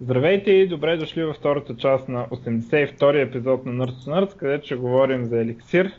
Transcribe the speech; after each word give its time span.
Здравейте 0.00 0.50
и 0.50 0.68
добре 0.68 0.96
дошли 0.96 1.24
във 1.24 1.36
втората 1.36 1.76
част 1.76 2.08
на 2.08 2.26
82-и 2.26 3.20
епизод 3.20 3.66
на 3.66 3.72
Nerds 3.72 3.90
to 3.90 4.10
Nerds, 4.10 4.36
където 4.36 4.66
ще 4.66 4.76
говорим 4.76 5.24
за 5.24 5.40
еликсир. 5.40 5.92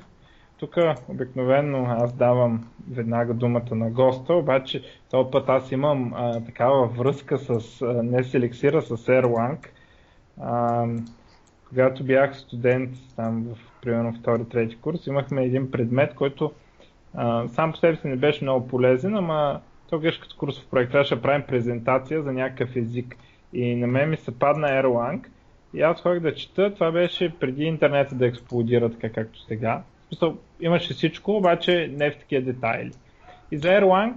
Тук 0.57 0.75
обикновено 1.07 1.85
аз 1.89 2.13
давам 2.13 2.67
веднага 2.91 3.33
думата 3.33 3.75
на 3.75 3.89
госта, 3.89 4.33
обаче 4.33 4.81
този 5.11 5.31
път 5.31 5.49
аз 5.49 5.71
имам 5.71 6.13
а, 6.15 6.43
такава 6.45 6.87
връзка 6.87 7.37
с, 7.37 7.81
а, 7.81 8.03
не 8.03 8.23
с 8.23 8.33
еликсира, 8.33 8.81
с 8.81 8.97
Erlang. 8.97 9.67
А, 10.41 10.85
когато 11.69 12.03
бях 12.03 12.37
студент 12.37 12.89
там 13.15 13.43
в 13.43 13.81
примерно 13.81 14.13
втори, 14.13 14.45
трети 14.45 14.77
курс, 14.77 15.07
имахме 15.07 15.43
един 15.43 15.71
предмет, 15.71 16.15
който 16.15 16.51
а, 17.13 17.47
сам 17.47 17.71
по 17.71 17.77
себе 17.77 17.95
си 17.97 18.07
не 18.07 18.15
беше 18.15 18.43
много 18.43 18.67
полезен, 18.67 19.15
ама 19.15 19.61
то 19.89 19.99
беше 19.99 20.21
като 20.21 20.37
курсов 20.37 20.67
проект. 20.67 20.91
Трябваше 20.91 21.15
да 21.15 21.21
правим 21.21 21.47
презентация 21.47 22.23
за 22.23 22.33
някакъв 22.33 22.75
език. 22.75 23.17
И 23.57 23.75
на 23.75 23.87
мен 23.87 24.09
ми 24.09 24.17
се 24.17 24.39
падна 24.39 24.67
Erlang. 24.67 25.27
И 25.73 25.81
аз 25.81 26.01
ходих 26.01 26.21
да 26.21 26.35
чета, 26.35 26.73
това 26.73 26.91
беше 26.91 27.35
преди 27.39 27.63
интернета 27.63 28.15
да 28.15 28.27
експлодира 28.27 28.89
така 28.89 29.09
както 29.09 29.39
сега. 29.39 29.83
В 30.03 30.07
смисъл, 30.07 30.37
имаше 30.61 30.93
всичко, 30.93 31.37
обаче 31.37 31.91
не 31.93 32.11
в 32.11 32.17
такива 32.17 32.41
детайли. 32.41 32.91
И 33.51 33.57
за 33.57 33.67
Erlang 33.67 34.13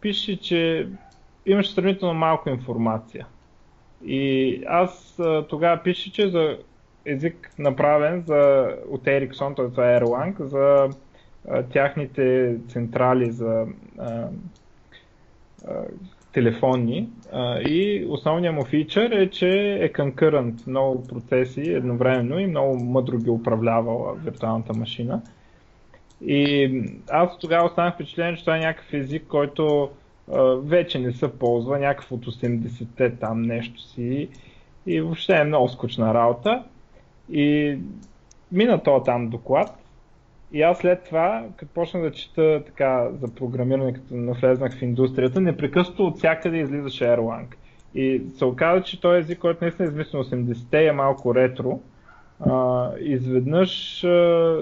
пише, 0.00 0.40
че 0.40 0.88
имаше 1.46 1.72
сравнително 1.72 2.14
малко 2.14 2.48
информация. 2.48 3.26
И 4.04 4.62
аз 4.66 5.20
тогава 5.48 5.82
пише, 5.82 6.12
че 6.12 6.28
за 6.28 6.58
език 7.04 7.50
направен 7.58 8.22
за, 8.26 8.68
от 8.88 9.04
Ericsson, 9.04 9.56
т.е. 9.56 9.68
за 9.68 9.80
Erlang, 9.80 10.42
за 10.42 10.88
а, 11.48 11.62
тяхните 11.62 12.56
централи 12.68 13.30
за 13.30 13.66
а, 13.98 14.28
телефонни 16.36 17.08
а, 17.32 17.60
и 17.60 18.06
основният 18.08 18.54
му 18.54 18.64
фичър 18.64 19.10
е, 19.10 19.30
че 19.30 19.48
е 19.72 19.92
concurrent 19.92 20.66
много 20.66 21.06
процеси 21.06 21.60
едновременно 21.60 22.38
и 22.38 22.46
много 22.46 22.84
мъдро 22.84 23.18
ги 23.18 23.30
управлявала 23.30 24.14
виртуалната 24.14 24.72
машина. 24.72 25.22
И 26.20 26.70
аз 27.10 27.38
тогава 27.38 27.66
останах 27.66 27.94
впечатлен, 27.94 28.36
че 28.36 28.40
това 28.40 28.56
е 28.56 28.60
някакъв 28.60 28.92
език, 28.92 29.26
който 29.28 29.90
а, 30.32 30.42
вече 30.42 30.98
не 30.98 31.12
се 31.12 31.38
ползва, 31.38 31.78
някакъв 31.78 32.12
от 32.12 32.26
80-те 32.26 33.16
там 33.16 33.42
нещо 33.42 33.80
си 33.82 34.28
и 34.86 35.00
въобще 35.00 35.36
е 35.36 35.44
много 35.44 35.68
скучна 35.68 36.14
работа. 36.14 36.64
И 37.30 37.78
мина 38.52 38.82
то 38.82 39.02
там 39.02 39.28
доклад 39.28 39.85
и 40.52 40.62
аз 40.62 40.78
след 40.78 41.04
това, 41.04 41.44
като 41.56 41.72
почнах 41.72 42.02
да 42.02 42.10
чета 42.10 42.62
така 42.66 43.08
за 43.12 43.34
програмиране, 43.34 43.92
като 43.92 44.14
навлезнах 44.14 44.78
в 44.78 44.82
индустрията, 44.82 45.40
непрекъснато 45.40 46.06
от 46.06 46.18
всякъде 46.18 46.56
излизаше 46.56 47.04
Erlang. 47.04 47.54
И 47.94 48.22
се 48.36 48.44
оказа, 48.44 48.82
че 48.82 49.00
този 49.00 49.18
език, 49.18 49.38
който 49.38 49.64
наистина 49.64 49.88
е 49.88 49.90
измислен 49.90 50.22
80-те 50.22 50.86
е 50.86 50.92
малко 50.92 51.34
ретро, 51.34 51.80
а, 52.40 52.90
изведнъж 53.00 54.04
а, 54.04 54.56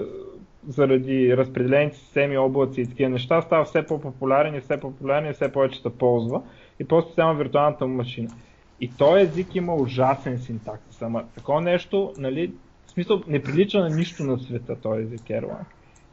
заради 0.67 1.37
разпределените 1.37 1.97
системи, 1.97 2.37
облаци 2.37 2.81
и 2.81 2.87
такива 2.87 3.09
неща, 3.09 3.41
става 3.41 3.65
все 3.65 3.85
по-популярен 3.85 4.55
и 4.55 4.61
все 4.61 4.79
по-популярен 4.79 5.29
и 5.29 5.33
все 5.33 5.51
повече 5.51 5.81
се 5.81 5.89
ползва. 5.89 6.41
И 6.79 6.83
по-специално 6.83 7.39
виртуалната 7.39 7.87
му 7.87 7.95
машина. 7.95 8.29
И 8.81 8.91
този 8.97 9.23
език 9.23 9.55
има 9.55 9.75
ужасен 9.75 10.39
синтаксис. 10.39 11.01
Ама 11.01 11.23
такова 11.35 11.61
нещо, 11.61 12.13
нали, 12.17 12.53
в 12.85 12.91
смисъл, 12.91 13.21
не 13.27 13.43
прилича 13.43 13.79
на 13.79 13.89
нищо 13.89 14.23
на 14.23 14.39
света 14.39 14.75
този 14.75 15.01
език 15.01 15.21
Erlang. 15.21 15.65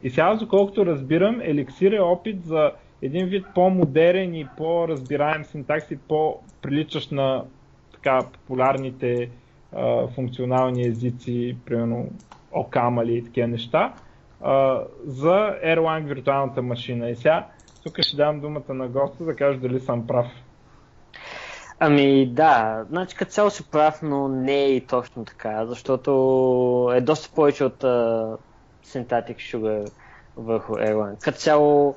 И 0.03 0.09
сега, 0.09 0.35
доколкото 0.35 0.85
разбирам, 0.85 1.41
еликсир 1.41 1.91
е 1.91 1.99
опит 1.99 2.45
за 2.45 2.71
един 3.01 3.27
вид 3.27 3.45
по-модерен 3.55 4.35
и 4.35 4.47
по-разбираем 4.57 5.45
синтакс 5.45 5.91
и 5.91 5.97
по-приличащ 5.97 7.11
на 7.11 7.43
така 7.93 8.19
популярните 8.33 9.29
а, 9.75 10.07
функционални 10.07 10.87
езици, 10.87 11.57
примерно 11.65 12.09
OCaml 12.51 13.09
и 13.09 13.23
такива 13.23 13.47
неща, 13.47 13.93
а, 14.41 14.81
за 15.05 15.55
Erlang 15.65 16.03
виртуалната 16.05 16.61
машина. 16.61 17.09
И 17.09 17.15
сега 17.15 17.47
тук 17.83 18.01
ще 18.01 18.17
дам 18.17 18.39
думата 18.39 18.73
на 18.73 18.87
госта 18.87 19.23
да 19.23 19.35
каже 19.35 19.59
дали 19.59 19.79
съм 19.79 20.07
прав. 20.07 20.27
Ами 21.79 22.25
да, 22.25 22.85
значи 22.89 23.15
като 23.15 23.31
цяло 23.31 23.49
си 23.49 23.71
прав, 23.71 23.99
но 24.03 24.27
не 24.27 24.55
е 24.55 24.75
и 24.75 24.81
точно 24.81 25.25
така, 25.25 25.65
защото 25.65 26.11
е 26.95 27.01
доста 27.01 27.35
повече 27.35 27.63
от 27.63 27.85
Syntactic 28.85 29.35
Sugar 29.35 29.91
върху 30.37 30.73
Erlang. 30.73 31.21
Като 31.21 31.37
цяло, 31.37 31.95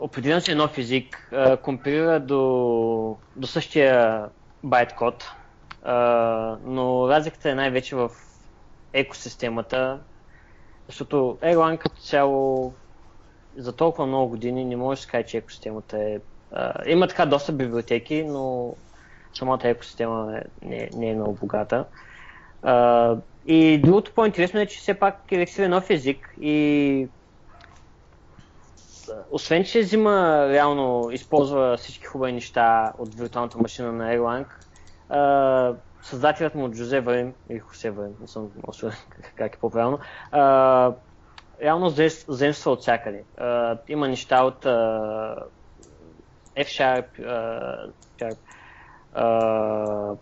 определено 0.00 0.40
си 0.40 0.54
нов 0.54 0.78
език, 0.78 1.28
uh, 1.32 1.60
компилира 1.60 2.20
до, 2.20 3.16
до 3.36 3.46
същия 3.46 4.24
байткод, 4.64 5.24
но 6.64 7.08
разликата 7.08 7.50
е 7.50 7.54
най-вече 7.54 7.96
в 7.96 8.10
екосистемата, 8.92 10.00
защото 10.86 11.38
Erlang 11.42 11.78
като 11.78 11.96
цяло 12.00 12.72
за 13.56 13.72
толкова 13.72 14.06
много 14.06 14.28
години 14.28 14.64
не 14.64 14.76
може 14.76 14.98
да 14.98 15.02
се 15.02 15.10
каже, 15.10 15.24
че 15.24 15.36
екосистемата 15.36 15.98
е 15.98 16.18
има 16.86 17.08
така 17.08 17.26
доста 17.26 17.52
библиотеки, 17.52 18.24
но 18.24 18.74
самата 19.34 19.60
екосистема 19.64 20.38
е, 20.38 20.66
не, 20.66 20.90
не 20.96 21.10
е 21.10 21.14
много 21.14 21.34
богата. 21.34 21.84
И 23.46 23.78
другото 23.78 24.12
по-интересно 24.12 24.60
е, 24.60 24.66
че 24.66 24.78
все 24.78 24.94
пак 24.94 25.22
Elixir 25.28 25.64
е 25.64 25.68
нов 25.68 25.90
език 25.90 26.34
и 26.40 27.08
освен, 29.30 29.64
че 29.64 29.80
взима 29.80 30.46
реално, 30.48 31.10
използва 31.12 31.76
всички 31.76 32.04
хубави 32.04 32.32
неща 32.32 32.92
от 32.98 33.14
виртуалната 33.14 33.58
машина 33.58 33.92
на 33.92 34.16
Erlang, 34.16 34.46
създателят 36.02 36.54
му 36.54 36.64
от 36.64 36.74
Жозе 36.74 37.00
Варин, 37.00 37.34
или 37.50 37.58
Хосе 37.58 37.90
Варин, 37.90 38.14
не 38.20 38.28
съм 38.28 38.42
много 38.42 38.72
как 39.36 39.54
е 39.54 39.58
по-правилно, 39.58 39.98
реално 41.62 41.88
заимства 42.28 42.72
от 42.72 42.80
всякъде. 42.80 43.24
Има 43.88 44.08
неща 44.08 44.44
от 44.44 44.64
F-Sharp, 46.56 47.04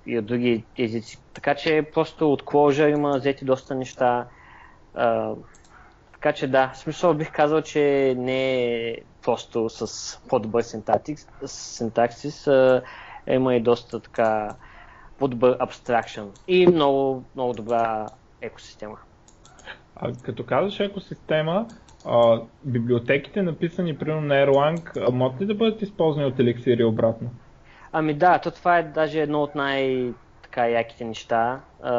и 0.07 0.19
от 0.19 0.27
други 0.27 0.65
езици. 0.79 1.19
Така 1.35 1.55
че 1.55 1.87
просто 1.95 2.33
от 2.33 2.43
Clojure 2.43 2.97
има 2.97 3.17
взети 3.17 3.45
доста 3.45 3.75
неща. 3.75 4.27
Uh, 4.97 5.37
така 6.13 6.33
че 6.33 6.47
да, 6.47 6.69
в 6.69 6.79
смисъл 6.79 7.15
бих 7.15 7.33
казал, 7.33 7.63
че 7.63 8.15
не 8.19 8.65
е 8.65 8.97
просто 9.23 9.69
с 9.69 10.21
по-добър 10.29 10.63
синтаксис, 10.63 12.45
uh, 12.45 12.83
има 13.27 13.55
и 13.55 13.61
доста 13.61 14.01
така 14.01 14.49
по-добър 15.19 15.57
абстракшн 15.61 16.21
и 16.49 16.67
много, 16.67 17.25
много 17.35 17.53
добра 17.53 18.07
екосистема. 18.41 18.99
А 19.97 20.13
като 20.23 20.47
казваш 20.47 20.81
екосистема, 20.81 21.67
а, 22.07 22.41
библиотеките, 22.65 23.43
написани 23.43 23.99
примерно 23.99 24.21
на 24.21 24.35
Erlang, 24.35 25.11
могат 25.13 25.41
ли 25.41 25.47
да 25.47 25.55
бъдат 25.55 25.83
използвани 25.83 26.27
от 26.27 26.37
Elixir 26.37 26.81
и 26.81 26.85
обратно? 26.85 27.31
Ами 27.93 28.15
да, 28.15 28.39
то 28.39 28.51
това 28.51 28.79
е 28.79 28.83
даже 28.83 29.21
едно 29.21 29.43
от 29.43 29.55
най- 29.55 30.13
така 30.43 30.69
яките 30.69 31.05
неща. 31.05 31.61
А, 31.83 31.93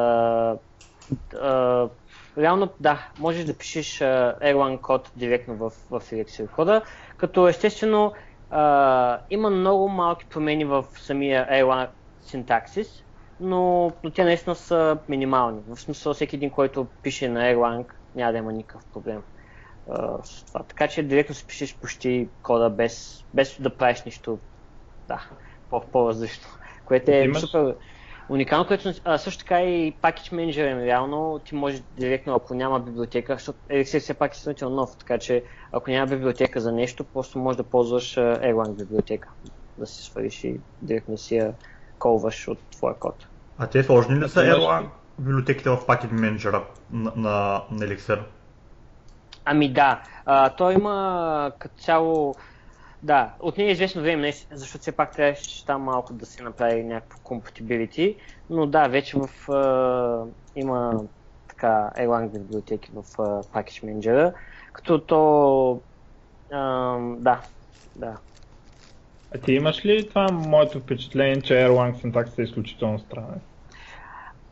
а, 1.42 1.90
реално 2.38 2.74
да, 2.80 3.12
можеш 3.20 3.46
да 3.46 3.58
пишеш 3.58 4.00
uh, 4.00 4.40
Erlang 4.42 4.82
код 4.82 5.12
директно 5.16 5.56
в, 5.58 5.70
в 5.70 6.02
Elixir 6.02 6.50
кода, 6.52 6.82
като 7.18 7.48
естествено 7.48 8.14
а, 8.50 9.22
има 9.30 9.50
много 9.50 9.90
малки 9.90 10.26
промени 10.30 10.66
в 10.66 10.86
самия 10.98 11.48
Erlang 11.50 11.90
синтаксис, 12.22 12.88
но, 13.40 13.92
но 14.03 14.12
те 14.12 14.24
наистина 14.24 14.56
са 14.56 14.98
минимални. 15.09 15.62
В 15.68 15.76
смисъл 15.76 16.14
всеки 16.14 16.36
един, 16.36 16.52
който 16.52 16.88
пише 17.02 17.30
на 17.30 17.40
Erlang, 17.40 17.86
няма 18.16 18.32
да 18.32 18.38
има 18.38 18.52
никакъв 18.53 18.82
проблем 18.94 19.24
uh, 19.90 20.22
с 20.24 20.46
това. 20.46 20.64
Така 20.64 20.88
че 20.88 21.03
директно 21.03 21.36
си 21.36 21.48
пишеш 21.48 21.80
почти 21.80 22.30
кода 22.42 22.70
без, 22.70 23.26
без 23.34 23.62
да 23.62 23.78
правиш 23.78 24.03
нищо 24.03 24.40
да, 25.08 25.30
по-различно. 25.79 26.47
Което 26.85 27.11
е 27.11 27.16
Имаш... 27.16 27.41
супер 27.41 27.75
уникално, 28.29 28.67
което 28.67 28.94
а, 29.05 29.17
също 29.17 29.40
така 29.40 29.61
и 29.61 29.93
Package 29.93 30.31
Manager 30.31 30.85
реално 30.85 31.40
ти 31.46 31.55
може 31.55 31.81
директно, 31.97 32.35
ако 32.35 32.53
няма 32.53 32.79
библиотека, 32.79 33.34
защото 33.34 33.59
Elixir 33.70 33.99
все 33.99 34.14
пак 34.14 34.34
е 34.34 34.37
сравнително 34.37 34.75
нов, 34.75 34.97
така 34.97 35.17
че 35.17 35.43
ако 35.72 35.91
няма 35.91 36.08
библиотека 36.08 36.59
за 36.59 36.72
нещо, 36.72 37.03
просто 37.03 37.40
можеш 37.40 37.58
да 37.58 37.64
ползваш 37.64 38.16
Erlang 38.16 38.72
библиотека, 38.72 39.29
да 39.78 39.87
си 39.87 40.03
свалиш 40.03 40.43
и 40.43 40.59
директно 40.81 41.17
си 41.17 41.35
я 41.35 41.53
колваш 41.99 42.47
от 42.47 42.59
твоя 42.72 42.96
код. 42.96 43.28
А 43.58 43.67
те 43.67 43.84
сложни 43.84 44.16
ли 44.16 44.29
са 44.29 44.40
Erlang 44.40 44.85
библиотеките 45.19 45.69
в 45.69 45.78
Package 45.78 46.14
Manager 46.14 46.61
на, 46.91 47.11
на, 47.16 47.64
на 47.72 47.87
Elixir? 47.87 48.19
Ами 49.46 49.73
да, 49.73 50.02
а, 50.26 50.49
той 50.49 50.73
има 50.73 51.52
като 51.59 51.76
цяло, 51.78 52.35
да, 53.03 53.34
от 53.40 53.58
нея 53.58 53.70
е 53.70 53.72
известно 53.72 54.02
време, 54.02 54.34
защото 54.52 54.82
все 54.82 54.91
пак 54.91 55.11
трябваше 55.11 55.66
там 55.66 55.82
малко 55.82 56.14
да 56.14 56.26
се 56.26 56.44
направи 56.44 56.84
някакво 56.84 57.20
compatibility, 57.20 58.16
но 58.50 58.66
да, 58.66 58.88
вече 58.88 59.17
в, 59.17 59.52
а, 59.52 60.26
има 60.55 61.03
така 61.47 61.91
Erlang 61.97 62.29
библиотеки 62.29 62.91
в 62.94 63.03
а, 63.20 63.44
Package 63.44 63.84
Manager, 63.84 64.34
като 64.73 65.00
то, 65.00 65.82
а, 66.52 66.97
да, 67.17 67.41
да. 67.96 68.17
А 69.35 69.38
ти 69.38 69.53
имаш 69.53 69.85
ли 69.85 70.09
това 70.09 70.28
моето 70.32 70.79
впечатление, 70.79 71.41
че 71.41 71.53
Erlang 71.53 72.02
синтаксът 72.02 72.40
е 72.40 72.44
изключително 72.44 73.00
странен? 73.00 73.41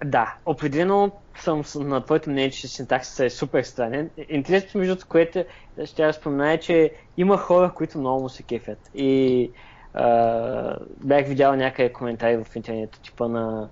Да, 0.06 0.36
определено 0.46 1.12
съм 1.40 1.64
на 1.76 2.06
твоето 2.06 2.30
мнение, 2.30 2.52
че 2.52 2.68
синтаксът 2.68 3.20
е 3.20 3.30
супер 3.30 3.64
странен. 3.64 4.10
Интересното 4.30 4.78
между 4.78 4.96
което 5.10 5.44
ще 5.86 6.04
я 6.04 6.14
спомена 6.14 6.54
е, 6.54 6.60
че 6.60 6.92
има 7.18 7.38
хора, 7.38 7.72
които 7.76 7.98
много 7.98 8.22
му 8.22 8.30
се 8.30 8.44
кефят. 8.44 8.90
И 8.96 9.52
а, 9.94 10.78
бях 11.04 11.28
видял 11.28 11.56
някъде 11.56 11.94
коментари 11.94 12.44
в 12.44 12.56
интернет, 12.56 13.00
типа 13.04 13.28
на 13.28 13.70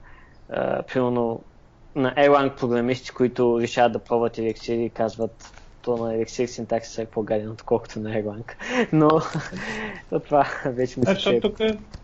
а, 0.49 0.83
примерно 0.83 1.41
на 1.95 2.15
Erlang 2.15 2.55
програмисти, 2.55 3.11
които 3.11 3.61
решават 3.61 3.93
да 3.93 3.99
пробват 3.99 4.37
Elixir 4.37 4.73
и 4.73 4.89
казват 4.89 5.53
то 5.89 6.05
на 6.05 6.13
Elixir 6.13 6.45
синтаксис 6.45 6.97
е 6.97 7.05
по-гаден, 7.05 7.51
отколкото 7.51 7.99
на 7.99 8.09
Erlang. 8.09 8.51
Но 8.93 9.09
това 10.25 10.47
вече 10.65 10.99
мисля, 10.99 11.15
че... 11.15 11.39
тук 11.39 11.57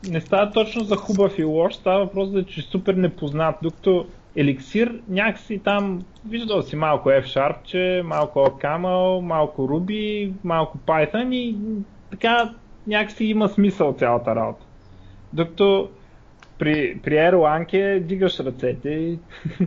не 0.10 0.22
става 0.22 0.52
точно 0.52 0.84
за 0.84 0.96
хубав 0.96 1.40
и 1.40 1.44
лош, 1.44 1.76
става 1.76 2.06
въпрос 2.06 2.30
за 2.30 2.46
че 2.46 2.60
е 2.60 2.64
супер 2.64 2.94
непознат, 2.94 3.56
докато 3.62 4.06
Elixir 4.38 5.00
някакси 5.10 5.62
там, 5.64 6.06
виждал 6.28 6.62
си 6.62 6.76
малко 6.76 7.10
F-Sharp, 7.10 7.56
че 7.64 8.02
малко 8.06 8.40
OCaml, 8.40 9.20
малко 9.20 9.62
Ruby, 9.68 10.32
малко 10.44 10.78
Python 10.78 11.36
и 11.36 11.58
така 12.12 12.54
някакси 12.88 13.26
има 13.26 13.50
смисъл 13.50 13.94
цялата 13.94 14.36
работа. 14.36 14.66
Докато 15.34 15.90
при, 16.60 17.00
при 17.04 17.14
Erlang 17.14 17.74
е 17.74 18.00
дигаш 18.00 18.40
ръцете 18.40 18.90
и 18.90 19.20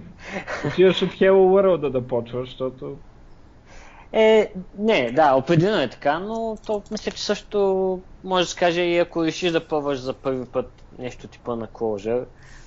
отиваш 0.66 1.02
от 1.02 1.10
Hello 1.10 1.32
World 1.32 1.90
да 1.90 2.06
почваш, 2.06 2.48
защото 2.48 2.96
е, 4.12 4.52
не, 4.78 5.10
да, 5.10 5.34
определено 5.34 5.82
е 5.82 5.90
така, 5.90 6.18
но 6.18 6.56
то 6.66 6.82
мисля, 6.90 7.12
че 7.12 7.24
също 7.24 8.00
може 8.24 8.44
да 8.44 8.50
се 8.50 8.58
каже 8.58 8.82
и 8.82 8.98
ако 8.98 9.24
решиш 9.24 9.52
да 9.52 9.68
пробваш 9.68 9.98
за 9.98 10.12
първи 10.14 10.46
път 10.46 10.70
нещо 10.98 11.28
типа 11.28 11.56
на 11.56 11.66
Clojure, 11.66 12.24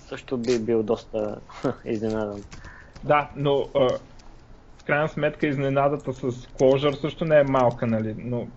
също 0.08 0.38
би 0.38 0.60
бил 0.60 0.84
доста 0.84 1.38
изненадан. 1.86 2.44
Да, 3.04 3.30
но 3.36 3.66
а, 3.76 3.88
в 4.78 4.84
крайна 4.86 5.10
сметка 5.10 5.48
изненадата 5.48 6.14
с 6.14 6.22
Clojure 6.32 7.02
също 7.02 7.26
не 7.26 7.40
е 7.40 7.44
малка, 7.44 7.88
нали? 7.88 8.16
Но 8.18 8.48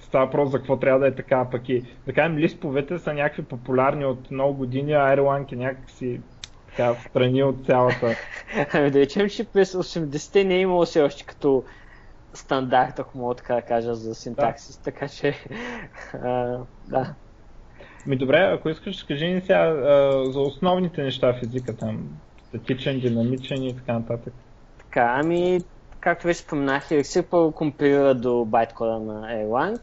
става 0.00 0.26
въпрос 0.26 0.50
за 0.50 0.58
какво 0.58 0.76
трябва 0.76 1.00
да 1.00 1.06
е 1.06 1.14
така, 1.14 1.46
пък 1.50 1.68
и 1.68 1.82
да 2.06 2.12
кажем 2.12 2.38
лисповете 2.38 2.98
са 2.98 3.12
някакви 3.12 3.42
популярни 3.42 4.04
от 4.04 4.30
много 4.30 4.54
години, 4.54 4.92
а 4.92 5.16
Erlang 5.16 5.52
е 5.52 5.56
някакси 5.56 6.20
така 6.68 6.94
страни 6.94 7.42
от 7.42 7.66
цялата. 7.66 8.16
Ами 8.72 8.90
да 8.90 9.00
речем, 9.00 9.28
че 9.28 9.44
през 9.44 9.72
80-те 9.72 10.44
не 10.44 10.54
е 10.54 10.60
имало 10.60 10.84
все 10.84 11.02
още 11.02 11.24
като 11.24 11.64
стандарт, 12.34 12.98
ако 12.98 13.18
мога 13.18 13.34
така 13.34 13.54
да 13.54 13.62
кажа, 13.62 13.94
за 13.94 14.14
синтаксис, 14.14 14.76
да. 14.76 14.82
така 14.82 15.08
че 15.08 15.34
а, 16.24 16.58
да. 16.88 17.14
Ми 18.06 18.16
добре, 18.16 18.38
ако 18.54 18.68
искаш, 18.68 19.02
кажи 19.02 19.26
ни 19.26 19.40
сега 19.40 19.60
а, 19.60 20.24
за 20.32 20.40
основните 20.40 21.02
неща 21.02 21.32
в 21.32 21.42
езика 21.42 21.76
там, 21.76 22.08
статичен, 22.48 23.00
динамичен 23.00 23.62
и 23.62 23.76
така 23.76 23.92
нататък. 23.92 24.34
Така, 24.78 25.14
ами, 25.16 25.60
както 26.00 26.26
вече 26.26 26.40
споменах, 26.40 26.88
Elixir 26.88 27.22
първо 27.22 27.52
компилира 27.52 28.14
до 28.14 28.44
байткода 28.44 28.98
на 28.98 29.32
Erlang, 29.32 29.80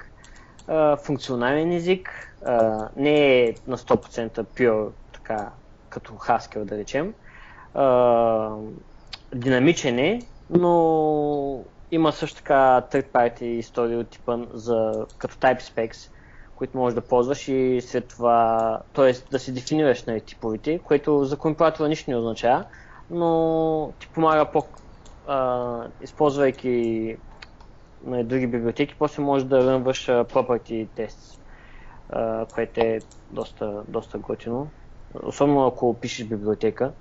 а, 0.68 0.98
функционален 0.98 1.72
език, 1.72 2.36
а, 2.46 2.88
не 2.96 3.44
е 3.44 3.56
на 3.68 3.78
100% 3.78 4.44
pure, 4.44 4.90
така, 5.14 5.50
като 5.90 6.14
Haskell 6.14 6.64
да 6.64 6.78
речем, 6.78 7.14
а, 7.74 8.50
динамичен 9.36 10.00
е, 10.00 10.22
но 10.50 11.64
има 11.96 12.12
също 12.12 12.38
така 12.38 12.82
third 12.92 13.08
party 13.08 13.44
истории 13.44 13.96
от 13.96 14.10
типа 14.10 14.38
за, 14.54 15.06
като 15.18 15.36
type 15.36 15.62
specs, 15.62 16.12
които 16.56 16.78
можеш 16.78 16.96
да 16.96 17.02
ползваш 17.02 17.48
и 17.48 17.82
след 17.82 18.08
това, 18.08 18.80
т.е. 18.94 19.14
да 19.32 19.40
си 19.40 19.54
дефинираш 19.54 20.04
на 20.04 20.14
нали, 20.14 20.22
типовите, 20.22 20.80
което 20.80 21.24
за 21.24 21.38
компилатора 21.38 21.88
нищо 21.88 22.12
не 22.12 22.18
означава, 22.18 22.66
но 23.10 23.94
ти 24.00 24.08
помага 24.08 24.46
по, 24.52 24.64
а, 25.28 25.88
използвайки 26.02 27.18
на 28.04 28.12
нали, 28.12 28.24
други 28.24 28.48
библиотеки, 28.48 28.96
после 29.00 29.24
можеш 29.24 29.48
да 29.48 29.72
рънваш 29.72 30.08
property 30.08 30.88
а, 32.10 32.46
което 32.46 32.80
е 32.80 33.00
доста, 33.32 33.84
доста 33.88 34.18
готино. 34.18 34.68
Особено 35.24 35.68
ако 35.68 35.94
пишеш 35.94 36.28
библиотека. 36.28 36.92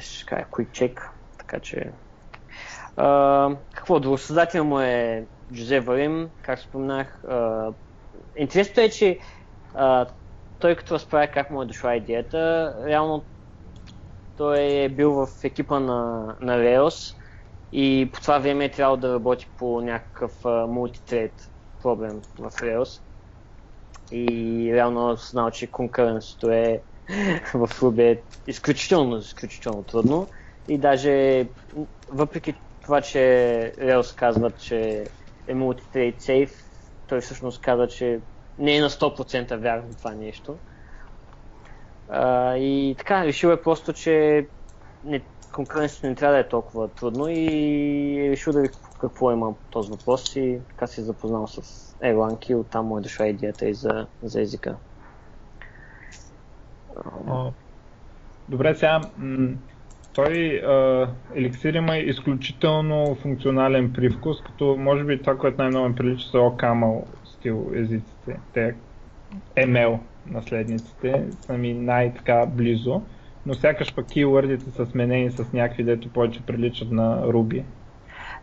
ще 0.00 0.26
кажа 0.26 0.44
quick 0.50 0.70
check, 0.70 1.00
така 1.38 1.60
че 1.60 1.92
Uh, 2.96 3.56
какво 3.74 4.00
друго? 4.00 4.18
Създател 4.18 4.64
му 4.64 4.80
е 4.80 5.24
Джозе 5.52 5.80
Варим, 5.80 6.30
как 6.42 6.58
споменах. 6.58 7.22
Интересното 8.36 8.80
е, 8.80 8.88
че 8.88 9.18
uh, 9.74 10.08
той 10.58 10.76
като 10.76 10.94
разправя 10.94 11.26
как 11.26 11.50
му 11.50 11.62
е 11.62 11.66
дошла 11.66 11.96
идеята, 11.96 12.74
реално 12.86 13.24
той 14.36 14.58
е 14.60 14.88
бил 14.88 15.12
в 15.12 15.28
екипа 15.44 15.80
на, 15.80 16.34
на 16.40 16.58
Rails 16.58 17.16
и 17.72 18.10
по 18.12 18.20
това 18.20 18.38
време 18.38 18.64
е 18.64 18.70
трябвало 18.70 18.96
да 18.96 19.14
работи 19.14 19.48
по 19.58 19.80
някакъв 19.80 20.32
мултитрейд 20.68 21.50
проблем 21.82 22.22
в 22.38 22.50
Rails. 22.50 23.00
И 24.12 24.70
реално 24.74 25.16
знал, 25.16 25.50
че 25.50 25.66
конкуренцията 25.66 26.56
е 26.56 26.80
в 27.54 27.68
Ruby 27.68 28.02
е 28.02 28.22
изключително, 28.46 29.18
изключително 29.18 29.82
трудно. 29.82 30.26
И 30.68 30.78
даже 30.78 31.46
въпреки 32.08 32.54
това, 32.82 33.00
че 33.00 33.18
Rails 33.78 34.18
казват, 34.18 34.58
че 34.58 35.06
е 35.46 35.54
multi-trade 35.54 36.16
safe, 36.16 36.64
той 37.08 37.20
всъщност 37.20 37.60
каза, 37.60 37.86
че 37.88 38.20
не 38.58 38.76
е 38.76 38.80
на 38.80 38.90
100% 38.90 39.56
вярно 39.56 39.94
това 39.98 40.10
нещо. 40.10 40.56
А, 42.08 42.56
и 42.56 42.94
така, 42.98 43.24
решил 43.24 43.48
е 43.48 43.62
просто, 43.62 43.92
че 43.92 44.46
конкуренцията 45.52 46.08
не 46.08 46.14
трябва 46.14 46.34
да 46.34 46.40
е 46.40 46.48
толкова 46.48 46.88
трудно 46.88 47.28
и 47.28 47.46
е 48.26 48.30
решил 48.30 48.52
да 48.52 48.60
ви 48.60 48.68
какво 49.00 49.32
има 49.32 49.54
този 49.70 49.90
въпрос 49.90 50.36
и 50.36 50.58
така 50.68 50.86
се 50.86 51.02
запознал 51.02 51.46
с 51.46 51.60
Erlang 52.02 52.50
и 52.50 52.54
оттам 52.54 52.86
му 52.86 52.98
е 52.98 53.00
дошла 53.00 53.26
идеята 53.26 53.68
и 53.68 53.74
за, 53.74 54.06
за 54.22 54.40
езика. 54.40 54.76
Добре, 58.48 58.74
сега 58.74 59.00
той 60.14 60.62
еликсир 61.34 61.74
има 61.74 61.96
изключително 61.96 63.14
функционален 63.22 63.92
привкус, 63.92 64.42
като 64.42 64.76
може 64.78 65.04
би 65.04 65.20
това, 65.20 65.38
което 65.38 65.62
най-много 65.62 65.88
ми 65.88 65.94
прилича 65.94 66.28
са 66.28 66.36
OCaml 66.36 67.04
стил 67.24 67.70
езиците. 67.74 68.36
Те 68.54 68.74
ML 69.56 69.98
наследниците 70.26 71.24
са 71.40 71.52
ми 71.52 71.74
най-така 71.74 72.46
близо, 72.46 73.02
но 73.46 73.54
сякаш 73.54 73.94
пък 73.94 74.06
keywordите 74.06 74.76
са 74.76 74.86
сменени 74.86 75.30
с 75.30 75.52
някакви, 75.52 75.84
дето 75.84 76.08
повече 76.08 76.40
приличат 76.40 76.90
на 76.90 77.22
Ruby. 77.26 77.62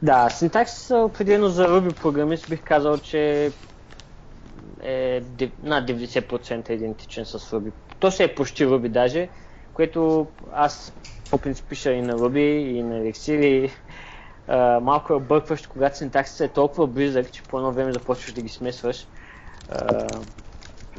Да, 0.01 0.29
синтаксис 0.29 0.91
определено 0.91 1.47
за 1.47 1.67
Ruby 1.67 2.01
програмист 2.01 2.50
бих 2.50 2.63
казал, 2.63 2.97
че 2.97 3.51
е 4.83 5.21
над 5.63 5.89
90% 5.89 6.69
идентичен 6.69 7.25
с 7.25 7.39
Ruby. 7.39 7.71
То 8.00 8.12
ще 8.12 8.24
е 8.24 8.36
почти 8.36 8.65
Ruby 8.65 8.88
даже, 8.88 9.29
което 9.77 10.27
аз 10.53 10.93
по 11.31 11.38
принцип 11.38 11.65
пиша 11.69 11.91
и 11.91 12.01
на 12.01 12.13
Ruby, 12.13 12.57
и 12.57 12.84
на 12.84 13.00
Elixir, 13.00 13.46
и 13.46 13.69
а, 14.48 14.79
малко 14.79 15.13
е 15.13 15.15
объркващо, 15.15 15.69
когато 15.69 15.98
синтаксиса 15.98 16.46
е 16.46 16.48
толкова 16.48 16.88
близък, 16.88 17.31
че 17.31 17.43
по 17.43 17.57
едно 17.57 17.72
време 17.72 17.91
започваш 17.91 18.34
да 18.34 18.41
ги 18.41 18.50
смесваш. 18.50 19.07
А, 19.72 20.07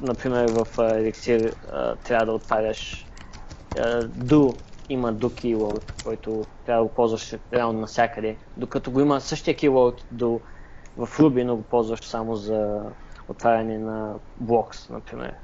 например, 0.02 0.46
в 0.46 0.66
Elixir 0.76 1.52
трябва 2.04 2.26
да 2.26 2.32
отваряш 2.32 3.06
а, 3.76 3.80
do, 4.04 4.56
има 4.88 5.14
do 5.14 5.26
keyword, 5.26 6.04
който 6.04 6.46
трябва 6.66 6.82
да 6.82 6.88
го 6.88 6.94
ползваш 6.94 7.34
реално 7.52 7.80
навсякъде, 7.80 8.36
докато 8.56 8.90
го 8.90 9.00
има 9.00 9.20
същия 9.20 9.54
keyword 9.54 10.02
do 10.14 10.40
в 10.96 11.18
Ruby, 11.18 11.44
но 11.44 11.56
го 11.56 11.62
ползваш 11.62 12.00
само 12.00 12.34
за 12.34 12.80
отваряне 13.28 13.78
на 13.78 14.14
blocks, 14.42 14.90
например. 14.90 15.34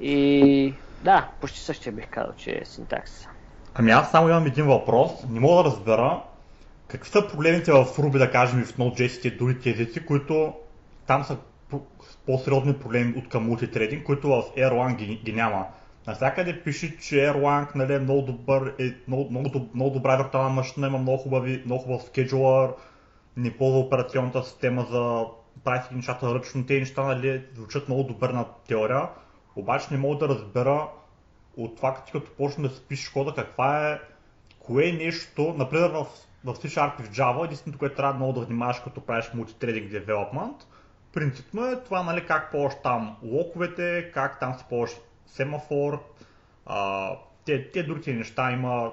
И 0.00 0.74
да, 1.02 1.28
почти 1.40 1.60
същия 1.60 1.92
бих 1.92 2.08
казал, 2.08 2.32
че 2.36 2.50
е 2.50 2.64
синтаксиса. 2.64 3.28
Ами 3.74 3.90
аз 3.90 4.10
само 4.10 4.28
имам 4.28 4.46
един 4.46 4.66
въпрос. 4.66 5.10
Не 5.28 5.40
мога 5.40 5.62
да 5.62 5.64
разбера 5.64 6.22
какви 6.88 7.10
са 7.10 7.28
проблемите 7.28 7.72
в 7.72 7.84
Ruby, 7.84 8.18
да 8.18 8.30
кажем, 8.30 8.60
и 8.60 8.64
в 8.64 8.76
Node.js 8.76 9.28
и 9.28 9.36
другите 9.36 9.70
езици, 9.70 10.06
които 10.06 10.54
там 11.06 11.24
са 11.24 11.36
по-сериозни 12.26 12.74
проблеми 12.74 13.14
от 13.18 13.28
към 13.28 13.46
мултитрейдинг, 13.46 14.04
които 14.04 14.28
в 14.28 14.42
Erlang 14.56 14.96
ги, 14.96 15.20
ги 15.24 15.32
няма. 15.32 15.66
Навсякъде 16.06 16.62
пише, 16.62 16.98
че 16.98 17.14
Erlang 17.14 17.76
нали, 17.76 17.94
е 17.94 17.98
много, 17.98 18.22
добър, 18.22 18.74
е 18.78 18.94
много, 19.08 19.30
много, 19.30 19.68
много 19.74 19.90
добра 19.90 20.16
виртуална 20.16 20.50
машина, 20.50 20.86
има 20.86 20.98
много, 20.98 21.18
хубави, 21.18 21.62
много 21.64 21.82
хубав 21.82 22.02
скеджулър, 22.02 22.70
не 23.36 23.56
ползва 23.56 23.78
операционната 23.78 24.44
система 24.44 24.86
за 24.90 25.24
прави 25.64 25.82
нещата 25.92 26.34
ръчно. 26.34 26.66
Те 26.66 26.78
неща 26.78 27.02
нали, 27.02 27.44
звучат 27.54 27.88
много 27.88 28.02
добър 28.02 28.30
на 28.30 28.44
теория, 28.68 29.08
обаче 29.58 29.86
не 29.90 29.98
мога 29.98 30.18
да 30.18 30.28
разбера 30.28 30.88
от 31.56 31.76
това, 31.76 31.94
като 31.94 32.34
почне 32.36 32.68
да 32.68 32.74
си 32.74 32.82
пишеш 32.88 33.08
кода, 33.08 33.34
каква 33.34 33.90
е, 33.90 34.00
кое 34.60 34.88
е 34.88 34.92
нещо, 34.92 35.54
например 35.58 35.90
в, 35.90 36.06
в 36.44 36.54
C 36.54 36.66
Sharp 36.66 37.00
и 37.00 37.02
в 37.02 37.10
Java, 37.10 37.44
единственото, 37.44 37.78
което 37.78 37.96
трябва 37.96 38.14
много 38.14 38.32
да 38.32 38.46
внимаваш, 38.46 38.80
като 38.80 39.00
правиш 39.00 39.30
multithreading 39.34 40.04
development, 40.04 40.64
принципно 41.12 41.66
е 41.66 41.82
това, 41.82 42.02
нали, 42.02 42.26
как 42.26 42.50
ползваш 42.50 42.74
там 42.82 43.16
локовете, 43.22 44.10
как 44.14 44.40
там 44.40 44.54
си 44.54 44.64
ползваш 44.68 45.00
семафор, 45.26 46.04
а, 46.66 47.10
те, 47.44 47.70
те 47.70 47.82
другите 47.82 48.12
неща 48.12 48.52
има, 48.52 48.92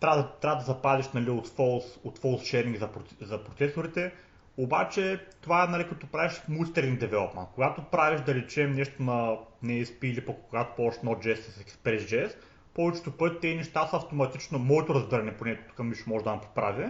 трябва, 0.00 0.28
трябва 0.40 0.58
да 0.58 0.64
запазиш 0.64 1.12
нали, 1.14 1.30
от, 1.30 1.48
false, 1.48 1.98
от 2.04 2.18
false 2.18 2.40
sharing 2.40 2.78
за, 2.78 2.88
за 3.20 3.44
процесорите, 3.44 4.12
обаче 4.62 5.20
това 5.40 5.64
е 5.64 5.66
нали, 5.66 5.88
като 5.88 6.06
правиш 6.06 6.42
мултитеринг 6.48 7.00
development. 7.00 7.46
Когато 7.54 7.82
правиш 7.82 8.20
да 8.20 8.34
речем 8.34 8.72
нещо 8.72 9.02
на 9.02 9.36
NSP 9.64 10.04
или 10.04 10.20
пък 10.20 10.36
когато 10.48 10.76
ползваш 10.76 11.02
Node.js 11.02 11.34
с 11.34 11.62
ExpressJS, 11.62 12.34
повечето 12.74 13.10
пъти 13.10 13.40
тези 13.40 13.56
неща 13.56 13.86
са 13.86 13.96
автоматично, 13.96 14.58
моето 14.58 14.94
разбиране, 14.94 15.36
поне 15.36 15.58
тук 15.68 15.78
ми 15.78 15.94
ще 15.94 16.10
може 16.10 16.24
да 16.24 16.32
ме 16.32 16.40
поправи, 16.40 16.84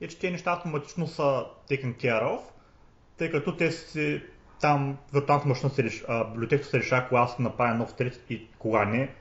е, 0.00 0.08
че 0.08 0.18
тези 0.18 0.32
неща 0.32 0.52
автоматично 0.52 1.06
са 1.06 1.44
taken 1.70 1.96
care 1.96 2.22
of, 2.22 2.40
тъй 3.18 3.30
като 3.30 3.56
те 3.56 3.70
си 3.70 4.22
там 4.60 4.98
виртуалната 5.14 5.48
машина 5.48 5.70
се 5.70 5.82
решава, 5.82 6.30
библиотеката 6.30 6.68
се 6.68 6.78
решава 6.78 7.08
кога 7.08 7.26
се 7.26 7.42
направи 7.42 7.78
нов 7.78 7.94
тред 7.94 8.20
и 8.30 8.46
кога 8.58 8.84
не. 8.84 9.14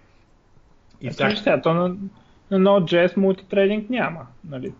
И 1.02 1.10
всяк... 1.10 1.38
сега, 1.38 1.62
то 1.62 1.74
на, 1.74 1.88
на 2.52 2.70
Node.js 2.70 3.18
мултитрейдинг 3.18 3.90
няма. 3.90 4.28
Нали? 4.44 4.74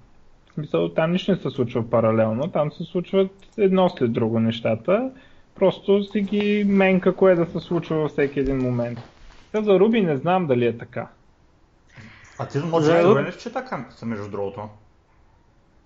В 0.52 0.54
смисъл, 0.54 0.90
там 0.90 1.12
нищо 1.12 1.32
не 1.32 1.38
се 1.38 1.50
случва 1.50 1.90
паралелно, 1.90 2.48
там 2.48 2.72
се 2.72 2.84
случват 2.84 3.32
едно 3.58 3.90
след 3.90 4.14
друго 4.14 4.40
нещата. 4.40 5.12
Просто 5.56 6.04
си 6.04 6.22
ги 6.22 6.64
менка 6.68 7.16
кое 7.16 7.36
да 7.36 7.46
се 7.46 7.60
случва 7.60 7.96
във 7.96 8.12
всеки 8.12 8.40
един 8.40 8.58
момент. 8.58 9.00
Та 9.52 9.62
за 9.62 9.72
Ruby 9.72 10.06
не 10.06 10.18
знам 10.18 10.48
дали 10.48 10.66
е 10.66 10.78
така. 10.78 11.08
А 12.40 12.48
ти 12.48 12.58
за 12.58 12.66
Node.js 12.66 13.38
че 13.44 13.54
така 13.54 13.86
са 13.90 14.06
между 14.06 14.30
другото? 14.30 14.70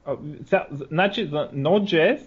А, 0.06 0.16
сега, 0.44 0.68
значи 0.72 1.26
за 1.26 1.50
Node.js 1.56 2.22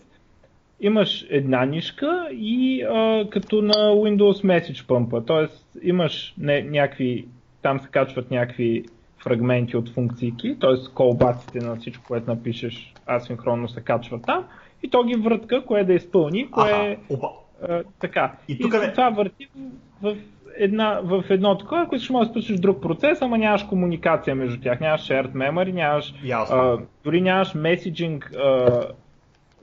имаш 0.81 1.27
една 1.31 1.65
нишка 1.65 2.29
и 2.33 2.83
а, 2.83 3.27
като 3.31 3.63
на 3.63 3.75
Windows 3.75 4.45
Message 4.45 4.87
Pump, 4.87 5.27
т.е. 5.27 5.49
имаш 5.89 6.35
не, 6.39 6.63
някакви, 6.63 7.29
там 7.63 7.81
се 7.81 7.89
качват 7.89 8.31
някакви 8.31 8.85
фрагменти 9.23 9.77
от 9.77 9.89
функции, 9.89 10.33
т.е. 10.61 10.95
колбаците 10.95 11.59
на 11.59 11.77
всичко, 11.77 12.05
което 12.09 12.31
напишеш 12.31 12.95
асинхронно 13.07 13.69
се 13.69 13.81
качва 13.81 14.21
там 14.23 14.45
и 14.83 14.91
то 14.91 15.05
ги 15.05 15.15
въртка, 15.15 15.65
кое 15.65 15.85
да 15.85 15.95
изпълни, 15.95 16.51
кое 16.51 16.71
е 16.71 16.99
така. 18.01 18.33
И, 18.49 18.59
тук 18.59 18.75
и 18.89 18.93
това 18.93 19.11
върти 19.11 19.49
в, 20.03 20.17
една, 20.57 21.01
в 21.05 21.25
едно 21.31 21.59
такова, 21.59 21.83
ако 21.83 21.95
искаш 21.95 22.11
може 22.11 22.29
да 22.29 22.33
спишеш 22.33 22.59
друг 22.59 22.83
процес, 22.83 23.23
ама 23.23 23.39
нямаш 23.39 23.63
комуникация 23.63 24.35
между 24.35 24.61
тях, 24.61 24.81
нямаш 24.81 25.01
shared 25.01 25.33
memory, 25.33 25.73
нямаш, 25.73 26.15
а, 26.31 26.79
дори 27.05 27.21
нямаш 27.21 27.55
меседжинг 27.55 28.33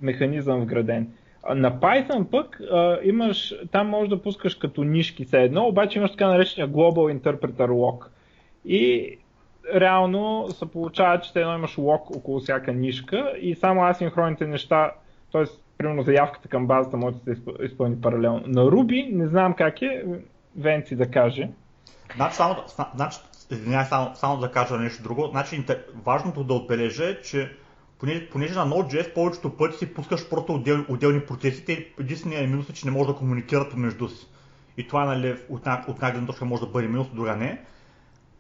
механизъм 0.02 0.62
вграден. 0.62 1.08
На 1.56 1.80
Python 1.80 2.24
пък 2.32 2.62
а, 2.72 3.00
имаш, 3.04 3.54
там 3.72 3.90
можеш 3.90 4.10
да 4.10 4.22
пускаш 4.22 4.56
като 4.56 4.84
нишки 4.84 5.26
все 5.26 5.42
едно, 5.42 5.68
обаче 5.68 6.00
имаш 6.00 6.12
така 6.12 6.28
наречения 6.28 6.70
Global 6.70 7.20
Interpreter 7.20 7.70
Lock. 7.70 8.06
И 8.66 9.10
реално 9.76 10.48
се 10.52 10.66
получава, 10.66 11.20
че 11.20 11.40
едно 11.40 11.56
имаш 11.56 11.78
лок 11.78 12.16
около 12.16 12.40
всяка 12.40 12.74
нишка 12.74 13.34
и 13.42 13.56
само 13.56 13.84
асинхронните 13.84 14.48
неща, 14.48 14.92
т.е. 15.32 15.44
примерно 15.78 16.04
заявката 16.04 16.48
към 16.48 16.68
базата 16.68 16.98
може 16.98 17.16
да 17.16 17.36
се 17.36 17.42
изпълни 17.64 18.02
паралелно. 18.02 18.44
На 18.46 18.62
Ruby 18.62 19.16
не 19.16 19.28
знам 19.28 19.54
как 19.54 19.82
е, 19.82 20.04
Венци 20.58 20.96
да 20.96 21.12
каже. 21.12 21.50
Значи, 22.16 22.36
само, 22.36 22.56
значи, 22.96 23.18
извинявай, 23.52 23.86
само, 23.86 24.16
само 24.16 24.38
да 24.38 24.52
кажа 24.52 24.78
нещо 24.78 25.04
друго. 25.04 25.28
Значи, 25.32 25.66
важното 26.06 26.44
да 26.44 26.54
отбележа 26.54 27.10
е, 27.10 27.22
че 27.22 27.52
понеже, 28.00 28.30
понеже 28.30 28.56
на 28.56 28.68
Node.js 28.68 29.14
повечето 29.14 29.58
пъти 29.58 29.78
си 29.78 29.94
пускаш 29.94 30.30
просто 30.30 30.54
отдел, 30.54 30.86
отделни 30.90 31.22
процеси, 31.22 31.66
те 31.66 31.88
единственият 32.00 32.50
минус 32.50 32.70
е, 32.70 32.74
че 32.74 32.86
не 32.86 32.92
може 32.92 33.08
да 33.08 33.16
комуникират 33.16 33.72
помежду 33.72 34.08
си. 34.08 34.28
И 34.78 34.88
това 34.88 35.06
нали, 35.06 35.36
от, 35.50 35.68
от 35.88 36.04
една 36.04 36.26
точка 36.26 36.46
може 36.46 36.62
да 36.62 36.68
бъде 36.68 36.88
минус, 36.88 37.08
друга 37.08 37.36
не. 37.36 37.66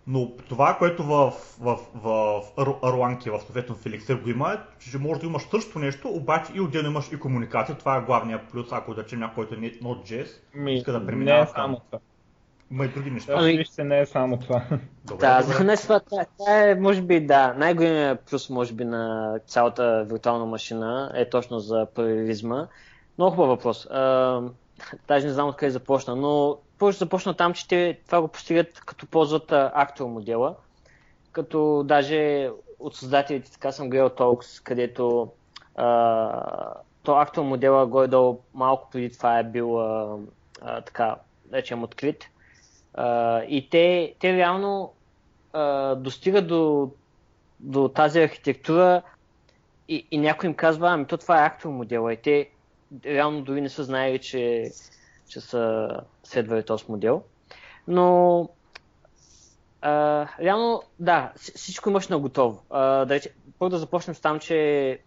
Но 0.08 0.32
това, 0.50 0.76
което 0.80 1.04
в, 1.04 1.34
в, 1.60 1.78
в, 1.96 2.42
в 2.58 2.82
Erlang 2.84 3.30
в 3.30 3.42
съответно 3.42 3.76
в 3.76 4.22
го 4.24 4.30
има, 4.30 4.54
е, 4.54 4.58
че 4.80 4.98
може 4.98 5.20
да 5.20 5.28
имаш 5.28 5.44
същото 5.44 5.80
нещо, 5.80 6.10
обаче 6.10 6.52
и 6.56 6.62
отделно 6.62 6.90
имаш 6.90 7.12
и 7.12 7.20
комуникация. 7.20 7.78
Това 7.78 7.98
е 7.98 8.02
главният 8.02 8.42
плюс, 8.52 8.68
ако 8.72 8.94
да 8.94 9.06
че 9.06 9.16
някой, 9.16 9.36
който 9.36 9.56
е 9.56 9.58
Node.js, 9.82 10.28
иска 10.70 10.92
да 10.92 11.06
преминава. 11.06 11.38
Не 11.38 11.44
е 11.44 11.48
само 11.48 11.80
това. 11.80 12.00
Има 12.72 12.86
и 12.86 12.88
други 12.88 13.12
неща. 13.12 13.34
Ами, 13.38 13.58
вижте, 13.58 13.84
не 13.84 14.00
е 14.00 14.06
само 14.06 14.38
това. 14.38 14.64
Добре, 15.06 15.22
да, 15.22 15.42
за 15.42 15.64
днес 15.64 15.82
това, 15.82 16.00
това 16.00 16.26
е, 16.48 16.76
може 16.76 17.02
би, 17.02 17.26
да, 17.26 17.54
най-големият 17.54 18.20
плюс, 18.20 18.50
може 18.50 18.74
би, 18.74 18.86
на 18.86 19.34
цялата 19.48 20.06
виртуална 20.10 20.46
машина 20.46 21.12
е 21.16 21.30
точно 21.30 21.60
за 21.60 21.88
паралелизма. 21.96 22.68
Много 23.18 23.32
хубав 23.32 23.48
въпрос. 23.48 23.88
А, 23.92 24.42
даже 25.08 25.28
не 25.28 25.34
знам 25.34 25.50
откъде 25.50 25.70
започна, 25.70 26.16
но 26.16 26.58
повече 26.78 27.00
започна 27.00 27.34
там, 27.34 27.54
че 27.54 27.68
те 27.68 28.00
това 28.06 28.22
го 28.22 28.28
постигат 28.28 28.80
като 28.80 29.06
ползват 29.08 29.52
актор 29.52 30.06
модела, 30.06 30.56
като 31.32 31.84
даже 31.86 32.50
от 32.80 32.96
създателите 32.96 33.52
така 33.52 33.72
съм 33.72 33.90
гледал 33.90 34.10
Talks, 34.10 34.64
където 34.64 35.32
а, 35.76 36.74
то 37.04 37.16
актор 37.16 37.44
модела 37.44 37.88
горе-долу 37.88 38.40
малко 38.54 38.90
преди 38.92 39.10
това 39.18 39.40
е 39.40 39.44
бил 39.44 39.82
а, 39.82 40.18
а, 40.62 40.82
така, 40.82 41.16
речем, 41.54 41.84
открит. 41.84 42.30
А, 42.94 43.42
и 43.44 43.70
те, 43.70 44.16
те 44.20 44.34
реално 44.34 44.94
а, 45.54 45.96
достигат 45.96 46.48
до, 46.48 46.92
до 47.60 47.88
тази 47.88 48.22
архитектура 48.22 49.02
и, 49.88 50.08
и 50.12 50.18
някой 50.18 50.50
им 50.50 50.56
казва, 50.56 50.90
ами 50.90 51.06
то 51.06 51.18
това 51.18 51.44
е 51.44 51.46
актор 51.46 51.70
модела 51.70 52.14
и 52.14 52.18
те 52.18 52.50
реално 53.06 53.42
дори 53.42 53.62
не 53.62 53.70
са 53.70 53.84
знаели, 53.84 54.20
че, 54.20 54.72
че 55.28 55.42
са 55.42 55.90
следвали 56.28 56.64
този 56.64 56.86
модел. 56.90 57.24
Но 57.88 58.50
а, 59.82 60.28
реално, 60.42 60.84
да, 61.00 61.32
всичко 61.36 61.90
имаш 61.90 62.08
на 62.08 62.20
готово. 62.20 62.62
Да 62.72 63.20
първо 63.60 63.70
да 63.70 63.78
започнем 63.78 64.16
с 64.16 64.20
там, 64.20 64.40
че 64.40 65.00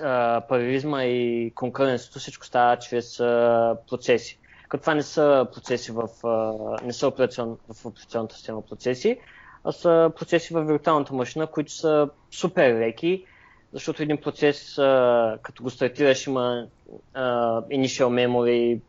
а, 0.00 0.40
парализма 0.40 1.04
и 1.04 1.52
конкуренцията 1.54 2.18
всичко 2.18 2.46
става 2.46 2.76
чрез 2.76 3.20
а, 3.20 3.76
процеси. 3.90 4.38
Като 4.68 4.80
това 4.80 4.94
не 4.94 5.02
са 5.02 5.46
процеси 5.54 5.92
в, 5.92 6.08
а, 6.24 6.54
не 6.84 6.92
са 6.92 7.08
операцион, 7.08 7.58
в 7.68 7.86
операционната 7.86 8.34
система 8.34 8.62
процеси, 8.62 9.18
а 9.64 9.72
са 9.72 10.12
процеси 10.16 10.54
в 10.54 10.64
виртуалната 10.64 11.14
машина, 11.14 11.46
които 11.46 11.72
са 11.72 12.08
супер 12.30 12.74
леки, 12.74 13.24
защото 13.72 14.02
един 14.02 14.16
процес, 14.16 14.78
а, 14.78 15.38
като 15.42 15.62
го 15.62 15.70
стартираш, 15.70 16.26
има 16.26 16.66
а, 17.14 17.60
initial 17.62 18.06
memory, 18.06 18.80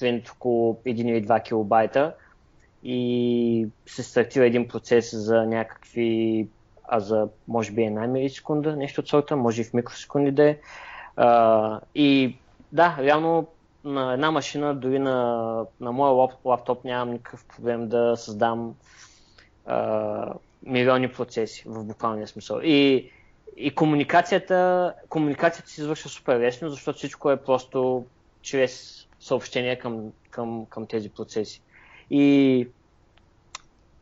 примерно 0.00 0.22
около 0.32 0.74
1 0.74 0.86
или 0.86 1.26
2 1.26 1.42
килобайта 1.42 2.14
и 2.84 3.68
се 3.86 4.02
стартира 4.02 4.46
един 4.46 4.68
процес 4.68 5.16
за 5.16 5.46
някакви, 5.46 6.48
а 6.84 7.00
за 7.00 7.28
може 7.48 7.72
би 7.72 7.82
една 7.82 8.06
милисекунда, 8.06 8.76
нещо 8.76 9.00
от 9.00 9.08
сорта, 9.08 9.36
може 9.36 9.60
и 9.60 9.64
в 9.64 9.74
микросекунди 9.74 10.30
да 10.30 10.48
е. 10.48 10.58
И 11.94 12.36
да, 12.72 12.96
реално 13.00 13.46
на 13.84 14.12
една 14.12 14.30
машина, 14.30 14.74
дори 14.74 14.98
на, 14.98 15.66
на 15.80 15.92
моя 15.92 16.12
лап, 16.12 16.32
лаптоп 16.44 16.84
нямам 16.84 17.10
никакъв 17.12 17.44
проблем 17.44 17.88
да 17.88 18.16
създам 18.16 18.74
а, 19.66 20.34
милиони 20.62 21.12
процеси 21.12 21.64
в 21.66 21.84
буквалния 21.84 22.28
смисъл. 22.28 22.60
И, 22.62 23.10
и 23.56 23.74
комуникацията, 23.74 24.92
комуникацията 25.08 25.70
се 25.70 25.80
извършва 25.80 26.10
супер 26.10 26.40
лесно, 26.40 26.68
защото 26.68 26.98
всичко 26.98 27.30
е 27.30 27.36
просто 27.36 28.06
чрез 28.42 29.03
съобщения 29.24 29.78
към, 29.78 30.12
към, 30.30 30.66
към 30.66 30.86
тези 30.86 31.10
процеси. 31.10 31.62
И, 32.10 32.68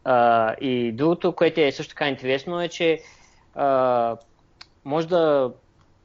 а, 0.05 0.55
и 0.61 0.93
другото, 0.93 1.33
което 1.33 1.61
е 1.61 1.73
също 1.73 1.91
така 1.91 2.09
интересно 2.09 2.63
е, 2.63 2.69
че 2.69 3.01
а, 3.55 4.17
може, 4.85 5.09
да, 5.09 5.53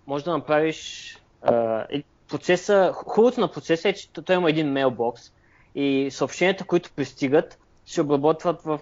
може 0.08 0.24
да 0.24 0.32
направиш 0.32 1.12
а, 1.42 1.86
процеса, 2.30 2.92
хубавото 2.94 3.42
на 3.42 3.52
процеса 3.52 3.90
е, 3.90 3.94
че 3.94 4.14
той 4.14 4.36
има 4.36 4.50
един 4.50 4.72
мейлбокс 4.72 5.34
и 5.76 6.08
съобщенията, 6.12 6.64
които 6.64 6.92
пристигат, 6.96 7.60
се 7.86 8.02
обработват 8.02 8.62
в, 8.62 8.80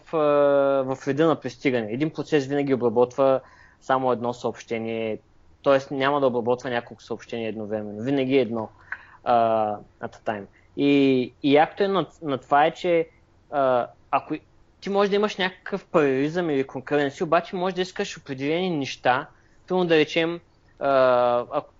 в 0.85 0.97
реда 1.07 1.27
на 1.27 1.39
пристигане. 1.39 1.91
Един 1.91 2.09
процес 2.09 2.45
винаги 2.45 2.73
обработва 2.73 3.41
само 3.81 4.11
едно 4.11 4.33
съобщение, 4.33 5.19
т.е. 5.63 5.93
няма 5.93 6.19
да 6.19 6.27
обработва 6.27 6.69
няколко 6.69 7.03
съобщения 7.03 7.49
едновременно. 7.49 8.03
Винаги 8.03 8.37
е 8.37 8.41
едно 8.41 8.61
uh, 8.61 8.84
at 9.25 10.15
a 10.15 10.25
time. 10.25 10.45
И, 10.77 11.33
и 11.43 11.53
якото 11.53 11.83
е 11.83 11.87
на, 11.87 12.05
на 12.21 12.37
това 12.37 12.65
е, 12.65 12.71
че 12.71 13.07
uh, 13.51 13.87
ако 14.11 14.35
ти 14.81 14.89
може 14.89 15.09
да 15.09 15.15
имаш 15.15 15.37
някакъв 15.37 15.85
парализъм 15.85 16.49
или 16.49 16.67
конкуренция, 16.67 17.25
обаче 17.25 17.55
може 17.55 17.75
да 17.75 17.81
искаш 17.81 18.17
определени 18.17 18.69
неща, 18.69 19.27
примерно 19.67 19.87
да 19.87 19.95
речем, 19.95 20.39
uh, 20.79 21.47
ако, 21.51 21.73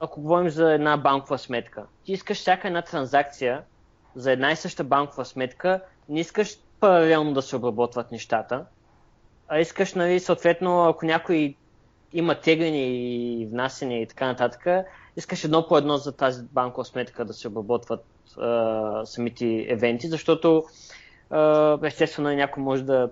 ако 0.00 0.20
говорим 0.20 0.50
за 0.50 0.72
една 0.72 0.96
банкова 0.96 1.38
сметка, 1.38 1.86
ти 2.04 2.12
искаш 2.12 2.38
всяка 2.38 2.68
една 2.68 2.82
транзакция 2.82 3.62
за 4.14 4.32
една 4.32 4.52
и 4.52 4.56
съща 4.56 4.84
банкова 4.84 5.24
сметка, 5.24 5.80
не 6.08 6.20
искаш 6.20 6.58
паралелно 6.80 7.32
да 7.32 7.42
се 7.42 7.56
обработват 7.56 8.12
нещата, 8.12 8.64
а 9.48 9.58
искаш, 9.58 9.94
нали, 9.94 10.20
съответно, 10.20 10.88
ако 10.88 11.06
някой 11.06 11.54
има 12.12 12.40
тегляне 12.40 12.86
и 12.86 13.46
внасене 13.50 14.02
и 14.02 14.06
така 14.06 14.26
нататък, 14.26 14.86
искаш 15.16 15.44
едно 15.44 15.68
по 15.68 15.78
едно 15.78 15.96
за 15.96 16.12
тази 16.12 16.42
банкова 16.42 16.84
сметка 16.84 17.24
да 17.24 17.34
се 17.34 17.48
обработват 17.48 18.04
а, 18.38 19.06
самите 19.06 19.66
евенти, 19.68 20.08
защото 20.08 20.64
а, 21.30 21.78
естествено 21.82 22.30
някой 22.30 22.62
може 22.62 22.82
да 22.82 23.10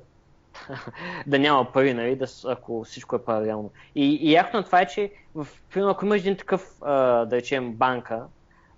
да 1.26 1.38
няма 1.38 1.72
пари, 1.72 1.94
нали, 1.94 2.16
да, 2.16 2.26
ако 2.44 2.84
всичко 2.84 3.16
е 3.16 3.24
паралелно. 3.24 3.70
И, 3.94 4.32
и 4.32 4.34
на 4.54 4.62
това 4.62 4.80
е, 4.80 4.86
че 4.86 5.12
в, 5.34 5.48
примерно, 5.70 5.90
ако 5.90 6.04
имаш 6.04 6.20
един 6.20 6.36
такъв, 6.36 6.76
а, 6.80 7.24
да 7.24 7.36
речем, 7.36 7.72
банка, 7.72 8.26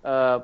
а, 0.02 0.42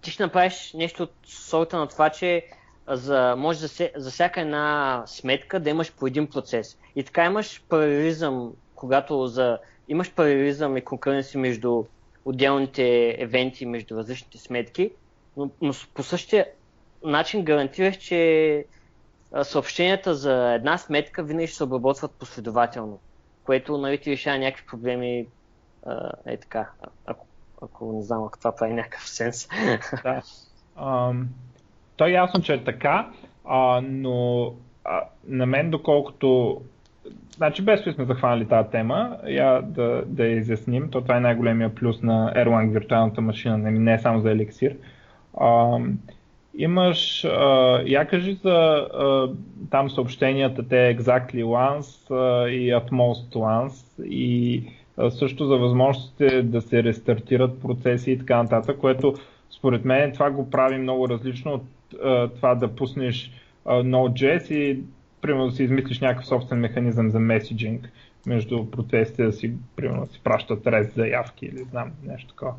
ти 0.00 0.10
ще 0.10 0.22
направиш 0.22 0.72
нещо 0.72 1.02
от 1.02 1.12
сорта 1.26 1.78
на 1.78 1.86
това, 1.86 2.10
че 2.10 2.46
за, 2.88 3.34
може 3.38 3.58
за, 3.58 3.90
за 3.96 4.10
всяка 4.10 4.40
една 4.40 5.02
сметка 5.06 5.60
да 5.60 5.70
имаш 5.70 5.92
по 5.92 6.06
един 6.06 6.26
процес. 6.26 6.78
И 6.96 7.04
така 7.04 7.24
имаш 7.24 7.62
паралелизъм, 7.68 8.52
когато 8.74 9.26
за, 9.26 9.58
имаш 9.88 10.12
паралелизъм 10.12 10.76
и 10.76 10.84
конкуренция 10.84 11.40
между 11.40 11.84
отделните 12.24 13.16
евенти, 13.18 13.66
между 13.66 13.96
различните 13.96 14.38
сметки, 14.38 14.90
но, 15.36 15.50
но 15.60 15.72
по 15.94 16.02
същия 16.02 16.46
начин 17.04 17.44
гарантираш, 17.44 17.96
че 17.96 18.64
съобщенията 19.42 20.14
за 20.14 20.52
една 20.54 20.78
сметка 20.78 21.22
винаги 21.22 21.46
ще 21.46 21.56
се 21.56 21.64
обработват 21.64 22.12
последователно, 22.12 22.98
което 23.44 23.78
нали, 23.78 23.98
ти 23.98 24.10
решава 24.10 24.38
някакви 24.38 24.66
проблеми 24.66 25.26
е 26.26 26.36
така, 26.36 26.70
ако, 27.06 27.26
ако 27.62 27.92
не 27.92 28.02
знам, 28.02 28.24
ако 28.24 28.38
това 28.38 28.56
прави 28.56 28.72
някакъв 28.72 29.08
сенс. 29.08 29.48
Да. 30.02 30.22
Um, 30.80 31.24
то 31.96 32.06
е 32.06 32.10
ясно, 32.10 32.42
че 32.42 32.54
е 32.54 32.64
така, 32.64 33.10
а, 33.44 33.80
но 33.84 34.46
а, 34.84 35.04
на 35.24 35.46
мен 35.46 35.70
доколкото 35.70 36.60
Значи 37.36 37.62
без 37.62 37.80
сме 37.80 38.04
захванали 38.04 38.48
тази 38.48 38.70
тема, 38.70 39.16
я 39.28 39.62
да, 39.62 40.02
да 40.06 40.24
я 40.26 40.36
изясним. 40.36 40.90
То 40.90 41.00
това 41.00 41.16
е 41.16 41.20
най-големия 41.20 41.74
плюс 41.74 42.02
на 42.02 42.32
Erlang 42.36 42.72
виртуалната 42.72 43.20
машина, 43.20 43.58
не 43.58 43.94
е 43.94 43.98
само 43.98 44.20
за 44.20 44.28
Elixir. 44.28 44.76
А, 45.40 45.78
имаш, 46.54 47.24
а, 47.24 47.80
я 47.86 48.04
кажи 48.04 48.34
за 48.34 48.50
а, 48.50 49.30
там 49.70 49.90
съобщенията, 49.90 50.68
те 50.68 50.96
exactly 50.96 51.44
once 51.44 52.14
и 52.48 52.72
at 52.72 52.90
most 52.90 53.34
once 53.34 54.04
и 54.04 54.62
а, 54.96 55.10
също 55.10 55.46
за 55.46 55.56
възможностите 55.56 56.42
да 56.42 56.60
се 56.60 56.82
рестартират 56.82 57.62
процеси 57.62 58.10
и 58.10 58.18
така 58.18 58.42
нататък, 58.42 58.78
което 58.78 59.14
според 59.50 59.84
мен 59.84 60.12
това 60.12 60.30
го 60.30 60.50
прави 60.50 60.78
много 60.78 61.08
различно 61.08 61.52
от 61.52 61.64
а, 62.04 62.28
това 62.28 62.54
да 62.54 62.74
пуснеш 62.74 63.32
Node.js 63.66 64.54
и 64.54 64.82
примерно 65.20 65.46
да 65.46 65.56
си 65.56 65.62
измислиш 65.64 66.00
някакъв 66.00 66.26
собствен 66.26 66.60
механизъм 66.60 67.10
за 67.10 67.20
меседжинг 67.20 67.88
между 68.26 68.70
процесите, 68.70 69.24
да 69.24 69.32
си, 69.32 69.52
примерно, 69.76 70.06
да 70.06 70.12
си 70.12 70.20
пращат 70.24 70.66
рез 70.66 70.94
заявки 70.94 71.46
или 71.46 71.64
знам, 71.64 71.92
нещо 72.04 72.28
такова. 72.28 72.54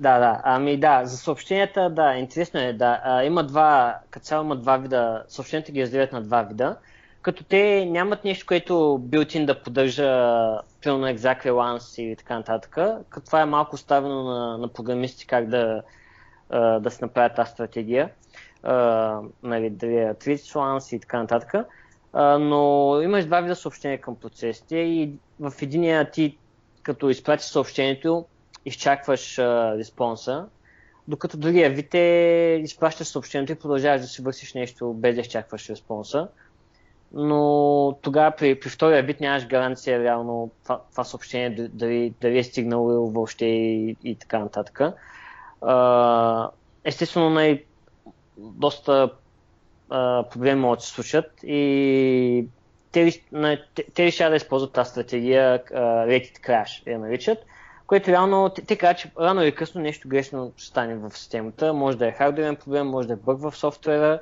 Да, 0.00 0.18
да. 0.18 0.40
Ами 0.44 0.76
да, 0.76 1.04
за 1.04 1.16
съобщенията, 1.16 1.90
да, 1.90 2.14
интересно 2.14 2.60
е, 2.60 2.72
да. 2.72 3.00
А, 3.04 3.24
има 3.24 3.44
два, 3.44 3.98
като 4.10 4.24
цяло 4.24 4.44
има 4.44 4.56
два 4.56 4.76
вида, 4.76 5.24
съобщенията 5.28 5.72
ги 5.72 5.82
разделят 5.82 6.12
на 6.12 6.22
два 6.22 6.42
вида, 6.42 6.76
като 7.22 7.44
те 7.44 7.86
нямат 7.86 8.24
нещо, 8.24 8.46
което 8.46 8.98
билтин 9.02 9.46
да 9.46 9.62
поддържа 9.62 10.04
пълно 10.84 11.06
exactly 11.06 11.50
once 11.50 12.02
и 12.02 12.16
така 12.16 12.36
нататък, 12.36 12.74
като 13.08 13.26
това 13.26 13.40
е 13.40 13.46
малко 13.46 13.74
оставено 13.74 14.22
на, 14.22 14.58
на 14.58 14.68
програмисти 14.68 15.26
как 15.26 15.48
да, 15.48 15.82
да 16.80 16.90
се 16.90 17.04
направят 17.04 17.36
тази 17.36 17.50
стратегия, 17.50 18.10
нали, 19.42 19.70
дали 19.70 19.96
е 19.96 20.14
once 20.14 20.96
и 20.96 21.00
така 21.00 21.18
нататък. 21.18 21.54
Но 22.14 23.00
имаш 23.02 23.24
два 23.24 23.40
вида 23.40 23.56
съобщения 23.56 24.00
към 24.00 24.16
процесите 24.16 24.76
и 24.76 25.12
в 25.40 25.52
единия 25.62 26.10
ти, 26.10 26.38
като 26.82 27.10
изпратиш 27.10 27.46
съобщението, 27.46 28.24
изчакваш 28.64 29.38
а, 29.38 29.76
респонса, 29.78 30.46
докато 31.08 31.36
другия 31.36 31.70
вид 31.70 31.94
е 31.94 32.60
изпращаш 32.64 33.06
съобщението 33.06 33.52
и 33.52 33.58
продължаваш 33.58 34.00
да 34.00 34.06
си 34.06 34.22
вършиш 34.22 34.54
нещо 34.54 34.92
без 34.92 35.14
да 35.14 35.20
изчакваш 35.20 35.70
респонса. 35.70 36.28
Но 37.12 37.98
тогава 38.02 38.30
при, 38.36 38.60
при 38.60 38.68
втория 38.68 39.02
вид 39.02 39.20
нямаш 39.20 39.46
гаранция 39.46 40.02
реално 40.02 40.50
това, 40.62 40.80
това 40.90 41.04
съобщение 41.04 41.68
дали, 41.72 42.14
дали 42.20 42.38
е 42.38 42.44
стигнало 42.44 43.10
въобще 43.10 43.44
и, 43.44 43.96
и 44.04 44.14
така 44.14 44.38
нататък. 44.38 44.80
А, 45.60 46.50
естествено, 46.84 47.30
най- 47.30 47.64
доста 48.38 49.10
а, 49.90 50.24
проблеми 50.30 50.60
могат 50.60 50.78
да 50.78 50.84
се 50.84 50.90
случат 50.90 51.30
и 51.42 52.46
те, 52.92 53.22
те, 53.74 53.84
те 53.94 54.04
решават 54.04 54.32
да 54.32 54.36
използват 54.36 54.72
тази 54.72 54.90
стратегия 54.90 55.64
uh, 55.64 55.72
Rated 56.08 56.40
Crash, 56.40 56.86
я 56.86 56.98
наричат, 56.98 57.38
което 57.86 58.10
реално, 58.10 58.48
те, 58.48 58.62
те 58.62 58.76
казват, 58.76 58.98
че 58.98 59.10
рано 59.20 59.42
или 59.42 59.54
късно 59.54 59.80
нещо 59.80 60.08
грешно 60.08 60.52
ще 60.56 60.66
стане 60.66 60.94
в 60.94 61.10
системата. 61.10 61.72
Може 61.72 61.98
да 61.98 62.06
е 62.06 62.12
хардверен 62.12 62.56
проблем, 62.56 62.86
може 62.86 63.08
да 63.08 63.14
е 63.14 63.16
бъг 63.16 63.40
в 63.40 63.56
софтуера. 63.56 64.20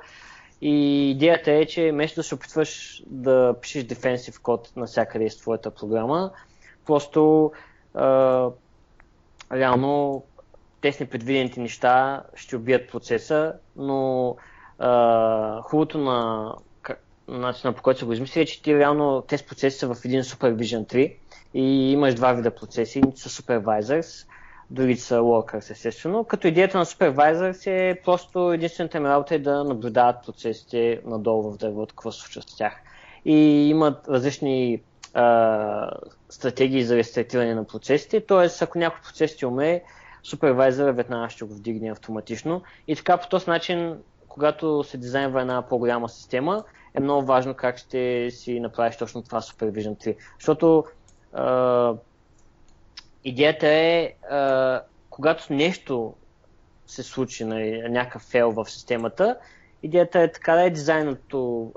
И 0.61 1.09
идеята 1.11 1.51
е, 1.51 1.65
че 1.65 1.91
вместо 1.91 2.19
да 2.19 2.23
се 2.23 2.35
опитваш 2.35 3.03
да 3.07 3.55
пишеш 3.61 3.83
дефенсив 3.83 4.39
код 4.41 4.71
навсякъде 4.75 5.29
с 5.29 5.37
твоята 5.37 5.71
програма, 5.71 6.31
просто 6.85 7.51
а, 7.93 8.49
реално 9.53 10.23
тези 10.81 11.03
непредвидените 11.03 11.59
неща 11.59 12.23
ще 12.35 12.55
убият 12.55 12.91
процеса, 12.91 13.53
но 13.75 14.35
хубавото 15.63 15.97
на 15.97 16.53
начина 17.27 17.73
по 17.73 17.81
който 17.81 17.99
са 17.99 18.05
го 18.05 18.13
измислили 18.13 18.43
е, 18.43 18.45
че 18.45 18.61
ти 18.61 18.77
реално 18.77 19.21
тези 19.21 19.43
процеси 19.43 19.79
са 19.79 19.93
в 19.93 20.05
един 20.05 20.21
Supervision 20.21 20.93
3 20.93 21.15
и 21.53 21.91
имаш 21.91 22.15
два 22.15 22.33
вида 22.33 22.55
процеси. 22.55 22.99
Едните 22.99 23.21
са 23.21 23.29
supervisors, 23.29 24.27
другите 24.69 25.01
са 25.01 25.19
workers, 25.19 25.71
естествено. 25.71 26.23
Като 26.23 26.47
идеята 26.47 26.77
на 26.77 26.85
supervisors 26.85 27.67
е 27.67 28.01
просто 28.05 28.51
единствената 28.51 28.99
ми 28.99 29.07
работа 29.07 29.35
е 29.35 29.39
да 29.39 29.63
наблюдават 29.63 30.25
процесите 30.25 31.01
надолу 31.05 31.51
в 31.51 31.57
дървото, 31.57 31.95
какво 31.95 32.11
се 32.11 32.19
случва 32.19 32.41
с 32.41 32.57
тях. 32.57 32.73
И 33.25 33.69
имат 33.69 34.07
различни 34.07 34.81
а, 35.13 35.91
стратегии 36.29 36.83
за 36.83 36.95
рестартиране 36.95 37.55
на 37.55 37.63
процесите, 37.63 38.25
т.е. 38.25 38.63
ако 38.63 38.77
някой 38.77 39.01
процес 39.01 39.35
ти 39.35 39.45
умре, 39.45 39.83
супервайзера 40.23 40.93
веднага 40.93 41.29
ще 41.29 41.45
го 41.45 41.53
вдигне 41.53 41.91
автоматично. 41.91 42.61
И 42.87 42.95
така 42.95 43.17
по 43.17 43.29
този 43.29 43.49
начин, 43.49 43.97
когато 44.37 44.83
се 44.83 44.97
дизайнва 44.97 45.41
една 45.41 45.61
по-голяма 45.61 46.09
система, 46.09 46.63
е 46.93 46.99
много 46.99 47.25
важно 47.25 47.53
как 47.53 47.77
ще 47.77 48.31
си 48.31 48.59
направиш 48.59 48.97
точно 48.97 49.23
това 49.23 49.41
Supervision 49.41 50.05
3. 50.05 50.15
Защото 50.39 50.85
идеята 53.23 53.67
е, 53.67 54.13
а, 54.31 54.81
когато 55.09 55.53
нещо 55.53 56.13
се 56.87 57.03
случи, 57.03 57.45
на 57.45 57.55
нали, 57.55 57.89
някакъв 57.89 58.21
фейл 58.21 58.51
в 58.51 58.65
системата, 58.65 59.37
идеята 59.83 60.19
е 60.19 60.31
така 60.31 60.55
да 60.55 60.63
е 60.63 60.69
дизайното 60.69 61.71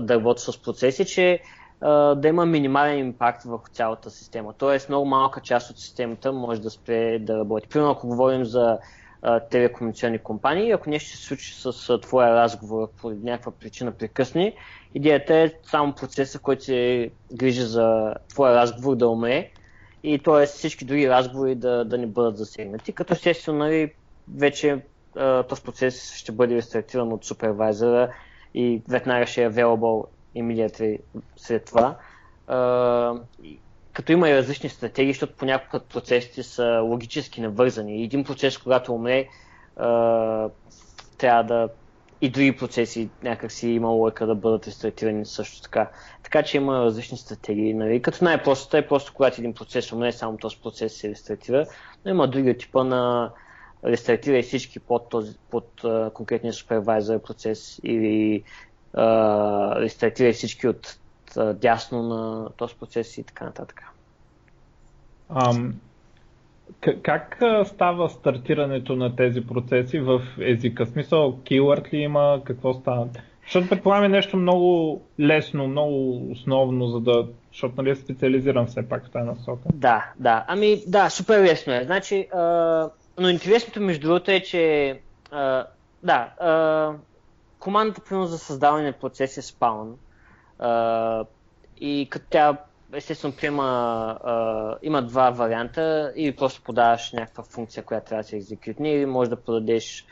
да 0.00 0.14
работи 0.14 0.42
с 0.42 0.62
процеси, 0.62 1.04
че 1.04 1.40
а, 1.80 2.14
да 2.14 2.28
има 2.28 2.46
минимален 2.46 2.98
импакт 2.98 3.42
върху 3.42 3.68
цялата 3.68 4.10
система. 4.10 4.52
Тоест 4.58 4.88
много 4.88 5.06
малка 5.06 5.40
част 5.40 5.70
от 5.70 5.78
системата 5.78 6.32
може 6.32 6.60
да 6.60 6.70
спре 6.70 7.18
да 7.18 7.38
работи. 7.38 7.68
Примерно 7.68 7.92
ако 7.92 8.08
говорим 8.08 8.44
за 8.44 8.78
телекомуникационни 9.50 10.18
компании. 10.18 10.72
Ако 10.72 10.90
нещо 10.90 11.16
се 11.16 11.24
случи 11.24 11.54
с 11.54 11.98
твоя 11.98 12.34
разговор 12.34 12.90
по 13.00 13.10
някаква 13.10 13.52
причина 13.52 13.92
прекъсни, 13.92 14.54
идеята 14.94 15.34
е 15.34 15.52
само 15.62 15.94
процеса, 15.94 16.38
който 16.38 16.64
се 16.64 17.10
грижи 17.32 17.62
за 17.62 18.14
твоя 18.28 18.54
разговор 18.54 18.96
да 18.96 19.08
умре 19.08 19.50
и 20.02 20.18
т.е. 20.18 20.46
всички 20.46 20.84
други 20.84 21.08
разговори 21.08 21.54
да, 21.54 21.84
да 21.84 21.98
не 21.98 22.06
бъдат 22.06 22.38
засегнати. 22.38 22.92
Като 22.92 23.12
естествено, 23.12 23.58
нали, 23.58 23.92
вече 24.34 24.84
този 25.48 25.62
процес 25.62 26.14
ще 26.14 26.32
бъде 26.32 26.54
рестартиран 26.54 27.12
от 27.12 27.24
супервайзера 27.24 28.14
и 28.54 28.82
веднага 28.88 29.26
ще 29.26 29.44
е 29.44 29.50
available 29.50 30.06
immediately 30.36 30.98
след 31.36 31.64
това 31.64 31.96
като 34.00 34.12
има 34.12 34.28
и 34.28 34.34
различни 34.34 34.68
стратегии, 34.68 35.12
защото 35.12 35.32
понякога 35.36 35.80
процесите 35.80 36.42
са 36.42 36.80
логически 36.84 37.40
навързани. 37.40 38.04
Един 38.04 38.24
процес, 38.24 38.58
когато 38.58 38.94
умре, 38.94 39.28
трябва 41.18 41.42
да 41.44 41.68
и 42.20 42.30
други 42.30 42.56
процеси 42.56 43.08
някакси 43.22 43.68
има 43.68 43.88
лойка 43.88 44.26
да 44.26 44.34
бъдат 44.34 44.66
рестартирани 44.66 45.26
също 45.26 45.62
така. 45.62 45.90
Така 46.22 46.42
че 46.42 46.56
има 46.56 46.84
различни 46.84 47.18
стратегии. 47.18 47.74
Нали? 47.74 48.02
Като 48.02 48.24
най-простата 48.24 48.78
е 48.78 48.86
просто 48.86 49.12
когато 49.14 49.40
един 49.40 49.54
процес 49.54 49.92
умре, 49.92 50.12
само 50.12 50.36
този 50.36 50.56
процес 50.62 50.94
се 50.94 51.08
рестартира, 51.08 51.66
но 52.04 52.10
има 52.10 52.28
други 52.28 52.58
типа 52.58 52.84
на 52.84 53.30
рестартира 53.84 54.38
и 54.38 54.42
всички 54.42 54.78
под, 54.78 55.08
този, 55.08 55.36
под 55.50 55.82
конкретния 56.14 56.52
супервайзър 56.52 57.18
процес 57.18 57.80
или 57.84 58.42
uh, 58.94 59.80
рестартира 59.80 60.28
и 60.28 60.32
всички 60.32 60.68
от 60.68 60.98
дясно 61.54 62.02
на 62.02 62.50
този 62.56 62.74
процес 62.74 63.18
и 63.18 63.24
така 63.24 63.44
нататък. 63.44 63.82
Ам, 65.28 65.74
как 67.02 67.42
става 67.64 68.10
стартирането 68.10 68.96
на 68.96 69.16
тези 69.16 69.40
процеси 69.40 70.00
в 70.00 70.22
езика? 70.40 70.86
Смисъл, 70.86 71.38
keyword 71.42 71.92
ли 71.92 71.96
има? 71.96 72.40
Какво 72.44 72.74
става? 72.74 73.08
Защото 73.42 73.68
предполагаме 73.68 74.08
нещо 74.08 74.36
много 74.36 75.00
лесно, 75.20 75.68
много 75.68 76.30
основно, 76.32 76.86
за 76.86 77.00
да, 77.00 77.26
защото 77.52 77.74
нали 77.76 77.90
е 77.90 77.94
специализиран 77.94 78.66
все 78.66 78.88
пак 78.88 79.06
в 79.06 79.10
тази 79.10 79.26
насока. 79.26 79.62
Да, 79.74 80.12
да. 80.18 80.44
Ами 80.48 80.82
да, 80.86 81.10
супер 81.10 81.42
лесно 81.42 81.72
е. 81.72 81.84
Значи, 81.84 82.28
а, 82.32 82.90
но 83.18 83.28
интересното 83.28 83.80
между 83.80 84.08
другото 84.08 84.30
е, 84.30 84.40
че 84.40 84.94
а, 85.30 85.66
да, 86.02 86.32
а, 86.40 86.92
командата 87.58 88.00
примерно 88.08 88.26
за 88.26 88.38
създаване 88.38 88.86
на 88.86 88.92
процес 88.92 89.38
е 89.38 89.42
Spawn. 89.42 89.92
И 91.80 92.06
като 92.10 92.26
тя 92.30 92.56
естествено 92.92 93.34
приема, 93.36 93.62
а, 94.24 94.76
има 94.82 95.02
два 95.02 95.30
варианта, 95.30 96.12
или 96.16 96.36
просто 96.36 96.62
подаваш 96.62 97.12
някаква 97.12 97.44
функция, 97.44 97.82
която 97.84 98.08
трябва 98.08 98.22
да 98.22 98.28
се 98.28 98.36
екзекютне, 98.36 98.90
или 98.90 99.06
може 99.06 99.30
да 99.30 99.36
подадеш 99.36 100.06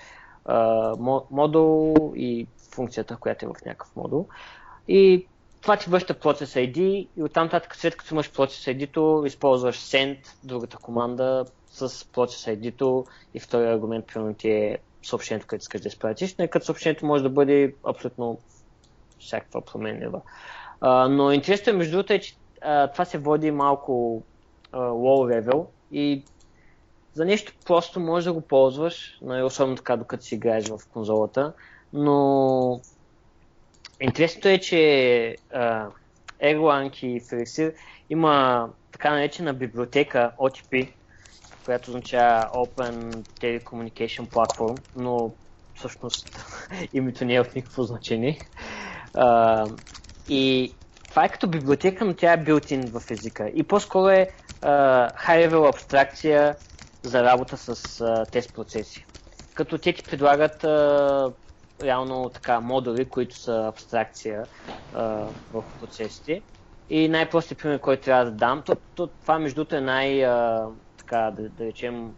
а, 0.44 0.94
модул 1.30 1.94
и 2.16 2.46
функцията, 2.74 3.16
която 3.16 3.44
е 3.44 3.48
в 3.48 3.64
някакъв 3.66 3.96
модул. 3.96 4.26
И 4.88 5.26
това 5.60 5.76
ти 5.76 5.90
връща 5.90 6.14
процес 6.14 6.54
ID 6.54 6.78
и 7.16 7.22
оттам 7.22 7.44
нататък 7.44 7.76
след 7.76 7.96
като 7.96 8.14
имаш 8.14 8.32
процес 8.32 8.64
ID-то, 8.64 9.22
използваш 9.26 9.76
send, 9.76 10.18
другата 10.44 10.76
команда 10.76 11.44
с 11.70 12.12
процес 12.12 12.44
ID-то 12.46 13.04
и 13.34 13.40
втория 13.40 13.72
аргумент 13.74 14.06
примерно 14.06 14.34
ти 14.34 14.50
е 14.50 14.78
съобщението, 15.02 15.46
което 15.46 15.62
искаш 15.62 15.80
да 15.80 15.88
изпратиш, 15.88 16.36
но 16.38 16.48
като 16.48 16.66
съобщението 16.66 17.06
може 17.06 17.22
да 17.22 17.30
бъде 17.30 17.74
абсолютно 17.84 18.38
всякаква 19.20 19.60
променлива. 19.60 20.20
но 21.10 21.32
интересно 21.32 21.70
е 21.70 21.76
между 21.76 21.92
другото 21.92 22.12
е, 22.12 22.18
че 22.18 22.34
а, 22.62 22.88
това 22.88 23.04
се 23.04 23.18
води 23.18 23.50
малко 23.50 24.22
а, 24.72 24.78
low 24.78 25.40
level 25.40 25.66
и 25.92 26.24
за 27.12 27.24
нещо 27.24 27.52
просто 27.66 28.00
можеш 28.00 28.24
да 28.24 28.32
го 28.32 28.40
ползваш, 28.40 29.18
нали, 29.22 29.42
особено 29.42 29.76
така 29.76 29.96
докато 29.96 30.24
си 30.24 30.34
играеш 30.34 30.68
в 30.68 30.78
конзолата, 30.92 31.52
но 31.92 32.80
интересното 34.00 34.48
е, 34.48 34.58
че 34.58 34.76
uh, 35.54 35.90
Erlang 36.42 37.04
и 37.04 37.20
Felixir 37.20 37.74
има 38.10 38.68
така 38.92 39.10
наречена 39.10 39.54
библиотека 39.54 40.32
OTP, 40.38 40.92
която 41.64 41.90
означава 41.90 42.50
Open 42.54 43.12
Telecommunication 43.40 44.26
Platform, 44.26 44.80
но 44.96 45.32
всъщност 45.74 46.46
името 46.92 47.24
не 47.24 47.34
е 47.34 47.40
от 47.40 47.54
никакво 47.54 47.82
значение. 47.82 48.38
И 50.28 50.72
това 51.08 51.24
е 51.24 51.28
като 51.28 51.48
библиотека, 51.48 52.04
но 52.04 52.14
тя 52.14 52.32
е 52.32 52.44
built-in 52.44 53.00
в 53.00 53.10
езика. 53.10 53.48
И 53.54 53.62
по-скоро 53.62 54.08
е 54.08 54.30
uh, 54.62 55.16
high-level 55.16 55.68
абстракция 55.68 56.56
за 57.02 57.22
работа 57.24 57.56
с 57.56 57.74
uh, 57.74 58.30
тези 58.30 58.48
процеси. 58.48 59.06
Като 59.54 59.78
те 59.78 59.92
ти 59.92 60.02
предлагат 60.02 60.62
uh, 60.62 61.32
реално 61.82 62.30
така 62.30 62.60
модули, 62.60 63.04
които 63.04 63.36
са 63.36 63.66
абстракция 63.68 64.44
uh, 64.94 65.26
в 65.52 65.64
процесите. 65.80 66.42
И 66.90 67.08
най-простият 67.08 67.60
пример, 67.60 67.80
който 67.80 68.02
трябва 68.02 68.24
да 68.24 68.30
дам, 68.30 68.62
то, 68.66 68.76
то, 68.94 69.06
това 69.06 69.38
между 69.38 69.54
другото 69.54 69.76
е 69.76 69.80
най, 69.80 70.08
uh, 70.08 70.70
така 70.96 71.32
да, 71.36 71.48
да 71.48 71.64
речем, 71.64 72.14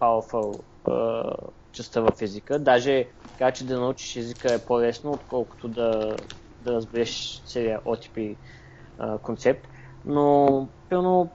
powerful 0.00 0.60
uh, 0.84 1.34
частта 1.72 2.00
в 2.00 2.12
езика. 2.20 2.58
Даже 2.58 3.06
така, 3.32 3.50
че 3.50 3.64
да 3.64 3.80
научиш 3.80 4.16
езика 4.16 4.54
е 4.54 4.58
по-лесно, 4.58 5.10
отколкото 5.10 5.68
да, 5.68 6.16
да 6.62 6.72
разбереш 6.72 7.42
целият 7.46 7.84
OTP 7.84 8.36
uh, 8.98 9.20
концепт. 9.20 9.68
Но, 10.04 10.68
примерно, 10.88 11.30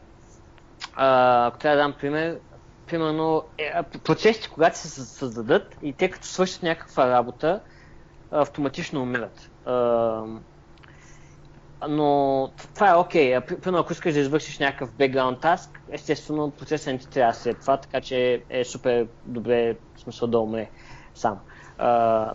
uh, 0.98 1.48
ако 1.48 1.58
трябва 1.58 1.78
да 1.78 1.84
дам 1.84 1.94
пример, 2.00 2.40
примерно, 2.88 3.44
е, 3.58 3.84
процесите, 3.84 4.50
когато 4.54 4.78
се 4.78 4.90
създадат 5.06 5.78
и 5.82 5.94
те 5.94 6.10
като 6.10 6.28
свършат 6.28 6.64
някаква 6.64 7.10
работа, 7.10 7.62
автоматично 8.32 9.02
умират. 9.02 9.52
Но 11.90 12.50
това 12.76 12.90
е 12.90 12.96
окей. 12.96 13.32
Okay. 13.34 13.62
Примерно, 13.62 13.80
ако 13.80 13.94
искаш 13.94 14.14
да 14.14 14.20
извършиш 14.20 14.60
някакъв 14.60 14.92
background 14.92 15.40
task, 15.40 15.70
естествено 15.92 16.52
процесът 16.52 16.88
не 16.88 17.00
ти 17.00 17.08
трябва 17.08 17.34
след 17.34 17.60
това, 17.60 17.78
така 17.78 18.02
че 18.02 18.44
е 18.50 18.64
супер 18.64 19.08
добре 19.26 19.76
в 19.96 20.00
смисъл 20.00 20.28
да 20.28 20.40
умре 20.40 20.70
сам. 21.16 21.40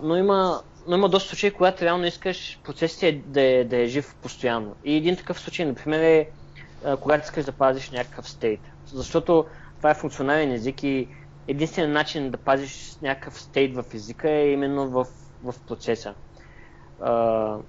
но 0.03 0.17
има 0.17 0.63
но 0.87 0.97
има 0.97 1.09
доста 1.09 1.29
случаи, 1.29 1.51
когато 1.51 1.85
реално 1.85 2.07
искаш 2.07 2.61
процесът 2.65 3.33
да, 3.33 3.41
е, 3.43 3.65
да 3.65 3.77
е 3.77 3.87
жив 3.87 4.15
постоянно. 4.23 4.75
И 4.85 4.97
един 4.97 5.17
такъв 5.17 5.41
случай, 5.41 5.67
например, 5.67 6.01
е 6.01 6.29
когато 7.01 7.25
искаш 7.25 7.45
да 7.45 7.53
пазиш 7.53 7.91
някакъв 7.91 8.29
стейт. 8.29 8.61
Защото 8.87 9.47
това 9.77 9.91
е 9.91 9.95
функционален 9.95 10.53
език 10.53 10.83
и 10.83 11.09
единственият 11.49 11.95
начин 11.95 12.31
да 12.31 12.37
пазиш 12.37 12.97
някакъв 13.03 13.41
стейт 13.41 13.75
в 13.75 13.85
езика 13.95 14.31
е 14.31 14.53
именно 14.53 14.89
в, 14.89 15.07
в 15.43 15.55
процеса. 15.69 16.15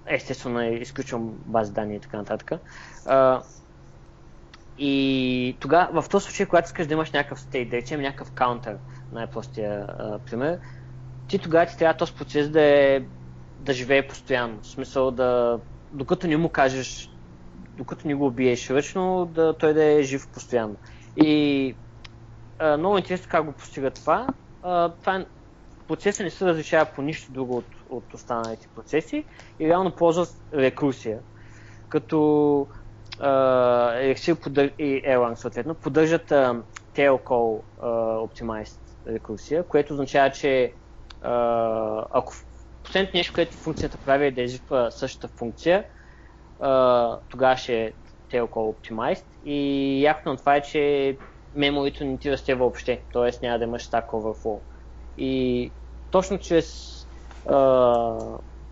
Естествено, 0.05 0.73
изключвам 0.73 1.33
бази 1.45 1.73
данни 1.73 1.95
и 1.95 1.99
така 1.99 2.17
нататък. 2.17 2.51
и 4.77 5.57
тогава, 5.59 6.01
в 6.01 6.09
този 6.09 6.25
случай, 6.25 6.45
когато 6.45 6.65
искаш 6.65 6.87
да 6.87 6.93
имаш 6.93 7.11
някакъв 7.11 7.39
стейт, 7.39 7.69
да 7.69 7.77
речем 7.77 8.01
някакъв 8.01 8.31
каунтър, 8.31 8.77
най-простия 9.11 9.87
пример, 10.25 10.59
ти 11.27 11.39
тогава 11.39 11.65
ти 11.65 11.77
трябва 11.77 11.97
този 11.97 12.13
процес 12.13 12.49
да, 12.49 12.61
е, 12.61 13.01
да 13.59 13.73
живее 13.73 14.07
постоянно. 14.07 14.61
В 14.61 14.67
смисъл 14.67 15.11
да, 15.11 15.59
докато 15.91 16.27
не 16.27 16.37
му 16.37 16.49
кажеш, 16.49 17.09
докато 17.77 18.07
не 18.07 18.15
го 18.15 18.25
убиеш 18.25 18.69
ръчно, 18.69 19.25
да, 19.25 19.53
той 19.53 19.73
да 19.73 19.83
е 19.83 20.03
жив 20.03 20.27
постоянно. 20.27 20.75
И 21.17 21.75
а, 22.59 22.77
много 22.77 22.97
интересно 22.97 23.27
как 23.31 23.45
го 23.45 23.51
постига 23.51 23.91
това. 23.91 24.27
А, 24.63 24.89
това 24.89 25.25
процесът 25.87 26.23
не 26.23 26.29
се 26.29 26.45
различава 26.45 26.85
по 26.85 27.01
нищо 27.01 27.31
друго 27.31 27.57
от, 27.57 27.65
от 27.97 28.13
останалите 28.13 28.67
процеси 28.75 29.25
и 29.59 29.67
реално 29.67 29.91
ползват 29.91 30.35
рекурсия. 30.53 31.19
Като 31.89 32.17
Elixir 33.19 34.35
подър... 34.35 34.71
и 34.79 35.01
Erlang 35.01 35.35
съответно 35.35 35.75
поддържат 35.75 36.29
tail 36.95 37.19
optimized 37.81 38.79
рекурсия, 39.07 39.63
което 39.63 39.93
означава, 39.93 40.29
че 40.29 40.73
uh, 41.23 42.05
ако 42.11 42.33
последното 42.83 43.17
нещо, 43.17 43.33
което 43.33 43.53
функцията 43.53 43.97
прави 44.05 44.25
е 44.25 44.31
да 44.31 44.41
изисква 44.41 44.91
същата 44.91 45.27
функция, 45.27 45.83
uh, 46.59 47.19
тогава 47.29 47.57
ще 47.57 47.83
е 47.83 47.91
tail 48.31 48.47
call 48.47 48.75
optimized 48.75 49.25
и 49.45 50.01
ясно 50.03 50.31
на 50.31 50.37
това 50.37 50.55
е, 50.55 50.61
че 50.61 51.17
меморито 51.55 52.05
не 52.05 52.17
ти 52.17 52.31
расте 52.31 52.55
въобще, 52.55 53.01
т.е. 53.13 53.45
няма 53.45 53.59
да 53.59 53.63
имаш 53.63 53.89
Stack 53.89 54.05
Overflow. 54.05 54.59
И 55.17 55.71
точно 56.11 56.37
чрез 56.37 56.99
а, 57.49 58.17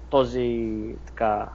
този 0.09 0.79
така, 1.05 1.49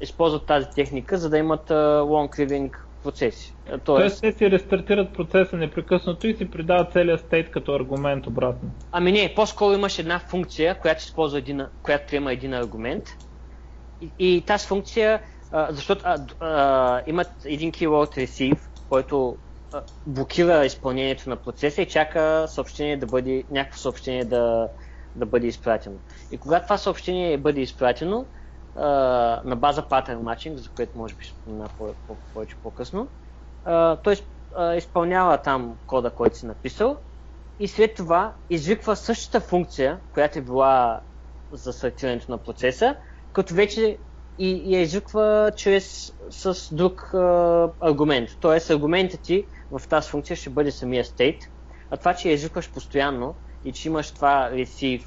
използват 0.00 0.46
тази 0.46 0.66
техника, 0.74 1.18
за 1.18 1.30
да 1.30 1.38
имат 1.38 1.70
а, 1.70 1.74
long 2.00 2.46
living 2.46 2.76
процеси. 3.02 3.54
Тоест, 3.66 3.84
Тоест 3.84 4.20
те 4.20 4.32
си 4.32 4.50
рестартират 4.50 5.12
процеса 5.12 5.56
непрекъснато 5.56 6.26
и 6.26 6.36
си 6.36 6.50
придават 6.50 6.92
целият 6.92 7.20
стейт 7.20 7.50
като 7.50 7.74
аргумент 7.74 8.26
обратно. 8.26 8.70
Ами 8.92 9.12
не, 9.12 9.34
по-скоро 9.36 9.74
имаш 9.74 9.98
една 9.98 10.18
функция, 10.18 10.78
която 10.80 10.98
използва 10.98 11.38
един, 11.38 11.66
която 11.82 12.06
приема 12.06 12.32
един 12.32 12.54
аргумент. 12.54 13.04
И, 14.00 14.10
и 14.18 14.40
тази 14.46 14.66
функция, 14.66 15.20
а, 15.52 15.72
защото 15.72 16.02
а, 16.04 16.18
а, 16.40 17.02
имат 17.06 17.30
един 17.44 17.72
keyword 17.72 18.16
receive, 18.16 18.58
който 18.88 19.36
блокира 20.06 20.66
изпълнението 20.66 21.30
на 21.30 21.36
процеса 21.36 21.82
и 21.82 21.86
чака 21.86 22.44
съобщение 22.48 22.96
да 22.96 23.06
бъде, 23.06 23.44
някакво 23.50 23.78
съобщение 23.78 24.24
да, 24.24 24.68
да 25.16 25.26
бъде 25.26 25.46
изпратено. 25.46 25.98
И 26.30 26.38
когато 26.38 26.66
това 26.66 26.78
съобщение 26.78 27.38
бъде 27.38 27.60
изпратено, 27.60 28.26
на 29.44 29.56
база 29.56 29.82
pattern 29.82 30.18
matching, 30.18 30.56
за 30.56 30.70
което 30.70 30.98
може 30.98 31.14
би 31.14 31.24
ще 31.24 31.38
спомена 31.40 31.68
повече 32.34 32.56
по-късно, 32.62 33.08
той 34.04 34.16
изпълнява 34.76 35.42
там 35.42 35.76
кода, 35.86 36.10
който 36.10 36.36
си 36.36 36.46
написал 36.46 36.98
и 37.58 37.68
след 37.68 37.94
това 37.94 38.36
извиква 38.50 38.96
същата 38.96 39.40
функция, 39.40 40.00
която 40.12 40.38
е 40.38 40.42
била 40.42 41.00
за 41.52 41.72
сортирането 41.72 42.30
на 42.30 42.42
процеса, 42.42 42.96
като 43.32 43.54
вече 43.54 43.98
и 44.38 44.74
я 44.74 44.80
извиква 44.80 45.52
чрез 45.56 46.12
с 46.30 46.74
друг 46.74 47.14
а, 47.14 47.72
аргумент. 47.80 48.28
Тоест 48.40 48.70
аргументът 48.70 49.20
ти 49.22 49.46
в 49.70 49.88
тази 49.88 50.10
функция 50.10 50.36
ще 50.36 50.50
бъде 50.50 50.70
самия 50.70 51.04
state, 51.04 51.38
а 51.90 51.96
това, 51.96 52.14
че 52.14 52.28
я 52.28 52.34
извикваш 52.34 52.72
постоянно 52.72 53.36
и 53.66 53.72
че 53.72 53.88
имаш 53.88 54.10
това 54.10 54.50
receive, 54.52 55.04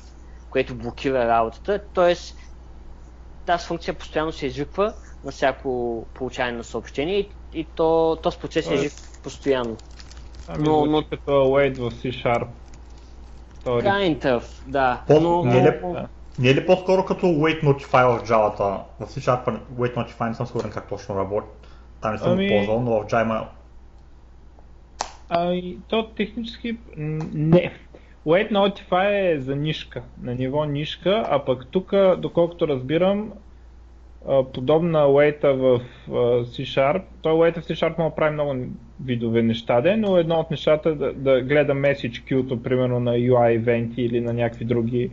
което 0.50 0.76
блокира 0.76 1.28
работата, 1.28 1.80
т.е. 1.94 2.16
тази 3.46 3.68
функция 3.68 3.94
постоянно 3.94 4.32
се 4.32 4.46
извиква 4.46 4.94
на 5.24 5.32
всяко 5.32 6.06
получаване 6.14 6.58
на 6.58 6.64
съобщение 6.64 7.20
и, 7.20 7.30
и 7.54 7.64
то, 7.64 8.18
този 8.24 8.38
процес 8.38 8.72
е 8.72 8.78
жив 8.78 8.94
постоянно. 9.24 9.78
Ами 10.48 10.64
но, 10.64 10.86
но... 10.86 11.04
като 11.10 11.32
await 11.32 11.78
в 11.78 11.92
C-Sharp. 11.92 12.48
Kind 13.66 14.22
of, 14.22 14.44
да. 14.68 15.02
По, 15.08 15.20
но, 15.20 15.44
не, 15.44 15.58
е 15.58 15.80
но... 15.82 15.94
Ли, 15.96 16.00
не 16.40 16.50
е 16.50 16.56
ли 16.56 16.66
по-скоро 16.66 17.06
като 17.06 17.26
wait 17.26 17.64
notify 17.64 18.20
в 18.20 18.28
Java-та? 18.28 18.84
В 19.06 19.10
C-Sharp 19.10 19.60
wait 19.78 19.96
notify 19.96 20.28
не 20.28 20.36
съм 20.36 20.48
сигурен 20.48 20.72
как 20.72 20.90
точно 20.90 21.16
работи. 21.16 21.48
Там 22.02 22.12
не 22.12 22.18
съм 22.18 22.32
ами... 22.32 22.50
ползвал, 22.50 22.80
но 22.82 22.92
в 22.92 23.06
Java 23.06 23.46
Ами, 25.30 25.78
то 25.88 26.10
технически 26.10 26.78
не. 26.98 27.74
Wait 28.30 28.52
Notify 28.52 29.34
е 29.34 29.40
за 29.40 29.56
нишка, 29.56 30.02
на 30.24 30.36
ниво 30.36 30.66
нишка, 30.66 31.24
а 31.30 31.46
пък 31.46 31.68
тук, 31.72 31.94
доколкото 32.18 32.68
разбирам, 32.68 33.32
подобна 34.54 35.00
Wait 35.00 35.54
в 35.54 35.82
C-Sharp, 36.44 37.02
той 37.22 37.34
Wait 37.34 37.62
в 37.62 37.64
C-Sharp 37.64 37.98
може 37.98 38.10
да 38.10 38.16
прави 38.16 38.34
много 38.34 38.56
видове 39.06 39.42
неща, 39.42 39.82
де, 39.82 39.96
но 39.96 40.18
едно 40.18 40.36
от 40.36 40.52
нещата 40.52 40.90
е 40.90 40.94
да, 40.94 41.14
да 41.14 41.42
гледа 41.42 41.74
message 41.74 42.24
queue 42.24 42.62
примерно 42.64 43.00
на 43.00 43.12
UI 43.12 43.56
ивенти 43.56 44.02
или 44.02 44.22
на 44.22 44.34
някакви 44.34 44.66
други 44.66 45.12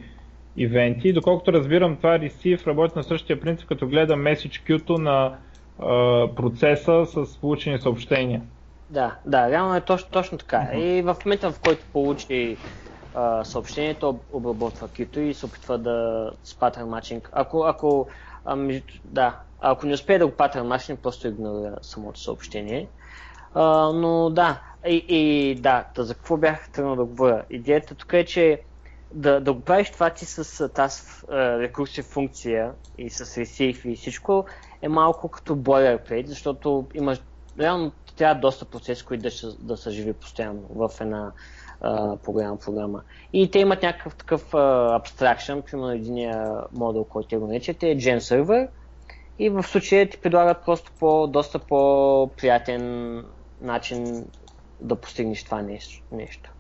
ивенти. 0.57 1.13
Доколкото 1.13 1.53
разбирам, 1.53 1.97
това 1.97 2.19
Receive 2.19 2.67
работи 2.67 2.93
на 2.97 3.03
същия 3.03 3.41
принцип, 3.41 3.69
като 3.69 3.89
гледа 3.89 4.15
message 4.15 4.71
queue 4.71 4.99
на 4.99 5.37
а, 5.79 6.29
процеса 6.35 7.07
с 7.07 7.39
получени 7.41 7.79
съобщения. 7.79 8.43
Да, 8.91 9.15
да, 9.27 9.51
реално 9.51 9.77
е 9.77 9.81
точно, 9.81 10.09
точно 10.11 10.39
така. 10.39 10.57
Uh-huh. 10.57 10.79
И 10.79 11.03
в 11.03 11.17
момента, 11.25 11.53
в 11.53 11.61
който 11.61 11.85
получи 11.93 12.57
съобщението, 13.45 14.19
обработва 14.33 14.89
кюто 14.89 15.21
и 15.21 15.35
се 15.35 15.47
опитва 15.47 15.79
да 15.79 16.31
с 16.45 16.55
патърн 16.55 16.89
матчинг. 16.89 17.31
Ако, 17.33 17.65
ако, 17.65 18.07
а, 18.45 18.81
да, 19.05 19.39
ако 19.61 19.87
не 19.87 19.95
успее 19.95 20.19
да 20.19 20.27
го 20.27 20.33
патърн 20.33 20.67
матчинг, 20.67 21.01
просто 21.01 21.29
игнорира 21.29 21.77
самото 21.83 22.21
съобщение. 22.21 22.89
А, 23.55 23.93
но 23.93 24.31
да, 24.31 24.61
и, 24.87 25.05
и 25.09 25.55
да, 25.55 25.85
да, 25.95 26.05
за 26.05 26.15
какво 26.15 26.37
бях 26.37 26.71
тръгнал 26.71 26.97
да 26.97 27.05
говоря? 27.05 27.45
Идеята 27.51 27.95
тук 27.95 28.13
е, 28.13 28.25
че 28.25 28.63
да, 29.13 29.41
да 29.41 29.53
го 29.53 29.61
правиш 29.61 29.91
това 29.91 30.11
ти 30.11 30.25
с 30.25 30.69
тази 30.69 31.03
рекурсив 31.33 32.05
функция 32.05 32.73
и 32.99 33.11
с 33.11 33.25
receive 33.25 33.87
и 33.87 33.97
всичко 33.97 34.45
е 34.83 34.89
малко 34.89 35.29
като 35.29 35.57
boilerplate, 35.57 36.27
защото 36.27 36.87
имаш 36.95 37.21
реално 37.59 37.93
трябва 38.17 38.41
доста 38.41 38.65
процеси, 38.65 39.05
които 39.05 39.23
да, 39.23 39.31
да 39.59 39.77
са 39.77 39.91
живи 39.91 40.13
постоянно 40.13 40.63
в 40.71 40.91
една 41.01 41.33
а, 41.81 42.17
програма. 42.65 43.03
И 43.33 43.51
те 43.51 43.59
имат 43.59 43.83
някакъв 43.83 44.15
такъв 44.15 44.55
абстракшн, 44.95 45.59
примерно 45.67 45.91
един 45.91 46.33
модул, 46.73 47.05
който 47.05 47.29
те 47.29 47.37
го 47.37 47.47
наричате 47.47 47.91
е 47.91 47.97
Gen 47.97 48.19
Server 48.19 48.69
и 49.39 49.49
в 49.49 49.63
случая 49.63 50.11
ти 50.11 50.19
предлагат 50.19 50.65
просто 50.65 50.93
по 50.99 51.27
доста 51.27 51.59
по-приятен 51.59 53.25
начин 53.61 54.25
да 54.81 54.97
постигнеш 54.97 55.45
това 55.45 55.63
нещо. 56.13 56.53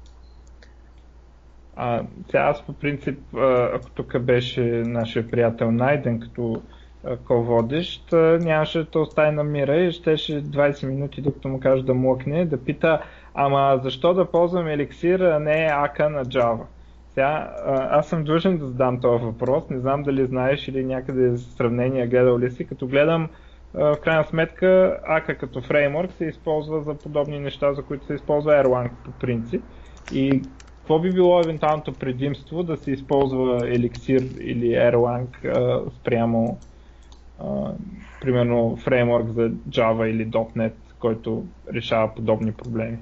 А, 1.76 2.02
сега 2.26 2.42
аз 2.42 2.62
по 2.62 2.72
принцип, 2.72 3.18
ако 3.74 3.90
тук 3.90 4.18
беше 4.18 4.60
нашия 4.86 5.30
приятел 5.30 5.70
Найден 5.70 6.20
като 6.20 6.62
ко-водещ, 7.24 8.12
нямаше 8.40 8.86
да 8.92 9.00
остави 9.00 9.30
на 9.30 9.44
мира 9.44 9.76
и 9.76 9.92
щеше 9.92 10.42
20 10.42 10.86
минути, 10.86 11.22
докато 11.22 11.48
му 11.48 11.60
каже 11.60 11.82
да 11.82 11.94
млъкне, 11.94 12.44
да 12.44 12.64
пита, 12.64 13.00
ама 13.34 13.80
защо 13.82 14.14
да 14.14 14.30
ползвам 14.30 14.68
еликсир, 14.68 15.20
а 15.20 15.38
не 15.38 15.68
ака 15.72 16.10
на 16.10 16.24
Java? 16.24 16.64
Сега, 17.14 17.54
аз 17.90 18.08
съм 18.08 18.24
длъжен 18.24 18.58
да 18.58 18.66
задам 18.66 19.00
този 19.00 19.24
въпрос, 19.24 19.70
не 19.70 19.78
знам 19.78 20.02
дали 20.02 20.26
знаеш 20.26 20.68
или 20.68 20.84
някъде 20.84 21.36
сравнение 21.36 22.06
гледал 22.06 22.38
ли 22.38 22.50
си, 22.50 22.64
като 22.64 22.86
гледам 22.86 23.28
в 23.74 23.96
крайна 24.02 24.24
сметка 24.24 24.98
ака 25.04 25.38
като 25.38 25.60
фреймворк 25.60 26.12
се 26.12 26.24
използва 26.24 26.80
за 26.80 26.94
подобни 26.94 27.38
неща, 27.38 27.72
за 27.72 27.82
които 27.82 28.06
се 28.06 28.14
използва 28.14 28.52
Erlang 28.52 28.90
по 29.04 29.10
принцип. 29.10 29.62
И 30.12 30.42
какво 30.78 30.98
би 30.98 31.12
било 31.12 31.40
евентуалното 31.40 31.92
предимство 31.92 32.62
да 32.62 32.76
се 32.76 32.90
използва 32.90 33.60
Elixir 33.60 34.40
или 34.40 34.66
Erlang 34.66 35.26
спрямо 35.90 36.58
а, 37.38 37.72
примерно 38.20 38.76
фреймворк 38.76 39.26
за 39.28 39.50
Java 39.50 40.04
или 40.04 40.30
.NET, 40.30 40.72
който 40.98 41.44
решава 41.74 42.14
подобни 42.14 42.52
проблеми. 42.52 42.98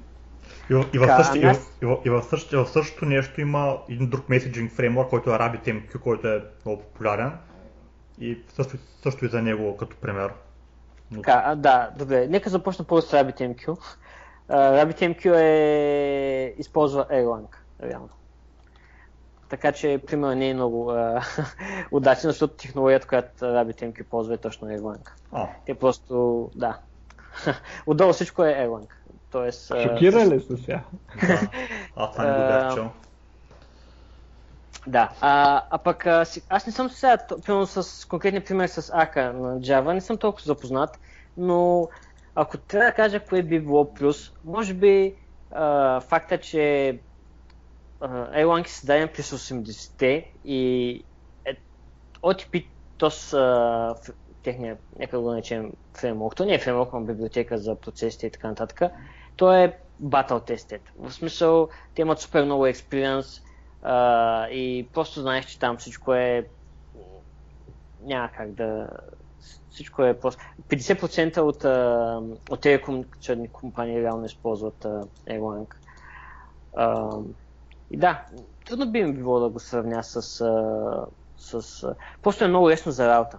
И, 0.70 0.75
в, 0.75 0.85
и, 0.94 0.99
в, 0.99 1.16
същи, 1.16 1.38
и, 1.38 1.42
в, 1.42 1.57
и, 1.83 1.87
в, 1.87 1.99
и 2.05 2.57
в, 2.57 2.66
същото, 2.66 3.05
нещо 3.05 3.40
има 3.40 3.79
един 3.88 4.11
друг 4.11 4.29
меседжинг 4.29 4.73
фреймворк, 4.73 5.11
който 5.11 5.31
е 5.31 5.38
RabbitMQ, 5.38 5.99
който 5.99 6.29
е 6.29 6.44
много 6.64 6.83
популярен. 6.83 7.33
И 8.20 8.38
също, 8.49 8.77
също 9.03 9.25
и 9.25 9.29
за 9.29 9.42
него 9.42 9.77
като 9.77 9.97
пример. 9.97 10.33
Така, 11.14 11.55
да, 11.57 11.90
добре. 11.99 12.27
Нека 12.27 12.51
започна 12.51 12.85
първо 12.85 13.03
с 13.03 13.12
RabbitMQ. 13.12 13.66
Uh, 13.66 13.77
RabbitMQ 14.49 15.37
е... 15.37 16.55
използва 16.59 17.07
Erlang, 17.11 17.57
реално. 17.83 18.09
Така 19.55 19.73
че, 19.73 20.01
примерно, 20.07 20.35
не 20.35 20.49
е 20.49 20.55
много 20.55 20.93
удачен, 21.90 22.31
защото 22.31 22.55
технологията, 22.55 23.09
която 23.09 23.45
RabbitMQ 23.45 24.05
ползва 24.05 24.35
е 24.35 24.37
точно 24.37 24.69
Erlang. 24.69 25.11
Oh. 25.33 25.49
Те 25.67 25.75
просто, 25.75 26.51
да. 26.55 26.79
Отдолу 27.87 28.12
всичко 28.12 28.45
е 28.45 28.55
Erlang. 28.55 28.87
Тоест, 29.31 29.73
Шокира 29.83 30.27
ли 30.27 30.40
се 30.40 30.57
сега? 30.57 30.81
да. 31.27 31.49
Аз 31.97 32.12
това 32.12 32.25
не 32.25 32.33
го 32.33 32.38
бях 32.38 32.75
чул. 32.75 32.85
Да, 34.87 35.11
а, 35.21 35.62
а 35.71 35.79
пък 35.79 36.07
аз 36.49 36.67
не 36.67 36.73
съм 36.73 36.90
сега, 36.90 37.19
примерно 37.47 37.67
с 37.67 38.09
конкретния 38.09 38.45
пример 38.45 38.67
с 38.67 38.90
Ака 38.95 39.33
на 39.33 39.61
Java, 39.61 39.93
не 39.93 40.01
съм 40.01 40.17
толкова 40.17 40.45
запознат, 40.45 40.99
но 41.37 41.88
ако 42.35 42.59
трябва 42.59 42.87
да 42.90 42.95
кажа 42.95 43.21
кое 43.21 43.43
би 43.43 43.61
било 43.61 43.95
плюс, 43.95 44.33
може 44.45 44.75
би 44.75 45.14
а, 45.53 46.01
факта, 46.01 46.38
че 46.38 46.99
Erlang 48.09 48.67
е 48.67 48.69
създаден 48.69 49.09
през 49.14 49.31
80-те 49.31 50.31
и 50.45 51.03
е, 51.45 51.57
OTP, 52.23 52.67
то 52.99 53.11
с 53.11 53.37
техния, 54.43 54.77
нека 54.99 55.21
го 55.21 55.31
наречем 55.31 55.73
фреймворк, 55.95 56.37
то 56.37 56.45
не 56.45 56.55
е 56.55 56.59
фреймворк, 56.59 56.93
но 56.93 57.01
библиотека 57.01 57.59
за 57.59 57.75
процесите 57.75 58.27
и 58.27 58.31
така 58.31 58.49
нататък, 58.49 58.93
то 59.37 59.53
е 59.53 59.79
battle 60.03 60.51
tested. 60.55 60.81
В 60.99 61.12
смисъл, 61.12 61.69
те 61.95 62.03
имат 62.03 62.21
супер 62.21 62.45
много 62.45 62.67
experience, 62.67 63.43
а, 63.83 64.49
и 64.49 64.88
просто 64.93 65.21
знаеш, 65.21 65.45
че 65.45 65.59
там 65.59 65.77
всичко 65.77 66.14
е 66.14 66.47
няма 68.03 68.29
как 68.37 68.53
да 68.53 68.88
всичко 69.71 70.03
е 70.03 70.21
просто... 70.21 70.43
50% 70.69 71.38
от, 71.38 71.64
от 72.51 72.61
телекомуникационни 72.61 73.49
компании 73.49 74.03
реално 74.03 74.25
използват 74.25 74.87
Erlang. 75.29 75.67
Да, 77.97 78.25
трудно 78.67 78.91
би 78.91 79.05
ми 79.05 79.13
било 79.13 79.41
да 79.41 79.49
го 79.49 79.59
сравня 79.61 80.03
с, 80.03 80.23
с... 81.37 81.95
Просто 82.23 82.45
е 82.45 82.49
много 82.49 82.71
лесно 82.71 82.93
за 82.93 83.09
работа. 83.09 83.39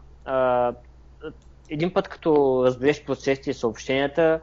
един 1.70 1.94
път 1.94 2.08
като 2.08 2.62
разбереш 2.66 3.06
процесите 3.06 3.50
и 3.50 3.54
съобщенията 3.54 4.40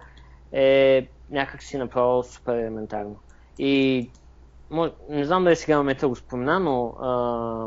е 0.52 1.08
някак 1.30 1.62
си 1.62 1.78
направо 1.78 2.22
супер 2.22 2.54
елементарно. 2.58 3.16
И 3.58 4.10
не 5.08 5.24
знам 5.24 5.44
дали 5.44 5.56
сега 5.56 5.78
момента 5.78 6.08
го 6.08 6.16
спомена, 6.16 6.60
но 6.60 6.86
а, 6.86 7.66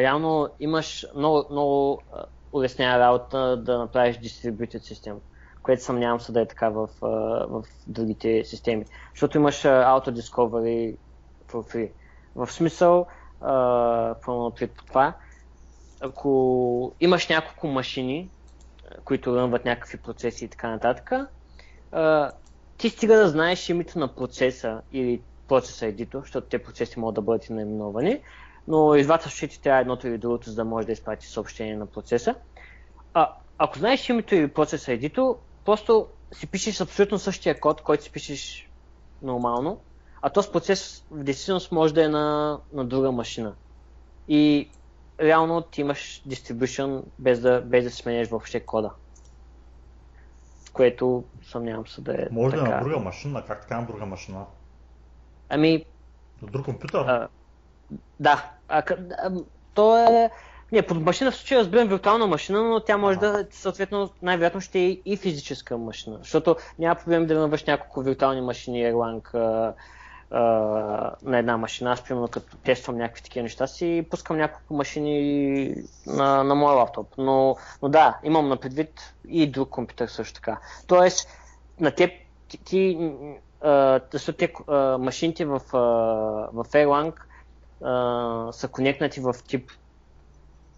реално 0.00 0.48
имаш 0.60 1.06
много, 1.16 1.44
много 1.50 2.02
улеснява 2.52 2.98
работа 2.98 3.56
да 3.56 3.78
направиш 3.78 4.16
distributed 4.16 4.78
система, 4.78 5.18
което 5.62 5.82
съмнявам 5.82 6.20
се 6.20 6.32
да 6.32 6.40
е 6.40 6.46
така 6.46 6.68
в, 6.68 6.88
в 7.48 7.64
другите 7.86 8.44
системи. 8.44 8.84
Защото 9.10 9.38
имаш 9.38 9.62
Auto 9.62 10.10
Discovery 10.10 10.96
free. 11.62 11.90
В 12.34 12.52
смисъл, 12.52 13.06
пълно 14.24 14.52
това, 14.86 15.14
ако 16.00 16.92
имаш 17.00 17.28
няколко 17.28 17.66
машини, 17.66 18.30
които 19.04 19.36
рънват 19.36 19.64
някакви 19.64 19.98
процеси 19.98 20.44
и 20.44 20.48
така 20.48 20.70
нататък, 20.70 21.12
ти 22.78 22.90
стига 22.90 23.16
да 23.16 23.28
знаеш 23.28 23.68
името 23.68 23.98
на 23.98 24.14
процеса 24.14 24.82
или 24.92 25.20
процеса 25.48 25.86
едито, 25.86 26.20
защото 26.20 26.46
те 26.46 26.62
процеси 26.62 26.98
могат 26.98 27.14
да 27.14 27.22
бъдат 27.22 27.50
наименовани, 27.50 28.20
но 28.68 28.94
и 28.94 29.02
двата 29.02 29.30
случаи 29.30 29.60
трябва 29.62 29.80
едното 29.80 30.08
или 30.08 30.18
другото, 30.18 30.50
за 30.50 30.56
да 30.56 30.64
може 30.64 30.86
да 30.86 30.92
изпрати 30.92 31.26
съобщение 31.26 31.76
на 31.76 31.86
процеса. 31.86 32.34
А, 33.14 33.32
ако 33.58 33.78
знаеш 33.78 34.08
името 34.08 34.34
или 34.34 34.48
процеса 34.48 34.92
едито, 34.92 35.38
просто 35.64 36.06
си 36.32 36.46
пишеш 36.46 36.80
абсолютно 36.80 37.18
същия 37.18 37.60
код, 37.60 37.80
който 37.80 38.04
си 38.04 38.12
пишеш 38.12 38.70
нормално, 39.22 39.80
а 40.26 40.30
този 40.30 40.50
процес 40.50 41.04
в 41.10 41.22
действителност 41.22 41.72
може 41.72 41.94
да 41.94 42.04
е 42.04 42.08
на, 42.08 42.58
на 42.72 42.84
друга 42.84 43.12
машина. 43.12 43.54
И 44.28 44.70
реално 45.20 45.62
ти 45.62 45.80
имаш 45.80 46.22
distribution 46.28 47.02
без 47.18 47.40
да, 47.40 47.60
без 47.60 47.84
да 47.84 47.90
сменяш 47.90 48.28
въобще 48.28 48.60
кода. 48.60 48.90
Което 50.72 51.24
съмнявам 51.42 51.86
се 51.86 52.00
да 52.00 52.12
е. 52.12 52.26
Може 52.30 52.56
така. 52.56 52.68
да 52.68 52.74
е 52.74 52.74
на 52.74 52.84
друга 52.84 52.98
машина, 52.98 53.44
как 53.46 53.60
така 53.60 53.80
на 53.80 53.86
друга 53.86 54.06
машина? 54.06 54.44
Ами... 55.48 55.84
На 56.42 56.48
друг 56.48 56.64
компютър? 56.64 57.04
А, 57.06 57.28
да. 58.20 58.50
А, 58.68 58.82
а, 59.18 59.32
то 59.74 59.98
е... 59.98 60.30
Не, 60.72 60.82
под 60.82 61.02
машина 61.02 61.30
в 61.30 61.36
случая 61.36 61.60
разбирам 61.60 61.88
виртуална 61.88 62.26
машина, 62.26 62.62
но 62.62 62.80
тя 62.80 62.96
може 62.96 63.18
ага. 63.18 63.28
да, 63.28 63.46
съответно, 63.50 64.10
най-вероятно 64.22 64.60
ще 64.60 64.80
е 64.80 64.98
и 65.04 65.16
физическа 65.16 65.78
машина. 65.78 66.18
Защото 66.18 66.56
няма 66.78 66.94
проблем 66.94 67.26
да 67.26 67.40
навърш 67.40 67.64
няколко 67.64 68.00
виртуални 68.00 68.40
машини 68.40 68.82
Erlang 68.82 69.74
на 71.22 71.38
една 71.38 71.56
машина. 71.56 71.92
Аз, 71.92 72.04
примерно, 72.04 72.28
като 72.28 72.56
тествам 72.56 72.96
някакви 72.96 73.22
такива 73.22 73.42
неща, 73.42 73.66
си 73.66 74.06
пускам 74.10 74.36
няколко 74.36 74.74
машини 74.74 75.74
на, 76.06 76.44
на 76.44 76.54
моя 76.54 76.76
лаптоп. 76.76 77.08
Но, 77.18 77.56
но 77.82 77.88
да, 77.88 78.18
имам 78.24 78.48
на 78.48 78.56
предвид 78.56 79.14
и 79.28 79.46
друг 79.46 79.68
компютър 79.68 80.06
също 80.06 80.34
така. 80.34 80.58
Тоест, 80.86 81.28
на 81.80 81.90
теб 81.90 82.10
ти, 82.48 82.58
ти 82.58 83.12
защото 84.12 84.38
те, 84.38 84.52
машините 84.98 85.44
в, 85.44 85.60
в 86.52 86.64
Erlang 86.72 87.12
са 88.50 88.68
конектнати 88.68 89.20
в 89.20 89.34
тип 89.48 89.70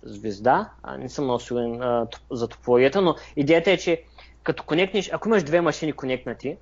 звезда. 0.03 0.71
А, 0.83 0.99
не 0.99 1.09
съм 1.09 1.25
много 1.25 1.41
сигурен 1.41 2.07
за 2.31 2.49
топологията, 2.49 3.03
но 3.03 3.15
идеята 3.37 3.71
е, 3.71 3.77
че 3.77 4.03
като 4.43 4.63
конектнеш, 4.63 5.11
ако 5.13 5.29
имаш 5.29 5.43
две 5.43 5.61
машини 5.61 5.93
конектнати, 5.93 6.57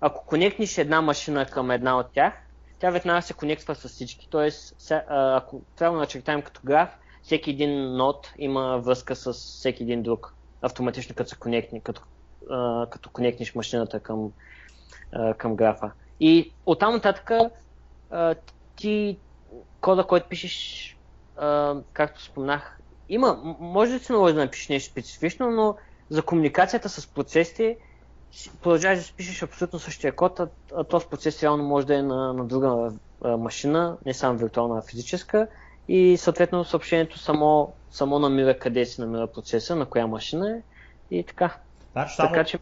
ако 0.00 0.26
конектнеш 0.26 0.78
една 0.78 1.02
машина 1.02 1.46
към 1.46 1.70
една 1.70 1.98
от 1.98 2.06
тях, 2.12 2.34
тя 2.78 2.90
веднага 2.90 3.22
се 3.22 3.34
конектва 3.34 3.74
с 3.74 3.88
всички. 3.88 4.28
Тоест, 4.30 4.92
ако 5.08 5.62
трябва 5.76 5.96
да 5.96 6.00
начертаем 6.00 6.42
като 6.42 6.60
граф, 6.64 6.96
всеки 7.22 7.50
един 7.50 7.96
нод 7.96 8.32
има 8.38 8.78
връзка 8.78 9.16
с 9.16 9.32
всеки 9.32 9.82
един 9.82 10.02
друг 10.02 10.34
автоматично 10.62 11.14
като 11.14 11.30
се 11.30 11.36
конектни, 11.36 11.80
като, 11.80 12.02
като 12.90 13.10
конектнеш 13.10 13.54
машината 13.54 14.00
към, 14.00 14.32
към 15.38 15.56
графа. 15.56 15.90
И 16.20 16.52
оттам 16.66 16.94
нататък 16.94 17.30
ти 18.76 19.18
кода, 19.80 20.04
който 20.04 20.28
пишеш, 20.28 20.96
както 21.92 22.22
спомнах, 22.22 22.78
има, 23.08 23.56
може 23.60 23.92
да 23.92 23.98
се 23.98 24.12
наложи 24.12 24.34
да 24.34 24.40
напишеш 24.40 24.68
нещо 24.68 24.90
специфично, 24.90 25.50
но 25.50 25.76
за 26.10 26.22
комуникацията 26.22 26.88
с 26.88 27.06
процесите 27.06 27.76
продължаваш 28.62 29.06
да 29.06 29.12
пишеш 29.12 29.42
абсолютно 29.42 29.78
същия 29.78 30.12
код, 30.16 30.40
а, 30.40 30.48
а 30.76 30.84
този 30.84 31.06
процес 31.06 31.42
реално 31.42 31.64
може 31.64 31.86
да 31.86 31.94
е 31.94 32.02
на, 32.02 32.32
на 32.32 32.44
друга 32.44 32.92
а, 33.24 33.36
машина, 33.36 33.96
не 34.06 34.14
само 34.14 34.38
виртуална, 34.38 34.78
а 34.78 34.88
физическа. 34.90 35.48
И 35.88 36.16
съответно 36.16 36.64
съобщението 36.64 37.18
само, 37.18 37.72
само 37.90 38.18
намира 38.18 38.58
къде 38.58 38.86
се 38.86 39.00
намира 39.00 39.26
процеса, 39.26 39.76
на 39.76 39.86
коя 39.86 40.06
машина 40.06 40.50
е 40.50 40.62
и 41.10 41.24
така. 41.24 41.56
Значи, 41.92 42.14
само, 42.14 42.28
така 42.28 42.44
че, 42.44 42.58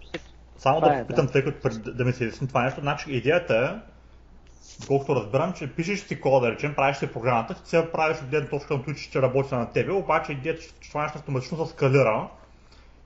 само 0.59 0.81
да 0.81 0.95
е, 0.95 1.01
попитам, 1.01 1.27
да. 1.27 1.33
тъй 1.33 1.45
като 1.45 1.69
да, 1.69 1.95
да 1.95 2.05
ми 2.05 2.13
се 2.13 2.25
изясни 2.25 2.49
това 2.49 2.63
нещо, 2.63 2.81
значи 2.81 3.13
идеята 3.13 3.55
е, 3.55 3.95
доколкото 4.81 5.17
разбирам, 5.17 5.53
че 5.53 5.75
пишеш 5.75 6.01
си 6.01 6.21
кода, 6.21 6.47
да 6.47 6.53
речем, 6.53 6.75
правиш 6.75 6.97
си 6.97 7.07
програмата, 7.07 7.55
ти 7.55 7.71
се 7.71 7.93
правиш 7.93 8.19
от 8.19 8.29
гледна 8.29 8.49
точка 8.49 8.75
на 8.75 8.83
това, 8.83 8.95
че 8.95 9.03
ще 9.03 9.23
работи 9.23 9.55
на 9.55 9.73
тебе, 9.73 9.93
обаче 9.93 10.33
идеята, 10.33 10.63
че 10.81 10.91
това 10.91 11.03
нещо 11.03 11.19
автоматично 11.19 11.67
се 11.67 11.73
скалира 11.73 12.29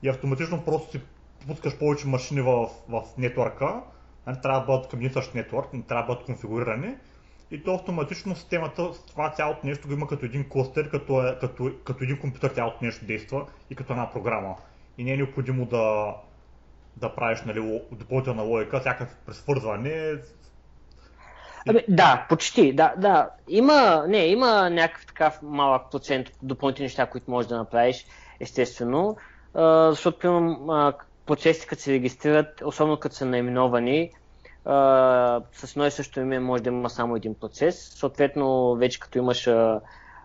и 0.03 0.09
автоматично 0.09 0.65
просто 0.65 0.91
си 0.91 1.01
пускаш 1.47 1.79
повече 1.79 2.07
машини 2.07 2.41
в, 2.41 2.69
в 2.89 3.03
нетворка, 3.19 3.81
нали, 4.27 4.41
трябва 4.43 4.61
да 4.61 4.67
бъдат 4.67 4.89
към 4.89 4.99
един 4.99 5.13
същ 5.13 5.35
нетворк, 5.35 5.73
не 5.73 5.83
трябва 5.83 6.03
да 6.03 6.07
бъдат 6.07 6.27
конфигурирани 6.27 6.95
и 7.51 7.63
то 7.63 7.75
автоматично 7.75 8.37
системата, 8.37 8.91
това 9.09 9.31
цялото 9.31 9.67
нещо 9.67 9.89
го 9.89 9.95
има 9.95 10.07
като 10.07 10.27
един 10.27 10.49
кластер, 10.49 10.91
като, 10.91 11.27
е, 11.27 11.39
като, 11.41 11.71
като 11.85 12.05
един 12.05 12.21
компютър 12.21 12.51
цялото 12.51 12.85
нещо 12.85 13.05
действа 13.05 13.47
и 13.71 13.75
като 13.75 13.93
една 13.93 14.11
програма. 14.13 14.57
И 14.99 15.05
не 15.05 15.13
е 15.13 15.17
необходимо 15.17 15.67
да, 15.67 16.15
да 16.97 17.15
правиш 17.15 17.43
нали, 17.47 17.81
допълнителна 17.93 18.43
логика, 18.43 18.81
всякакъв 18.81 19.17
пресвързване. 19.27 20.15
Ами, 21.69 21.81
да, 21.89 22.27
почти. 22.29 22.73
Да, 22.73 22.95
да. 22.99 23.31
Има, 23.49 24.05
не, 24.09 24.27
има 24.27 24.71
някакъв 24.71 25.07
такъв 25.07 25.43
малък 25.43 25.91
процент 25.91 26.27
допълнителни 26.43 26.85
неща, 26.85 27.07
които 27.07 27.31
можеш 27.31 27.49
да 27.49 27.57
направиш, 27.57 28.07
естествено. 28.41 29.17
А, 29.55 29.91
защото, 29.91 30.19
примерно, 30.19 30.95
процесите, 31.29 31.67
като 31.67 31.83
се 31.83 31.93
регистрират, 31.93 32.63
особено 32.65 32.97
като 32.97 33.15
са 33.15 33.27
наименовани, 33.27 34.13
а, 34.65 35.41
с 35.53 35.73
едно 35.73 35.87
и 35.87 35.91
също 35.91 36.21
име 36.21 36.39
може 36.39 36.63
да 36.63 36.71
има 36.71 36.91
само 36.91 37.17
един 37.17 37.35
процес. 37.35 37.91
Съответно, 37.95 38.75
вече 38.75 39.01
като 39.01 39.19
имаш 39.19 39.49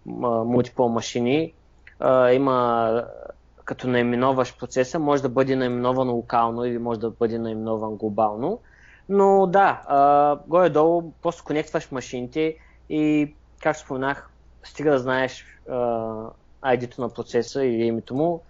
мултипол 0.06 0.90
машини, 0.90 1.54
а, 2.00 2.32
има 2.32 3.04
като 3.66 3.88
наименоваш 3.88 4.58
процеса, 4.58 5.00
може 5.00 5.22
да 5.22 5.30
бъде 5.30 5.56
наименован 5.56 6.10
локално 6.10 6.66
или 6.66 6.78
може 6.78 7.00
да 7.00 7.10
бъде 7.10 7.40
наименован 7.40 7.96
глобално. 7.96 8.60
Но 9.10 9.48
да, 9.48 9.82
горе-долу 10.48 11.12
просто 11.22 11.44
конектваш 11.44 11.92
машините 11.92 12.56
и, 12.90 13.34
както 13.62 13.82
споменах, 13.82 14.30
стига 14.64 14.92
да 14.92 15.00
знаеш 15.00 15.46
ID-то 16.64 17.02
на 17.02 17.10
процеса 17.10 17.66
или 17.66 17.84
името 17.84 18.16
му, 18.16 18.42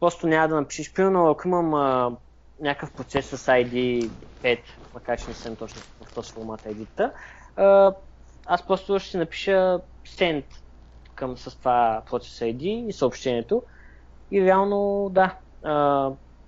просто 0.00 0.26
няма 0.26 0.48
да 0.48 0.54
напишеш. 0.54 0.92
Примерно, 0.92 1.30
ако 1.30 1.48
имам 1.48 1.74
а, 1.74 2.16
някакъв 2.60 2.92
процес 2.92 3.26
с 3.26 3.46
ID 3.46 4.08
5, 4.42 4.58
макар 4.94 5.18
че 5.18 5.28
не 5.28 5.34
съм 5.34 5.56
точно 5.56 5.82
в 6.04 6.14
този 6.14 6.32
формат 6.32 6.60
ID-та, 6.60 7.12
аз 8.46 8.66
просто 8.66 8.98
ще 8.98 9.18
напиша 9.18 9.80
send 10.06 10.44
към 11.14 11.36
с 11.36 11.58
това 11.58 12.02
процес 12.10 12.40
ID 12.40 12.62
и 12.88 12.92
съобщението. 12.92 13.62
И 14.30 14.44
реално, 14.44 15.08
да, 15.12 15.36
а, 15.62 15.72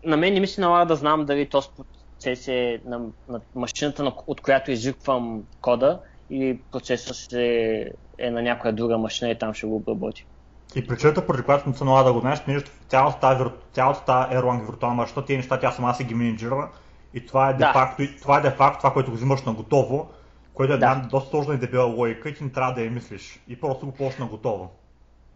на 0.05 0.17
мен 0.17 0.35
не 0.35 0.41
ми 0.41 0.47
се 0.47 0.61
налага 0.61 0.87
да 0.87 0.97
знам 0.97 1.25
дали 1.25 1.49
този 1.49 1.69
процес 1.77 2.49
е 2.49 2.81
на, 2.85 3.01
на 3.29 3.41
машината, 3.55 4.13
от 4.27 4.41
която 4.41 4.71
извиквам 4.71 5.43
кода 5.61 6.01
и 6.31 6.59
процесът 6.73 7.33
е 7.33 8.31
на 8.31 8.43
някоя 8.43 8.73
друга 8.73 8.99
машина 8.99 9.31
и 9.31 9.39
там 9.39 9.55
ще 9.55 9.67
го 9.67 9.77
обработи. 9.77 10.27
И 10.75 10.87
причината, 10.87 11.27
поради 11.27 11.43
която 11.43 11.77
се 11.77 11.85
налага 11.85 12.05
да 12.05 12.13
го 12.13 12.21
знаеш, 12.21 12.45
че 12.45 12.65
цялата 12.89 13.21
тази, 13.21 13.45
цялата 13.73 14.05
тази 14.05 14.35
Erlang 14.35 14.67
виртуална 14.67 14.97
машина, 14.97 15.25
тези 15.27 15.37
неща 15.37 15.61
тя 15.61 15.73
сама 15.73 15.95
си 15.95 16.05
ги 16.05 16.15
менеджира 16.15 16.69
и 17.15 17.27
това 17.27 17.51
е 17.51 17.55
де-факто, 17.55 18.03
да. 18.03 18.09
това, 18.21 18.39
е 18.39 18.41
де-факто 18.41 18.79
това, 18.79 18.93
което 18.93 19.11
го 19.11 19.17
взимаш 19.17 19.43
на 19.43 19.53
готово, 19.53 20.11
което 20.55 20.73
е 20.73 20.79
да. 20.79 20.87
една 20.87 21.09
доста 21.11 21.31
сложна 21.31 21.55
и 21.55 21.59
дебела 21.59 21.85
логика 21.85 22.29
и 22.29 22.35
ти 22.35 22.45
не 22.45 22.53
трябва 22.53 22.75
да 22.75 22.81
я 22.81 22.91
мислиш. 22.91 23.41
И 23.49 23.61
просто 23.61 23.87
го 23.87 23.93
ползваш 23.93 24.19
на 24.19 24.27
готово. 24.27 24.71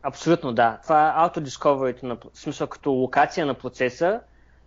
Абсолютно, 0.02 0.52
да. 0.52 0.78
Това 0.82 1.08
е 1.08 1.12
auto 1.12 2.02
на 2.02 2.16
в 2.16 2.38
смисъл 2.38 2.66
като 2.66 2.90
локация 2.90 3.46
на 3.46 3.54
процеса, 3.54 4.20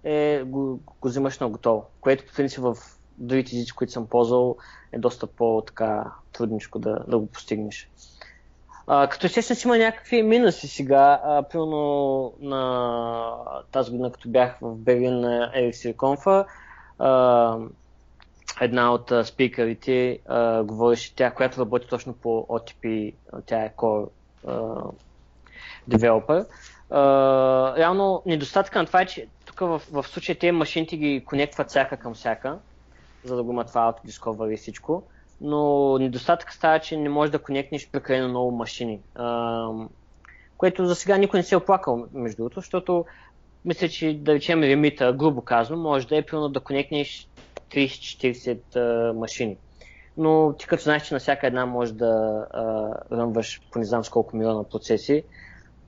е, 0.04 0.44
го, 0.44 0.80
го 1.02 1.08
взимаш 1.08 1.40
на 1.40 1.50
готово. 1.50 1.86
Което 2.02 2.26
по 2.26 2.34
принцип 2.34 2.60
в 2.64 2.78
другите 3.18 3.56
езици, 3.56 3.72
които 3.72 3.94
съм 3.94 4.08
ползвал, 4.08 4.58
е 4.92 5.00
доста 5.00 5.28
по-така 5.28 6.12
трудничко 6.34 6.80
да, 6.80 7.00
да 7.08 7.18
го 7.18 7.28
постигнеш. 7.28 7.90
А, 8.88 9.08
като 9.08 9.26
естествено 9.26 9.60
си 9.60 9.68
има 9.68 9.78
някакви 9.78 10.24
минуси 10.24 10.68
сега. 10.68 11.22
А, 11.24 11.44
примерно 11.44 12.34
на 12.40 13.34
тази 13.72 13.92
година, 13.92 14.12
като 14.12 14.30
бях 14.30 14.58
в 14.62 14.76
Берлин 14.76 15.20
на 15.20 15.52
Elixir 15.56 15.96
Conf, 15.96 16.46
а, 17.00 17.58
една 18.62 18.94
от 18.94 19.12
а, 19.12 19.26
спикерите 19.26 20.20
а, 20.26 20.64
говореше 20.64 21.16
тя, 21.16 21.32
която 21.32 21.60
работи 21.60 21.88
точно 21.88 22.14
по 22.14 22.46
OTP, 22.50 23.14
тя 23.46 23.64
е 23.64 23.74
Core 23.78 24.10
а, 24.48 24.84
Developer. 25.90 26.46
Реално 27.78 28.22
недостатъка 28.26 28.80
на 28.80 28.86
това 28.86 29.02
е, 29.02 29.06
че 29.06 29.28
тук 29.46 29.60
в, 29.60 29.82
в 29.92 30.04
случая 30.08 30.40
те 30.40 30.52
машините 30.52 30.98
ги 30.98 31.24
конектват 31.26 31.70
всяка 31.70 31.98
към 31.98 32.14
всяка, 32.14 32.58
за 33.24 33.36
да 33.36 33.44
го 33.44 33.52
има 33.52 33.66
това 33.66 33.94
Auto 33.94 34.54
и 34.54 34.58
всичко 34.58 35.04
но 35.42 35.98
недостатък 35.98 36.54
става, 36.54 36.80
че 36.80 36.98
не 36.98 37.10
можеш 37.10 37.32
да 37.32 37.40
конектнеш 37.40 37.90
прекалено 37.90 38.30
много 38.30 38.52
машини. 38.52 39.00
Което 40.58 40.86
за 40.86 40.96
сега 40.96 41.18
никой 41.18 41.40
не 41.40 41.44
се 41.44 41.56
е 41.56 41.58
оплакал, 41.58 42.08
между 42.14 42.38
другото, 42.38 42.60
защото 42.60 43.06
мисля, 43.66 43.90
че 43.90 44.14
да 44.14 44.34
речем 44.34 44.64
лимита, 44.64 45.14
грубо 45.14 45.42
казано, 45.42 45.82
може 45.82 46.08
да 46.08 46.18
е 46.18 46.22
примерно 46.22 46.50
да 46.50 46.60
конектнеш 46.60 47.28
30-40 47.72 49.12
машини. 49.12 49.58
Но 50.18 50.56
ти 50.60 50.68
като 50.68 50.84
знаеш, 50.84 51.04
че 51.04 51.14
на 51.14 51.20
всяка 51.20 51.48
една 51.48 51.66
може 51.66 51.94
да 51.94 52.46
ръмваш 53.12 53.62
по 53.72 53.80
не 53.80 53.86
знам 53.86 54.04
с 54.04 54.10
колко 54.10 54.38
милиона 54.38 54.64
процеси, 54.64 55.24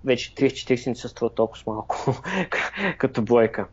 вече 0.06 0.36
30-40 0.36 0.88
не 0.88 0.96
се 0.96 1.08
струва 1.08 1.34
толкова 1.34 1.74
малко 1.74 2.22
като 2.98 3.22
бройка. 3.22 3.68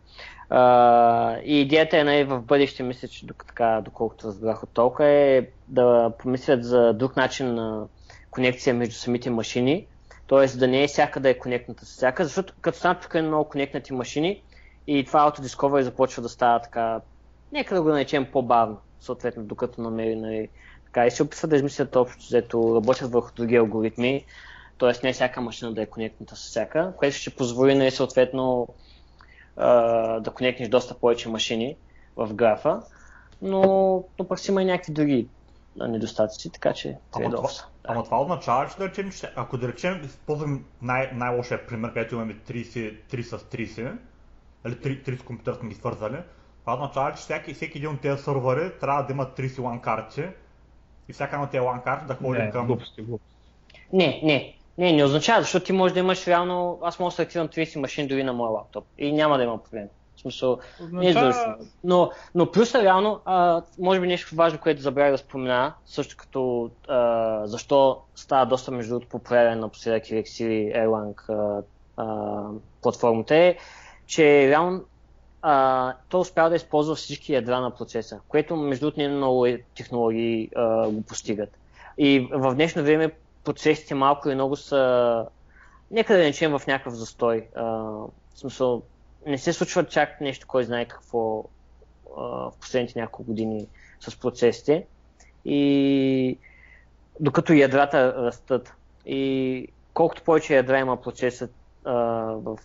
Uh, 0.50 1.42
и 1.42 1.60
идеята 1.60 1.98
е 1.98 2.04
нали, 2.04 2.24
в 2.24 2.40
бъдеще, 2.40 2.82
мисля, 2.82 3.08
че 3.08 3.26
така, 3.26 3.80
доколкото 3.84 4.26
разбрах 4.26 4.62
от 4.62 4.70
толкова, 4.70 5.08
е 5.08 5.46
да 5.68 6.12
помислят 6.18 6.64
за 6.64 6.92
друг 6.92 7.16
начин 7.16 7.54
на 7.54 7.86
конекция 8.30 8.74
между 8.74 8.94
самите 8.94 9.30
машини, 9.30 9.86
т.е. 10.28 10.46
да 10.46 10.68
не 10.68 10.82
е 10.82 10.88
всяка 10.88 11.20
да 11.20 11.28
е 11.28 11.38
конектната 11.38 11.86
с 11.86 11.88
всяка, 11.88 12.24
защото 12.24 12.54
като 12.60 12.78
станат 12.78 13.00
прекалено 13.00 13.28
много 13.28 13.48
конектнати 13.48 13.92
машини 13.92 14.42
и 14.86 15.04
това 15.04 15.32
Discovery 15.32 15.80
започва 15.80 16.22
да 16.22 16.28
става 16.28 16.60
така, 16.60 17.00
нека 17.52 17.74
да 17.74 17.82
го 17.82 17.88
наречем 17.88 18.26
по-бавно, 18.32 18.78
съответно, 19.00 19.44
докато 19.44 19.80
намери 19.80 20.16
нали, 20.16 20.48
така 20.84 21.06
и 21.06 21.10
се 21.10 21.22
опитват 21.22 21.50
да 21.50 21.56
измислят 21.56 21.96
общо, 21.96 22.24
взето 22.24 22.74
работят 22.76 23.12
върху 23.12 23.34
други 23.36 23.56
алгоритми, 23.56 24.24
т.е. 24.78 24.92
не 25.02 25.12
всяка 25.12 25.40
машина 25.40 25.72
да 25.72 25.82
е 25.82 25.86
конектната 25.86 26.36
с 26.36 26.46
всяка, 26.46 26.92
което 26.96 27.16
ще 27.16 27.30
позволи 27.30 27.74
нали, 27.74 27.90
съответно 27.90 28.68
да 30.20 30.32
конектнеш 30.34 30.68
доста 30.68 30.98
повече 30.98 31.28
машини 31.28 31.76
в 32.16 32.34
графа, 32.34 32.82
но, 33.42 33.62
но 34.18 34.28
пък 34.28 34.38
си 34.38 34.50
има 34.50 34.62
и 34.62 34.64
някакви 34.64 34.92
други 34.92 35.28
недостатъци, 35.76 36.52
така 36.52 36.72
че 36.72 36.98
ама 37.12 37.30
това, 37.30 37.48
ама 37.84 38.04
това 38.04 38.20
означава, 38.20 38.68
че 38.68 38.76
да 38.76 38.88
речем, 38.88 39.10
че 39.10 39.32
ако 39.36 39.58
да 39.58 39.68
речем, 39.68 40.00
използвам 40.04 40.64
най- 40.82 41.10
най-лошия 41.14 41.66
пример, 41.66 41.92
където 41.92 42.14
имаме 42.14 42.34
30, 42.34 42.96
3 43.10 43.22
с 43.22 43.38
30, 43.38 43.96
или 44.66 44.74
3, 44.74 45.08
30 45.08 45.24
компютъра 45.24 45.54
сме 45.54 45.68
ги 45.68 45.74
свързали, 45.74 46.16
това 46.60 46.74
означава, 46.74 47.12
че 47.12 47.18
всеки, 47.18 47.54
всеки 47.54 47.78
един 47.78 47.90
от 47.90 48.00
тези 48.00 48.22
сървъри 48.22 48.72
трябва 48.80 49.02
да 49.02 49.12
има 49.12 49.26
30 49.26 49.48
LAN 49.48 49.80
карти 49.80 50.24
и 51.08 51.12
всяка 51.12 51.36
една 51.36 51.44
от 51.44 51.50
тези 51.50 51.62
LAN 51.62 51.82
карти 51.82 52.06
да 52.06 52.14
ходи 52.14 52.50
към... 52.52 52.66
Глупости, 52.66 53.02
глупости. 53.02 53.36
Не, 53.92 54.20
не, 54.22 54.56
не, 54.78 54.92
не 54.92 55.04
означава, 55.04 55.42
защото 55.42 55.66
ти 55.66 55.72
можеш 55.72 55.94
да 55.94 56.00
имаш 56.00 56.26
реално, 56.26 56.78
аз 56.82 56.98
мога 56.98 57.14
да 57.16 57.22
активам 57.22 57.48
30 57.48 57.78
машини 57.78 58.08
дори 58.08 58.24
на 58.24 58.32
моя 58.32 58.50
лаптоп 58.50 58.84
и 58.98 59.12
няма 59.12 59.38
да 59.38 59.44
има 59.44 59.62
проблем. 59.62 59.88
В 60.16 60.20
смисъл, 60.20 60.58
не 60.92 61.10
е. 61.10 61.14
Но, 61.84 62.10
но 62.34 62.50
плюс 62.50 62.74
реално, 62.74 63.20
а, 63.24 63.62
може 63.78 64.00
би 64.00 64.06
нещо 64.06 64.36
важно, 64.36 64.58
което 64.58 64.82
забравя 64.82 65.10
да 65.10 65.18
спомена, 65.18 65.74
също 65.86 66.16
като 66.16 66.70
а, 66.88 67.46
защо 67.46 68.00
става 68.14 68.46
доста 68.46 68.70
между 68.70 68.90
другото 68.90 69.08
популярен 69.08 69.60
напоследък 69.60 70.04
Elixir 70.04 70.48
и 70.48 70.72
Erlang 70.72 71.30
а, 71.30 71.62
а, 71.96 72.42
платформата 72.82 73.36
е, 73.36 73.56
че 74.06 74.48
реално 74.48 74.84
а, 75.42 75.94
то 76.08 76.20
успява 76.20 76.50
да 76.50 76.56
използва 76.56 76.94
всички 76.94 77.32
ядра 77.32 77.60
на 77.60 77.74
процеса, 77.74 78.20
което 78.28 78.56
между 78.56 78.86
другото 78.86 79.00
не 79.00 79.08
много 79.08 79.46
технологии 79.76 80.50
а, 80.56 80.88
го 80.88 81.02
постигат. 81.02 81.58
И 81.98 82.28
в 82.32 82.54
днешно 82.54 82.82
време 82.82 83.10
процесите 83.46 83.94
малко 83.94 84.30
и 84.30 84.34
много 84.34 84.56
са, 84.56 85.26
нека 85.90 86.12
да 86.12 86.18
речем 86.18 86.58
в 86.58 86.66
някакъв 86.66 86.94
застой. 86.94 87.48
А, 87.54 87.62
в 87.64 88.10
смисъл, 88.34 88.82
не 89.26 89.38
се 89.38 89.52
случва 89.52 89.86
чак 89.86 90.20
нещо, 90.20 90.46
кой 90.46 90.64
знае 90.64 90.84
какво 90.84 91.44
а, 92.16 92.22
в 92.22 92.52
последните 92.60 93.00
няколко 93.00 93.24
години 93.24 93.66
с 94.00 94.20
процесите. 94.20 94.86
И 95.44 96.38
докато 97.20 97.52
ядрата 97.52 98.14
растат. 98.14 98.72
И 99.06 99.68
колкото 99.94 100.22
повече 100.22 100.56
ядра 100.56 100.78
има 100.78 100.96
процесът 100.96 101.54
а, 101.84 101.92
в 102.34 102.58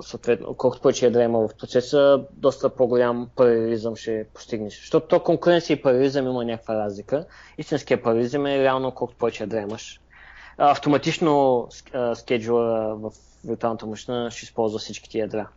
съответно, 0.00 0.54
колкото 0.54 0.82
повече 0.82 1.04
ядра 1.04 1.22
има 1.22 1.48
в 1.48 1.54
процеса, 1.60 2.24
доста 2.32 2.74
по-голям 2.74 3.30
парализъм 3.36 3.96
ще 3.96 4.26
постигнеш. 4.34 4.78
Защото 4.78 5.08
то 5.08 5.22
конкуренция 5.22 5.74
и 5.74 5.82
парализъм 5.82 6.26
има 6.26 6.44
някаква 6.44 6.74
разлика. 6.74 7.26
Истинския 7.58 8.02
парализъм 8.02 8.46
е 8.46 8.62
реално 8.62 8.92
колкото 8.92 9.18
повече 9.18 9.42
ядра 9.42 9.60
имаш. 9.60 10.00
Автоматично 10.58 11.66
скеджула 12.14 12.94
в 12.94 13.12
виртуалната 13.44 13.86
машина 13.86 14.30
ще 14.30 14.44
използва 14.44 14.78
всичките 14.78 15.18
ядра. 15.18 15.48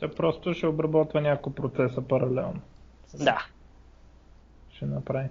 Те 0.00 0.10
просто 0.10 0.54
ще 0.54 0.66
обработва 0.66 1.20
няколко 1.20 1.54
процеса 1.54 2.02
паралелно. 2.02 2.60
Да. 3.14 3.46
Ще 4.70 4.86
направи. 4.86 5.28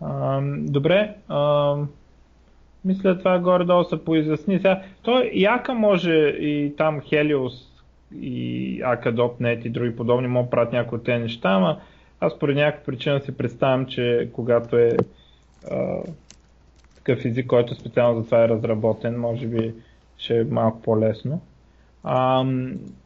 А, 0.00 0.40
добре. 0.58 1.16
А, 1.28 1.76
мисля, 2.84 3.18
това 3.18 3.38
горе-долу 3.38 3.84
се 3.84 4.04
поизясни. 4.04 4.56
Сега, 4.56 4.82
той 5.02 5.30
Яка 5.34 5.74
може 5.74 6.14
и 6.40 6.74
там 6.76 7.00
Helios 7.00 7.70
и 8.20 8.80
Aka.net 8.82 9.66
и 9.66 9.70
други 9.70 9.96
подобни 9.96 10.28
могат 10.28 10.46
да 10.46 10.50
правят 10.50 10.72
някои 10.72 10.98
от 10.98 11.04
тези 11.04 11.22
неща, 11.22 11.48
ама 11.48 11.80
аз 12.20 12.38
поради 12.38 12.60
някаква 12.60 12.84
причина 12.84 13.20
си 13.20 13.36
представям, 13.36 13.86
че 13.86 14.30
когато 14.32 14.76
е 14.76 14.96
а, 15.70 15.96
такъв 16.96 17.24
език, 17.24 17.46
който 17.46 17.74
специално 17.74 18.20
за 18.20 18.26
това 18.26 18.44
е 18.44 18.48
разработен, 18.48 19.20
може 19.20 19.46
би 19.46 19.74
ще 20.18 20.38
е 20.38 20.44
малко 20.44 20.82
по-лесно. 20.82 21.40
А, 22.04 22.44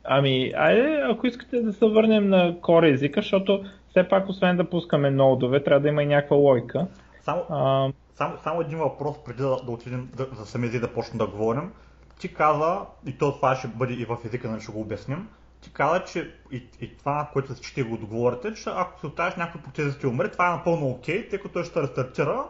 ами, 0.05 0.53
айде, 0.57 1.01
ако 1.11 1.27
искате 1.27 1.61
да 1.61 1.73
се 1.73 1.87
върнем 1.87 2.29
на 2.29 2.55
core 2.55 2.93
езика, 2.93 3.21
защото 3.21 3.65
все 3.91 4.09
пак, 4.09 4.29
освен 4.29 4.57
да 4.57 4.71
пускаме 4.71 5.11
нодове, 5.11 5.63
трябва 5.63 5.81
да 5.81 5.89
има 5.89 6.03
и 6.03 6.07
някаква 6.07 6.37
лойка. 6.37 6.87
Само, 7.25 7.47
а, 7.51 7.93
само, 8.15 8.39
само 8.43 8.61
един 8.61 8.79
въпрос 8.79 9.25
преди 9.25 9.43
да, 9.43 9.57
да 9.57 9.71
отидем 9.73 10.11
да, 10.15 10.29
за 10.33 10.47
самия 10.47 10.81
да 10.81 10.95
почнем 10.95 11.19
да 11.19 11.27
говорим. 11.27 11.73
Ти 12.19 12.35
каза, 12.35 12.81
и 13.07 13.19
то 13.19 13.37
това 13.37 13.57
ще 13.57 13.69
бъде 13.69 13.93
и 13.93 14.05
в 14.05 14.19
езика, 14.25 14.51
нали 14.51 14.61
ще 14.61 14.73
го 14.73 14.81
обясним, 14.81 15.29
ти 15.61 15.73
каза, 15.73 16.05
че 16.05 16.35
и, 16.53 16.69
и 16.81 16.97
това, 16.97 17.31
което 17.33 17.55
ще 17.63 17.83
го 17.83 17.97
договорите, 17.97 18.55
че 18.55 18.71
ако 18.71 19.01
се 19.01 19.07
оттаеш 19.07 19.37
някой 19.37 19.61
процес 19.61 19.93
да 19.95 19.99
ти 19.99 20.07
умре, 20.07 20.31
това 20.31 20.49
е 20.49 20.57
напълно 20.57 20.87
окей, 20.91 21.19
okay, 21.19 21.31
тъй 21.31 21.39
като 21.39 21.53
той 21.53 21.65
ще 21.65 21.83
рестартира 21.83 22.45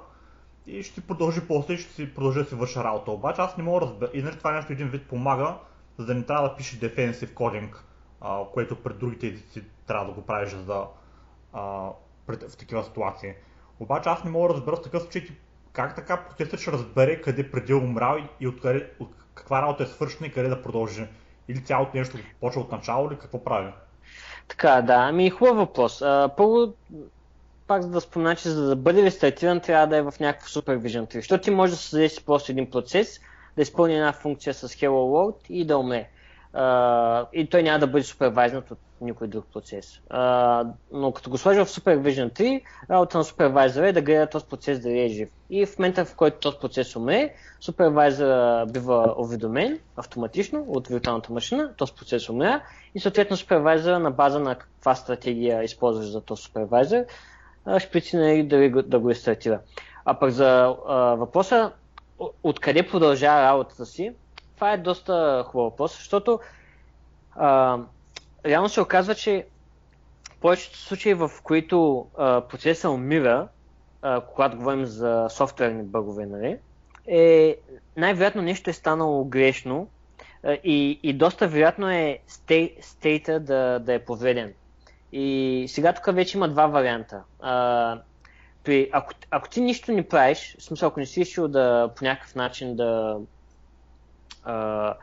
и 0.66 0.82
ще 0.82 1.00
продължи 1.00 1.40
после 1.48 1.74
и 1.74 1.78
ще 1.78 1.92
си 1.92 2.14
продължи 2.14 2.38
да 2.38 2.48
си 2.48 2.54
върши 2.54 2.78
работа. 2.78 3.10
Обаче 3.10 3.40
аз 3.40 3.56
не 3.56 3.64
мога 3.64 3.80
да 3.80 3.86
разбера. 3.86 4.10
И 4.14 4.22
нали 4.22 4.38
това 4.38 4.52
нещо 4.52 4.72
един 4.72 4.88
вид 4.88 5.08
помага, 5.08 5.54
за 5.98 6.06
да 6.06 6.14
не 6.14 6.22
трябва 6.22 6.48
да 6.48 6.56
пишеш 6.56 6.78
defensive 6.78 7.34
кодинг, 7.34 7.84
което 8.52 8.82
пред 8.82 8.98
другите 8.98 9.26
езици 9.26 9.62
трябва 9.86 10.06
да 10.06 10.12
го 10.12 10.22
правиш 10.22 10.50
за 10.50 10.64
да, 10.64 10.86
а, 11.52 11.90
пред, 12.26 12.50
в 12.50 12.56
такива 12.56 12.84
ситуации. 12.84 13.34
Обаче 13.80 14.08
аз 14.08 14.24
не 14.24 14.30
мога 14.30 14.48
да 14.48 14.54
разбера 14.54 14.76
в 14.76 14.82
такъв 14.82 15.02
случай 15.02 15.28
как 15.74 15.94
така 15.94 16.16
процесът 16.16 16.60
ще 16.60 16.72
разбере 16.72 17.20
къде 17.20 17.50
преди 17.50 17.72
е 17.72 17.76
умрял 17.76 18.18
и 18.40 18.48
откъде, 18.48 18.90
от 19.00 19.10
каква 19.34 19.62
работа 19.62 19.82
е 19.82 19.86
свършена 19.86 20.26
и 20.26 20.32
къде 20.32 20.48
да 20.48 20.62
продължи? 20.62 21.06
Или 21.48 21.64
цялото 21.64 21.96
нещо 21.96 22.18
почва 22.40 22.60
от 22.60 22.72
начало 22.72 23.08
или 23.08 23.18
какво 23.18 23.44
прави? 23.44 23.72
Така, 24.48 24.82
да, 24.82 24.94
ами 24.94 25.30
хубав 25.30 25.56
въпрос. 25.56 26.02
А, 26.02 26.30
първо, 26.36 26.74
пак 27.66 27.82
за 27.82 27.88
да 27.88 28.00
спомена, 28.00 28.36
че 28.36 28.50
за 28.50 28.68
да 28.68 28.76
бъде 28.76 29.02
рестартиран 29.02 29.60
трябва 29.60 29.86
да 29.86 29.96
е 29.96 30.02
в 30.02 30.14
някакво 30.20 30.48
Supervision 30.48 31.06
3, 31.06 31.14
защото 31.14 31.44
ти 31.44 31.50
може 31.50 31.72
да 31.72 31.78
създадеш 31.78 32.24
просто 32.24 32.52
един 32.52 32.70
процес, 32.70 33.20
да 33.56 33.62
изпълни 33.62 33.94
една 33.94 34.12
функция 34.12 34.54
с 34.54 34.68
Hello 34.68 34.88
World 34.88 35.36
и 35.48 35.64
да 35.64 35.78
умре. 35.78 36.08
Uh, 36.54 37.26
и 37.32 37.46
той 37.46 37.62
няма 37.62 37.78
да 37.78 37.86
бъде 37.86 38.04
супервайзнат 38.04 38.70
от 38.70 38.78
никой 39.00 39.28
друг 39.28 39.44
процес. 39.52 40.00
Uh, 40.10 40.66
но 40.92 41.12
като 41.12 41.30
го 41.30 41.38
сложа 41.38 41.64
в 41.64 41.68
Supervision 41.68 42.32
3, 42.32 42.60
работа 42.90 43.18
на 43.18 43.24
супервайзера 43.24 43.88
е 43.88 43.92
да 43.92 44.02
гледа 44.02 44.26
този 44.26 44.46
процес 44.46 44.80
да 44.80 44.98
е 44.98 45.08
жив. 45.08 45.28
И 45.50 45.66
в 45.66 45.78
момента, 45.78 46.04
в 46.04 46.14
който 46.14 46.38
този 46.38 46.58
процес 46.58 46.96
умре, 46.96 47.34
супервайзера 47.60 48.66
бива 48.66 49.14
уведомен 49.18 49.78
автоматично 49.96 50.64
от 50.68 50.88
виртуалната 50.88 51.32
машина, 51.32 51.72
този 51.76 51.92
процес 51.92 52.28
умря 52.28 52.62
и 52.94 53.00
съответно 53.00 53.36
супервайзера 53.36 53.98
на 53.98 54.10
база 54.10 54.40
на 54.40 54.54
каква 54.54 54.94
стратегия 54.94 55.64
използваш 55.64 56.06
за 56.06 56.20
този 56.20 56.42
супервайзер, 56.42 57.06
ще 57.78 57.90
прецени 57.90 58.48
дали 58.48 58.82
да 58.82 58.98
го 58.98 59.10
рестартира. 59.10 59.60
А 60.04 60.18
пък 60.18 60.30
за 60.30 60.76
uh, 60.88 61.14
въпроса 61.14 61.72
откъде 62.42 62.86
продължава 62.86 63.42
работата 63.42 63.86
си, 63.86 64.12
това 64.54 64.72
е 64.72 64.78
доста 64.78 65.44
хубав 65.46 65.64
въпрос, 65.72 65.96
защото 65.96 66.40
а, 67.36 67.78
реално 68.46 68.68
се 68.68 68.80
оказва, 68.80 69.14
че 69.14 69.46
повечето 70.40 70.78
случаи, 70.78 71.14
в 71.14 71.30
които 71.42 72.06
а, 72.18 72.40
процесът 72.40 72.90
умира, 72.90 73.48
а, 74.02 74.20
когато 74.20 74.56
говорим 74.56 74.86
за 74.86 75.26
софтуерни 75.30 75.82
бъгове, 75.82 76.26
нали, 76.26 76.58
е, 77.06 77.56
най-вероятно 77.96 78.42
нещо 78.42 78.70
е 78.70 78.72
станало 78.72 79.24
грешно 79.24 79.88
а, 80.42 80.52
и, 80.64 81.00
и 81.02 81.12
доста 81.12 81.48
вероятно 81.48 81.90
е 81.90 82.18
стей, 82.26 82.76
стейта 82.80 83.40
да, 83.40 83.78
да 83.78 83.94
е 83.94 84.04
повреден. 84.04 84.52
И 85.12 85.64
сега 85.68 85.92
тук 85.92 86.14
вече 86.14 86.36
има 86.36 86.48
два 86.48 86.66
варианта. 86.66 87.22
А, 87.40 87.98
при, 88.64 88.90
ако, 88.92 89.12
ако 89.30 89.48
ти 89.48 89.60
нищо 89.60 89.92
не 89.92 90.08
правиш, 90.08 90.56
в 90.58 90.62
смисъл, 90.62 90.88
ако 90.88 91.00
не 91.00 91.06
си 91.06 91.20
решил 91.20 91.48
да 91.48 91.90
по 91.96 92.04
някакъв 92.04 92.34
начин 92.34 92.76
да. 92.76 93.18
А, 94.44 94.94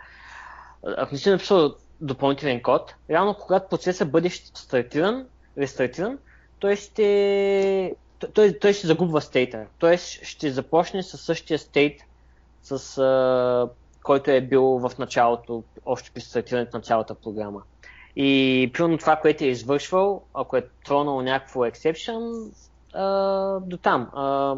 не 1.11 1.17
си 1.17 1.29
написал 1.29 1.75
допълнителен 2.01 2.61
код, 2.61 2.95
реално 3.09 3.33
когато 3.33 3.69
процесът 3.69 4.11
бъде 4.11 4.29
стартиран, 4.29 5.25
рестартиран, 5.57 6.17
той 6.59 6.75
ще, 6.75 7.95
той, 8.33 8.59
той 8.59 8.73
ще 8.73 8.87
загубва 8.87 9.21
стейта. 9.21 9.65
Той 9.79 9.97
ще 9.97 10.51
започне 10.51 11.03
със 11.03 11.21
същия 11.21 11.59
стейт, 11.59 12.01
с 12.63 12.97
а, 12.97 13.69
който 14.03 14.31
е 14.31 14.41
бил 14.41 14.63
в 14.63 14.91
началото, 14.99 15.63
още 15.85 16.11
при 16.11 16.21
стартирането 16.21 16.77
на 16.77 16.83
цялата 16.83 17.15
програма. 17.15 17.61
И 18.15 18.71
примерно 18.73 18.97
това, 18.97 19.15
което 19.15 19.43
е 19.43 19.47
извършвал, 19.47 20.23
ако 20.33 20.57
е 20.57 20.67
тронал 20.85 21.21
някакво 21.21 21.59
exception, 21.59 22.51
до 23.59 23.77
там. 23.77 24.09
А, 24.13 24.55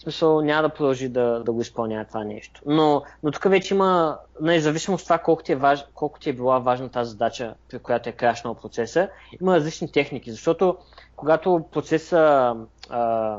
в 0.00 0.02
смисъл 0.02 0.40
няма 0.40 0.62
да 0.62 0.68
продължи 0.68 1.08
да, 1.08 1.42
да 1.44 1.52
го 1.52 1.60
изпълнява 1.60 2.04
това 2.04 2.24
нещо. 2.24 2.62
Но, 2.66 3.02
но 3.22 3.30
тук 3.30 3.44
вече 3.44 3.74
има, 3.74 4.18
независимо 4.40 4.94
от 4.94 5.04
това 5.04 5.18
колко 5.18 5.42
ти, 5.42 5.52
е 5.52 5.56
важ, 5.56 5.84
колко 5.94 6.20
ти 6.20 6.30
е 6.30 6.32
била 6.32 6.58
важна 6.58 6.88
тази 6.88 7.10
задача, 7.10 7.54
при 7.70 7.78
която 7.78 8.08
е 8.08 8.12
крашнал 8.12 8.54
процеса, 8.54 9.08
има 9.40 9.56
различни 9.56 9.92
техники, 9.92 10.30
защото 10.30 10.76
когато 11.16 11.64
процеса 11.72 12.54
а, 12.90 13.36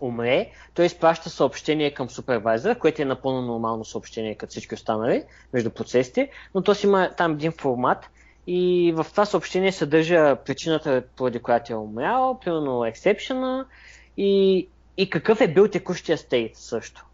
умре, 0.00 0.50
той 0.74 0.84
изпраща 0.84 1.30
съобщение 1.30 1.94
към 1.94 2.10
супервайзера, 2.10 2.78
което 2.78 3.02
е 3.02 3.04
напълно 3.04 3.42
нормално 3.42 3.84
съобщение 3.84 4.34
като 4.34 4.50
всички 4.50 4.74
останали 4.74 5.24
между 5.52 5.70
процесите, 5.70 6.30
но 6.54 6.62
то 6.62 6.74
си 6.74 6.86
има 6.86 7.10
там 7.16 7.32
един 7.32 7.52
формат, 7.52 8.10
и 8.46 8.92
в 8.96 9.06
това 9.10 9.24
съобщение 9.24 9.72
съдържа 9.72 10.36
причината, 10.36 11.02
поради 11.16 11.38
която 11.38 11.72
е 11.72 11.76
умрял, 11.76 12.38
примерно 12.44 12.70
exception 12.70 13.64
и, 14.16 14.68
и 14.96 15.10
какъв 15.10 15.40
е 15.40 15.48
бил 15.48 15.68
текущия 15.68 16.18
стейт 16.18 16.56
също. 16.56 17.06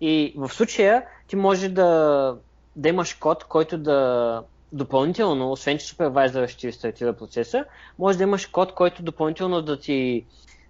И 0.00 0.34
в 0.36 0.48
случая 0.48 1.04
ти 1.26 1.36
може 1.36 1.68
да, 1.68 2.36
да 2.76 2.88
имаш 2.88 3.14
код, 3.14 3.44
който 3.44 3.78
да 3.78 4.42
допълнително, 4.72 5.52
освен 5.52 5.78
че 5.78 5.86
супервайзера 5.86 6.48
ще 6.48 6.68
рестартира 6.68 7.12
процеса, 7.12 7.64
може 7.98 8.18
да 8.18 8.24
имаш 8.24 8.46
код, 8.46 8.74
който 8.74 9.02
допълнително 9.02 9.62
да 9.62 9.80
ти 9.80 10.24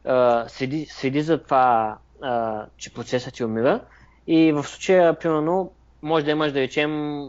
а, 0.04 0.48
следи, 0.48 0.86
следи 0.90 1.22
за 1.22 1.42
това, 1.42 1.98
а, 2.22 2.64
че 2.76 2.94
процесът 2.94 3.34
ти 3.34 3.44
умира. 3.44 3.80
И 4.26 4.52
в 4.52 4.64
случая, 4.64 5.18
примерно, 5.18 5.72
може 6.02 6.24
да 6.24 6.30
имаш, 6.30 6.52
да 6.52 6.60
речем, 6.60 7.22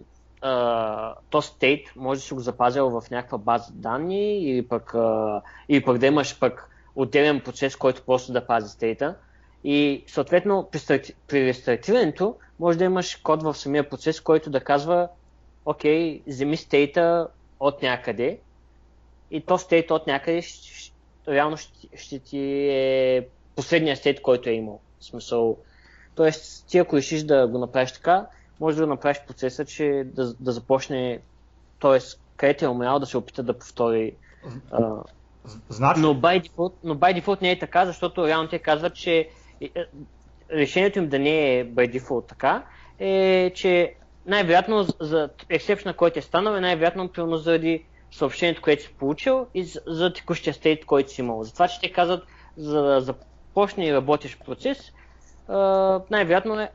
то 1.30 1.42
стейт 1.42 1.88
може 1.96 2.20
да 2.20 2.26
си 2.26 2.34
го 2.34 2.40
запазил 2.40 2.90
в 2.90 3.04
някаква 3.12 3.38
база 3.38 3.72
данни 3.74 4.38
или 4.38 4.68
пък, 4.68 4.92
uh, 4.92 5.42
или 5.70 5.84
пък 5.84 5.98
да 5.98 6.06
имаш 6.08 6.40
пък 6.40 6.70
отделен 6.96 7.42
процес, 7.42 7.76
който 7.76 8.02
просто 8.06 8.32
да 8.32 8.46
пази 8.46 8.70
стейта. 8.70 9.16
И 9.64 10.04
съответно 10.08 10.70
при, 10.72 10.80
старти, 10.80 11.14
при 11.28 11.46
рестартирането 11.46 12.36
може 12.60 12.78
да 12.78 12.84
имаш 12.84 13.16
код 13.16 13.44
в 13.44 13.56
самия 13.56 13.90
процес, 13.90 14.22
който 14.22 14.50
да 14.50 14.60
казва 14.60 15.08
окей, 15.66 16.22
вземи 16.28 16.58
стейта 16.58 17.28
от 17.60 17.82
някъде 17.82 18.40
и 19.32 19.42
то 19.42 19.58
стейт 19.58 19.92
от 19.92 20.08
някъде 20.08 20.42
ще, 20.42 20.92
реално 21.28 21.58
ще, 21.58 21.88
ще 21.96 22.20
ти 22.20 22.40
е 22.70 23.28
последния 23.56 23.98
стейт, 23.98 24.22
който 24.22 24.50
е 24.50 24.54
имал. 24.54 24.80
В 25.00 25.06
смисъл, 25.06 25.58
Тоест, 26.16 26.68
ти 26.68 26.78
ако 26.78 26.98
решиш 26.98 27.24
да 27.24 27.48
го 27.48 27.58
направиш 27.58 27.92
така, 27.92 28.28
може 28.60 28.78
да 28.78 28.88
направиш 28.88 29.22
процеса, 29.28 29.66
че 29.66 30.04
да, 30.06 30.34
да 30.34 30.52
започне, 30.52 31.20
т.е. 31.82 32.00
където 32.36 32.66
е 32.66 32.68
умрял 32.68 33.00
да 33.00 33.06
се 33.06 33.18
опита 33.18 33.44
да 33.44 33.58
повтори. 33.58 34.16
А, 34.72 34.96
значи... 35.70 36.00
но, 36.00 36.16
by 36.16 36.50
default, 36.50 36.74
но 36.84 36.96
by 36.96 37.22
default 37.22 37.42
не 37.42 37.52
е 37.52 37.60
така, 37.60 37.86
защото 37.86 38.28
реално 38.28 38.50
те 38.50 38.60
казват, 38.60 38.96
че 38.96 39.30
е, 39.62 39.70
решението 40.52 41.00
им 41.00 41.10
да 41.10 41.20
не 41.20 41.60
е 41.60 41.66
by 41.66 42.00
default 42.00 42.28
така, 42.28 42.64
е, 43.00 43.52
че 43.56 43.96
най-вероятно 44.26 44.86
за 45.00 45.30
ексепшна, 45.50 45.94
който 45.94 46.20
е 46.20 46.22
станал, 46.22 46.56
е 46.56 46.62
най-вероятно 46.62 47.08
примерно 47.08 47.38
заради 47.38 47.86
съобщението, 48.12 48.62
което 48.62 48.84
си 48.84 48.94
получил 48.94 49.48
и 49.54 49.64
за, 49.88 50.14
текущия 50.14 50.54
стейт, 50.54 50.86
който 50.86 51.12
си 51.12 51.22
имал. 51.22 51.44
Затова, 51.44 51.68
че 51.68 51.80
те 51.80 51.92
казват, 51.92 52.24
за 52.58 52.82
да 52.82 53.02
започне 53.02 53.86
и 53.86 53.94
работиш 53.94 54.38
процес, 54.46 54.92
най-вероятно 56.12 56.60
е, 56.60 56.72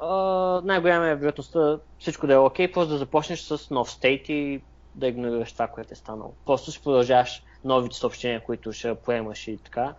най-голяма 0.64 1.08
е 1.08 1.14
вероятността 1.14 1.78
всичко 1.98 2.26
да 2.26 2.34
е 2.34 2.38
окей, 2.38 2.66
okay, 2.66 2.72
просто 2.72 2.92
да 2.92 2.98
започнеш 2.98 3.40
с 3.40 3.70
нов 3.70 3.90
стейт 3.90 4.28
и 4.28 4.60
да 4.94 5.06
игнорираш 5.06 5.52
това, 5.52 5.66
което 5.66 5.92
е 5.92 5.96
станало. 5.96 6.32
Просто 6.46 6.70
ще 6.70 6.82
продължаваш 6.82 7.42
новите 7.64 7.96
съобщения, 7.96 8.44
които 8.44 8.72
ще 8.72 8.94
поемаш 8.94 9.48
и 9.48 9.58
така. 9.64 9.94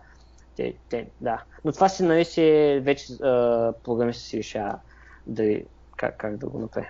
Те, 0.56 0.74
те, 0.88 1.06
да. 1.20 1.42
Но 1.64 1.72
това 1.72 1.88
си, 1.88 2.02
нали, 2.02 2.24
си 2.24 2.42
е 2.42 2.80
вече 2.80 3.06
програмиста 3.84 4.22
си 4.22 4.38
решава 4.38 4.78
да, 5.26 5.60
как, 5.96 6.16
как 6.16 6.36
да 6.36 6.46
го 6.46 6.58
направи. 6.58 6.86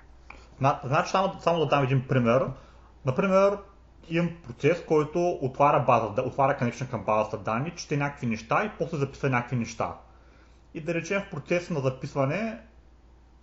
Значи, 0.85 1.11
само, 1.11 1.41
само 1.41 1.59
да 1.59 1.67
дам 1.67 1.85
един 1.85 2.09
пример. 2.09 2.47
Например, 3.05 3.59
имам 4.09 4.31
процес, 4.47 4.85
който 4.87 5.39
отваря, 5.43 5.81
база, 5.81 6.23
отваря 6.23 6.59
connection 6.61 6.91
към 6.91 7.05
базата 7.05 7.39
данни, 7.39 7.73
чете 7.77 7.97
някакви 7.97 8.27
неща 8.27 8.65
и 8.65 8.71
после 8.79 8.97
записва 8.97 9.31
някакви 9.31 9.57
неща 9.57 9.95
и 10.75 10.81
да 10.81 10.95
речем 10.95 11.23
в 11.23 11.31
процеса 11.31 11.75
на 11.75 11.81
записване 11.81 12.61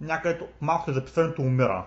някъде 0.02 0.48
малко 0.62 0.92
записването 0.92 1.42
умира. 1.42 1.86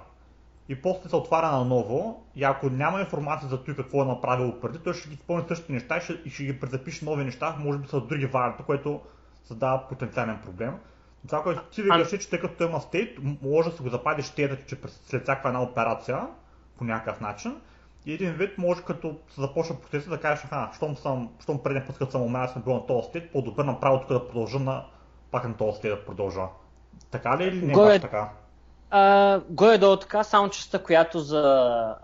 И 0.71 0.83
после 0.83 1.09
се 1.09 1.17
отваря 1.17 1.53
на 1.53 1.65
ново 1.65 2.27
и 2.37 2.45
ако 2.45 2.71
няма 2.71 3.01
информация 3.01 3.49
за 3.49 3.65
той 3.65 3.77
какво 3.77 4.03
е 4.03 4.07
направил 4.07 4.61
преди, 4.61 4.79
той 4.79 4.95
ще 4.95 5.09
ги 5.09 5.15
изпълни 5.15 5.45
същите 5.49 5.73
неща 5.73 5.97
и 5.97 6.01
ще, 6.01 6.13
и 6.25 6.31
ще 6.31 6.45
ги 6.45 6.61
презапише 6.61 7.05
нови 7.05 7.25
неща, 7.25 7.57
може 7.59 7.79
би 7.79 7.89
са 7.89 8.01
други 8.01 8.27
варианти, 8.27 8.63
което 8.63 9.01
създава 9.45 9.89
потенциален 9.89 10.39
проблем. 10.45 10.75
Това, 11.27 11.43
което 11.43 11.63
ти 11.63 11.83
викаш, 11.83 12.13
е, 12.13 12.19
че 12.19 12.31
тъй 12.31 12.41
като 12.41 12.65
има 12.65 12.81
стейт, 12.81 13.19
може 13.43 13.71
да 13.71 13.77
се 13.77 13.83
го 13.83 13.89
западиш 13.89 14.25
стейта, 14.25 14.57
че 14.67 14.77
след 15.07 15.23
всяка 15.23 15.49
една 15.49 15.63
операция 15.63 16.27
по 16.79 16.85
някакъв 16.85 17.21
начин. 17.21 17.57
И 18.07 18.13
един 18.13 18.33
вид 18.33 18.59
може 18.59 18.83
като 18.83 19.17
се 19.35 19.41
започне 19.41 19.77
процеса 19.81 20.11
да 20.11 20.21
кажеш, 20.21 20.45
аха, 20.45 20.71
щом, 20.77 20.97
съм, 20.97 21.31
щом 21.43 21.63
предния 21.63 21.87
път, 21.87 21.99
като 21.99 22.11
съм 22.11 22.23
умрял, 22.23 22.49
съм 22.49 22.63
бил 22.63 22.75
на 22.75 22.87
този 22.87 23.09
стейт, 23.09 23.33
по-добре 23.33 23.65
направо 23.65 24.01
тук 24.01 24.09
да 24.09 24.27
продължа 24.27 24.59
на 24.59 24.85
пак 25.31 25.45
на 25.45 25.57
този 25.57 25.81
да 25.83 26.05
продължа. 26.05 26.47
Така 27.11 27.39
ли 27.39 27.45
или 27.45 27.67
не 27.67 27.73
Горе... 27.73 27.95
е 27.95 28.01
така? 28.01 28.31
Горе-долу 29.49 29.97
така, 29.97 30.25
само 30.25 30.51
частта, 30.51 30.79
която 30.79 31.21
за 31.21 31.43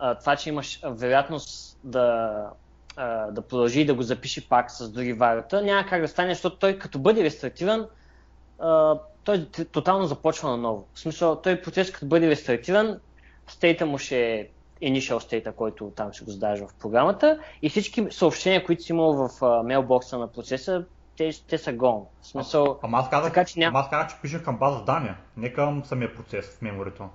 uh, 0.03 0.21
това, 0.21 0.37
че 0.37 0.49
имаш 0.49 0.81
вероятност 0.85 1.79
да, 1.85 2.51
uh, 2.97 3.31
да 3.31 3.43
продължи 3.43 3.81
и 3.81 3.85
да 3.85 3.95
го 3.95 4.03
запише 4.03 4.49
пак 4.49 4.71
с 4.71 4.91
други 4.91 5.13
вариота, 5.13 5.63
няма 5.63 5.87
как 5.87 6.01
да 6.01 6.09
стане, 6.09 6.35
защото 6.35 6.57
той 6.57 6.79
като 6.79 6.99
бъде 6.99 7.25
рестартиран, 7.25 7.87
uh, 8.59 9.01
той 9.25 9.47
тотално 9.73 10.07
започва 10.07 10.51
наново. 10.51 10.87
В 10.95 11.01
смисъл, 11.01 11.37
той 11.37 11.63
процес 11.63 11.93
като 11.93 12.07
бъде 12.07 12.31
рестартиран, 12.31 13.01
стейта 13.47 13.87
му 13.87 13.99
ще 13.99 14.31
е 14.31 14.49
initial 14.83 15.19
state, 15.19 15.55
който 15.55 15.93
там 15.97 16.13
ще 16.13 16.25
го 16.25 16.31
задаваш 16.31 16.61
в 16.61 16.75
програмата 16.81 17.39
и 17.63 17.71
всички 17.71 18.07
съобщения, 18.11 18.65
които 18.65 18.83
си 18.83 18.93
имал 18.93 19.29
в 19.29 19.63
мейлбокса 19.65 20.19
на 20.19 20.29
процеса, 20.29 20.85
те, 21.17 21.31
те 21.49 21.59
са 21.59 21.73
гол. 21.73 22.09
В 22.21 22.27
смисъл, 22.27 22.79
ама 22.83 22.99
аз 22.99 23.11
казах, 23.11 23.33
така, 23.33 23.45
че, 23.45 23.59
ням... 23.59 23.77
аз 23.77 23.91
казах, 23.91 24.09
че 24.09 24.17
пишем 24.23 24.45
към 24.45 24.57
база 24.57 24.85
данни, 24.85 25.11
не 25.37 25.53
към 25.53 25.85
самия 25.85 26.15
процес 26.15 26.59
в 26.59 26.63
меморито. 26.63 27.09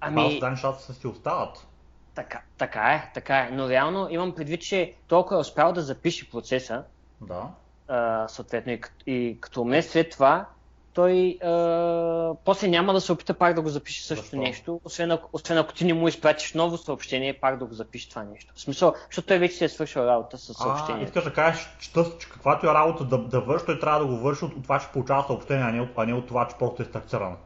Ами... 0.00 0.14
База 0.14 0.38
данни 0.38 0.50
нещата 0.50 0.94
си 0.94 1.06
остават. 1.06 1.66
Така, 2.14 2.42
така 2.58 2.92
е, 2.92 3.10
така 3.14 3.38
е. 3.38 3.50
Но 3.52 3.68
реално 3.68 4.08
имам 4.10 4.34
предвид, 4.34 4.60
че 4.62 4.94
толкова 5.06 5.36
е 5.36 5.40
успял 5.40 5.72
да 5.72 5.80
запише 5.80 6.30
процеса. 6.30 6.84
Да. 7.20 7.48
А, 7.88 8.28
съответно 8.28 8.72
и, 8.72 8.80
и 9.06 9.38
като 9.40 9.64
ме 9.64 9.82
след 9.82 10.10
това 10.10 10.46
той 10.94 11.38
а, 11.42 12.34
после 12.44 12.68
няма 12.68 12.92
да 12.92 13.00
се 13.00 13.12
опита 13.12 13.34
пак 13.34 13.54
да 13.54 13.62
го 13.62 13.68
запише 13.68 14.04
същото 14.04 14.30
Защо? 14.30 14.36
нещо, 14.36 14.80
освен 14.84 15.10
ако, 15.10 15.28
освен 15.32 15.58
ако 15.58 15.72
ти 15.72 15.84
не 15.84 15.94
му 15.94 16.08
изпратиш 16.08 16.54
ново 16.54 16.76
съобщение, 16.76 17.32
пак 17.40 17.58
да 17.58 17.64
го 17.64 17.74
запише 17.74 18.08
това 18.08 18.22
нещо. 18.22 18.52
В 18.56 18.60
смисъл, 18.60 18.94
защото 19.06 19.28
той 19.28 19.38
вече 19.38 19.54
си 19.54 19.64
е 19.64 19.68
свършил 19.68 20.00
работа 20.00 20.38
с 20.38 20.54
съобщение. 20.54 21.02
А, 21.02 21.04
искаш 21.04 21.24
да 21.24 21.32
кажеш, 21.32 21.68
че, 21.80 21.92
че 21.92 22.28
каквато 22.28 22.66
е 22.66 22.74
работа 22.74 23.04
да, 23.04 23.18
да 23.18 23.40
върши, 23.40 23.66
той 23.66 23.80
трябва 23.80 24.00
да 24.00 24.06
го 24.06 24.16
върши 24.16 24.44
от, 24.44 24.54
от 24.56 24.62
това, 24.62 24.78
че 24.78 24.86
получава 24.92 25.24
съобщение, 25.26 25.64
а 25.64 25.72
не 25.72 25.80
от, 25.80 25.90
а 25.96 26.06
не 26.06 26.14
от 26.14 26.26
това, 26.26 26.48
че 26.48 26.56
просто 26.56 26.82
е 26.82 26.84
стартиран. 26.84 27.36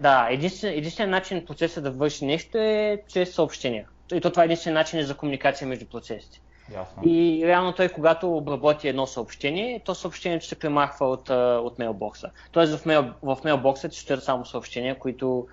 Да, 0.00 0.28
единствен, 0.30 0.72
единствен 0.72 1.10
начин 1.10 1.46
процеса 1.46 1.80
да 1.80 1.90
върши 1.90 2.24
нещо 2.24 2.58
е 2.58 3.02
чрез 3.08 3.34
съобщения. 3.34 3.86
И 4.12 4.20
то 4.20 4.30
това 4.30 4.42
е 4.42 4.44
единствен 4.44 4.74
начин 4.74 5.02
за 5.02 5.16
комуникация 5.16 5.68
между 5.68 5.86
процесите. 5.86 6.40
Ясно. 6.74 7.02
И 7.04 7.46
реално 7.46 7.72
той, 7.72 7.88
когато 7.88 8.36
обработи 8.36 8.88
едно 8.88 9.06
съобщение, 9.06 9.82
то 9.84 9.94
съобщението 9.94 10.46
се 10.46 10.58
премахва 10.58 11.06
от, 11.06 11.30
от 11.64 11.78
мейлбокса. 11.78 12.30
Тоест 12.52 12.78
в, 12.78 12.86
мейл, 12.86 13.10
в 13.22 13.38
мейлбокса 13.44 13.90
ще 13.90 14.00
стоят 14.00 14.24
само 14.24 14.44
съобщения, 14.46 14.98
които 14.98 15.46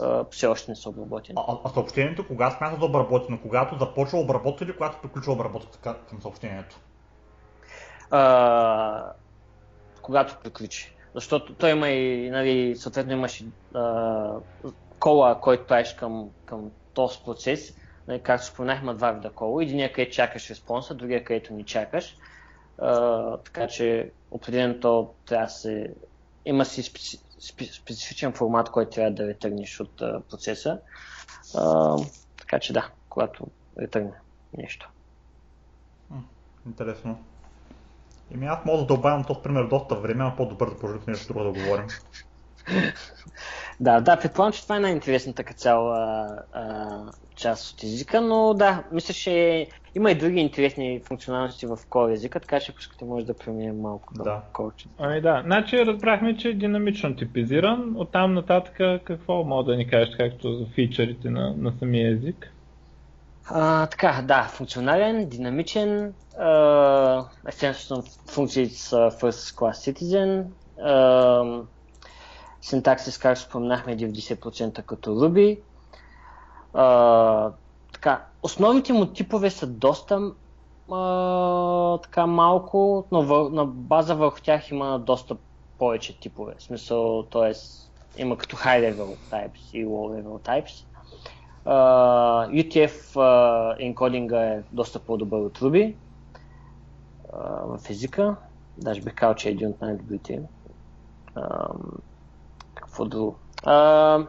а, 0.00 0.24
все 0.30 0.46
още 0.46 0.70
не 0.70 0.76
са 0.76 0.88
обработени. 0.88 1.38
А, 1.48 1.56
а 1.64 1.68
съобщението 1.68 2.26
кога 2.26 2.50
смята 2.50 2.78
да 2.78 2.84
обработено? 2.84 3.38
Когато 3.42 3.78
започва 3.78 4.18
обработка 4.18 4.64
или 4.64 4.72
когато 4.72 4.98
приключва 5.02 5.32
обработката 5.32 5.96
към 6.08 6.22
съобщението? 6.22 6.80
А, 8.10 9.12
когато 10.02 10.36
приключи. 10.42 10.96
Защото 11.14 11.54
той 11.54 11.70
има 11.70 11.88
и, 11.88 12.30
нали, 12.30 12.76
съответно 12.76 13.12
имаш 13.12 13.44
а, 13.74 14.32
кола, 14.98 15.40
който 15.40 15.66
правиш 15.66 15.94
към, 15.94 16.30
към 16.44 16.70
този 16.94 17.18
процес 17.24 17.79
както 18.18 18.46
споменахме, 18.46 18.94
два 18.94 19.12
вида 19.12 19.30
кола. 19.30 19.62
Единия, 19.62 19.92
където 19.92 20.14
чакаш 20.14 20.50
респонса, 20.50 20.94
другия, 20.94 21.24
където 21.24 21.52
ни 21.54 21.64
чакаш. 21.64 22.16
А, 22.78 23.36
така 23.36 23.68
че 23.68 24.10
определено 24.30 24.80
то 24.80 25.14
трябва 25.26 25.46
да 25.46 25.52
се... 25.52 25.94
Има 26.44 26.64
си 26.64 26.82
специ... 26.82 27.18
специфичен 27.72 28.32
формат, 28.32 28.70
който 28.70 28.90
трябва 28.90 29.10
да 29.10 29.26
ретърниш 29.26 29.80
от 29.80 30.02
а, 30.02 30.20
процеса. 30.20 30.78
А, 31.54 31.96
така 32.38 32.58
че 32.58 32.72
да, 32.72 32.90
когато 33.08 33.46
ретърне 33.78 34.12
нещо. 34.58 34.90
Интересно. 36.66 37.24
Еми 38.34 38.46
аз 38.46 38.64
мога 38.64 38.78
да 38.78 38.86
добавям 38.86 39.24
този 39.24 39.40
пример 39.42 39.64
доста 39.64 39.94
време, 39.94 40.24
а 40.24 40.36
по-добър 40.36 40.70
да 40.70 40.78
продължим 40.78 41.04
нещо 41.06 41.32
друго 41.32 41.52
да 41.52 41.60
говорим. 41.60 41.86
да, 43.80 44.00
да, 44.00 44.18
предполагам, 44.18 44.52
че 44.52 44.62
това 44.62 44.76
е 44.76 44.80
най-интересната 44.80 45.44
като 45.44 45.58
цяла 45.58 46.28
част 47.40 47.72
от 47.72 47.82
езика, 47.82 48.20
но 48.20 48.54
да, 48.54 48.82
мисля, 48.92 49.14
че 49.14 49.66
има 49.94 50.10
и 50.10 50.14
други 50.14 50.40
интересни 50.40 51.00
функционалности 51.04 51.66
в 51.66 51.76
core 51.76 52.12
езика, 52.12 52.40
така 52.40 52.60
че 52.60 52.72
ако 52.72 52.80
искате 52.80 53.04
може 53.04 53.26
да 53.26 53.34
преминем 53.34 53.80
малко 53.80 54.14
да. 54.14 54.42
Core. 54.52 54.86
Ами 54.98 55.20
да, 55.20 55.42
значи 55.46 55.86
разбрахме, 55.86 56.36
че 56.36 56.48
е 56.48 56.54
динамично 56.54 57.16
типизиран, 57.16 57.94
оттам 57.96 58.34
нататък 58.34 59.02
какво 59.04 59.44
мога 59.44 59.64
да 59.72 59.76
ни 59.76 59.88
кажеш 59.88 60.16
както 60.16 60.54
за 60.54 60.66
фичърите 60.66 61.30
на, 61.30 61.54
на 61.56 61.72
самия 61.78 62.12
език? 62.12 62.52
А, 63.52 63.86
така, 63.86 64.22
да, 64.24 64.42
функционален, 64.42 65.28
динамичен, 65.28 66.14
естествено 67.48 68.02
функции 68.26 68.66
с 68.66 68.96
First 68.96 69.56
Class 69.58 69.92
Citizen, 69.92 70.44
uh, 70.84 71.64
синтаксис, 72.62 73.18
както 73.18 73.40
споменахме, 73.40 73.96
90% 73.96 74.82
като 74.82 75.10
Ruby, 75.10 75.58
така, 77.92 78.24
основните 78.42 78.92
му 78.92 79.06
типове 79.06 79.50
са 79.50 79.66
доста 79.66 80.32
а, 80.92 81.98
така 81.98 82.26
малко, 82.26 83.06
но 83.12 83.22
вър, 83.22 83.50
на 83.50 83.66
база 83.66 84.14
върху 84.14 84.40
тях 84.40 84.70
има 84.70 84.98
доста 84.98 85.36
повече 85.78 86.20
типове. 86.20 86.54
В 86.58 86.62
смисъл, 86.62 87.22
т.е. 87.22 87.52
има 88.22 88.36
като 88.36 88.56
high 88.56 88.94
level 88.94 89.16
types 89.30 89.72
и 89.72 89.86
low 89.86 90.22
level 90.22 90.48
types. 90.48 90.84
Uh, 91.66 92.48
UTF 92.50 93.14
uh, 93.14 94.58
е 94.58 94.62
доста 94.72 94.98
по-добър 94.98 95.38
от 95.38 95.58
Ruby 95.58 95.94
uh, 97.32 97.78
в. 97.78 98.36
Даже 98.78 99.00
бих 99.00 99.14
казал, 99.14 99.34
че 99.34 99.48
е 99.48 99.52
един 99.52 99.68
от 99.68 99.80
най-добрите. 99.80 100.42
Uh, 101.36 101.74
какво 102.74 103.04
друго? 103.04 103.36
Uh, 103.62 104.26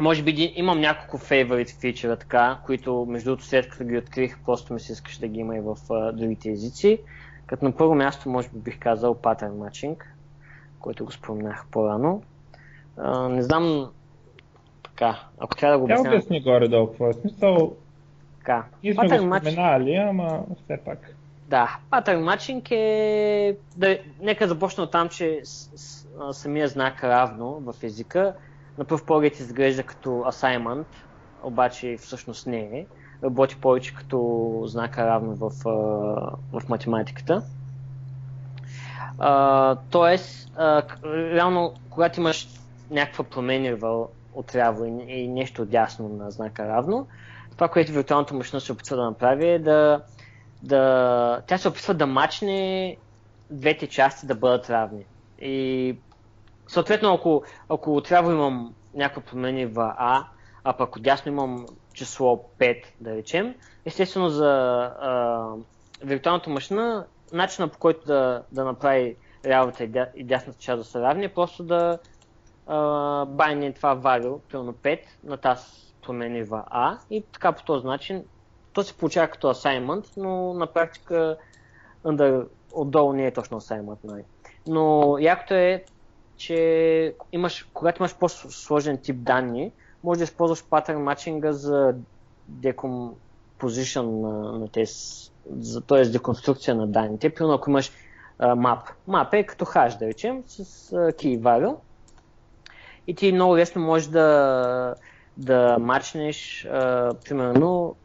може 0.00 0.22
би 0.22 0.52
имам 0.56 0.80
няколко 0.80 1.18
фейворит 1.18 1.70
фичера 1.70 2.16
така, 2.16 2.58
които 2.66 3.06
между 3.08 3.30
другото 3.30 3.44
след 3.44 3.68
като 3.68 3.84
ги 3.84 3.98
открих, 3.98 4.38
просто 4.46 4.74
ми 4.74 4.80
се 4.80 4.92
искаше 4.92 5.20
да 5.20 5.28
ги 5.28 5.40
има 5.40 5.56
и 5.56 5.60
в 5.60 5.76
а, 5.90 6.12
другите 6.12 6.50
езици. 6.50 6.98
Като 7.46 7.64
на 7.64 7.72
първо 7.72 7.94
място 7.94 8.28
може 8.28 8.48
би 8.48 8.58
бих 8.58 8.78
казал 8.78 9.14
Pattern 9.14 9.52
Matching, 9.52 9.96
който 10.80 11.04
го 11.04 11.12
споменах 11.12 11.66
по-рано. 11.70 12.22
А, 12.96 13.28
не 13.28 13.42
знам 13.42 13.90
така, 14.82 15.20
ако 15.38 15.56
трябва 15.56 15.72
да 15.72 15.80
го 15.80 15.86
Тя 15.88 15.94
обясня. 15.94 16.10
обясни 16.10 16.42
горе-долу 16.42 16.86
какво 16.86 17.08
е 17.08 17.12
смисъл. 17.12 17.72
Така. 18.38 18.64
Ние 18.84 18.94
сме 18.94 19.02
Pattern 19.04 19.20
го 19.20 19.26
match- 19.26 19.40
споменали, 19.40 19.94
ама 19.94 20.44
все 20.64 20.76
пак. 20.84 21.14
Да, 21.48 21.78
патърн 21.90 22.24
матчинг 22.24 22.70
е... 22.70 23.56
Да, 23.76 23.98
нека 24.20 24.48
започна 24.48 24.82
от 24.84 24.90
там, 24.90 25.08
че 25.08 25.40
с, 25.44 25.70
с, 25.76 26.06
самия 26.32 26.68
знак 26.68 27.04
равно 27.04 27.52
в 27.60 27.74
езика 27.82 28.34
на 28.78 28.84
пръв 28.84 29.04
поглед 29.04 29.40
изглежда 29.40 29.82
като 29.82 30.08
assignment, 30.10 30.84
обаче 31.42 31.96
всъщност 32.00 32.46
не 32.46 32.60
е. 32.60 32.86
Работи 33.24 33.56
повече 33.56 33.94
като 33.94 34.62
знака 34.66 35.06
равно 35.06 35.34
в, 35.34 35.50
в 36.52 36.68
математиката. 36.68 37.42
А, 39.18 39.76
тоест, 39.90 40.50
к- 40.56 41.04
реално, 41.34 41.74
когато 41.90 42.20
имаш 42.20 42.48
някаква 42.90 43.24
променлива 43.24 44.06
отляво 44.34 44.84
и, 44.84 45.04
и 45.08 45.28
нещо 45.28 45.64
дясно 45.64 46.08
на 46.08 46.30
знака 46.30 46.68
равно, 46.68 47.06
това, 47.56 47.68
което 47.68 47.92
виртуалната 47.92 48.34
машина 48.34 48.60
се 48.60 48.72
опитва 48.72 48.96
да 48.96 49.04
направи 49.04 49.48
е 49.48 49.58
да, 49.58 50.02
да... 50.62 51.42
Тя 51.46 51.58
се 51.58 51.68
опитва 51.68 51.94
да 51.94 52.06
мачне 52.06 52.96
двете 53.50 53.86
части 53.86 54.26
да 54.26 54.34
бъдат 54.34 54.70
равни. 54.70 55.04
И 55.38 55.96
съответно, 56.72 57.14
ако, 57.14 57.42
ако 57.68 57.96
отляво 57.96 58.30
имам 58.30 58.74
някаква 58.94 59.22
променлива 59.22 59.94
А, 59.98 60.24
а 60.64 60.72
пък 60.72 60.96
отдясно 60.96 61.32
имам 61.32 61.66
число 61.92 62.44
5, 62.58 62.84
да 63.00 63.14
речем, 63.14 63.54
естествено 63.84 64.28
за 64.28 64.50
а, 65.00 65.46
виртуалната 66.02 66.50
машина, 66.50 67.06
начинът 67.32 67.72
по 67.72 67.78
който 67.78 68.06
да, 68.06 68.42
да 68.52 68.64
направи 68.64 69.16
лявата 69.46 69.84
и, 69.84 69.88
дя, 69.88 70.08
и 70.14 70.24
дясната 70.24 70.58
част 70.58 70.78
да 70.78 70.84
са 70.84 71.00
равни 71.00 71.24
е 71.24 71.34
просто 71.34 71.64
да 71.64 71.98
а, 72.66 73.24
байне 73.24 73.72
това 73.72 73.96
value, 73.96 74.40
примерно 74.40 74.72
5, 74.72 75.00
на 75.24 75.36
тази 75.36 75.64
променлива 76.06 76.64
А 76.66 76.98
и 77.10 77.22
така 77.32 77.52
по 77.52 77.64
този 77.64 77.86
начин 77.86 78.24
то 78.72 78.82
се 78.82 78.96
получава 78.96 79.28
като 79.28 79.54
assignment, 79.54 80.06
но 80.16 80.54
на 80.54 80.66
практика 80.66 81.36
under, 82.04 82.46
отдолу 82.72 83.12
не 83.12 83.26
е 83.26 83.32
точно 83.32 83.60
assignment. 83.60 83.98
Нали. 84.04 84.24
Но 84.66 85.16
якото 85.18 85.54
е, 85.54 85.84
че 86.36 87.14
имаш, 87.32 87.68
когато 87.74 88.02
имаш 88.02 88.16
по-сложен 88.16 88.98
тип 88.98 89.16
данни, 89.18 89.72
може 90.04 90.18
да 90.18 90.24
използваш 90.24 90.64
pattern 90.64 90.96
матчинга 90.96 91.52
за 91.52 91.94
decomposition 92.52 94.02
на, 94.02 94.58
на 94.58 94.68
тези, 94.68 94.94
т.е. 95.88 96.04
деконструкция 96.04 96.74
на 96.74 96.86
данните. 96.86 97.34
Примерно 97.34 97.54
ако 97.54 97.70
имаш 97.70 97.92
а, 98.38 98.56
map. 98.56 98.80
Map 99.08 99.32
е 99.32 99.46
като 99.46 99.64
hash, 99.64 99.98
да 99.98 100.06
речем, 100.06 100.42
с 100.46 100.92
а, 100.92 100.96
key 100.96 101.40
value. 101.40 101.76
И 103.06 103.14
ти 103.14 103.32
много 103.32 103.56
лесно 103.56 103.82
можеш 103.82 104.08
да, 104.08 104.94
да 105.36 105.76
мачнеш, 105.80 106.64
а, 106.64 107.14
примерно, 107.24 107.96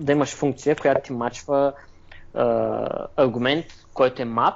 да 0.00 0.12
имаш 0.12 0.34
функция, 0.34 0.76
която 0.76 1.00
ти 1.02 1.12
мачва 1.12 1.72
а, 2.34 3.06
аргумент, 3.16 3.66
който 3.94 4.22
е 4.22 4.26
map 4.26 4.54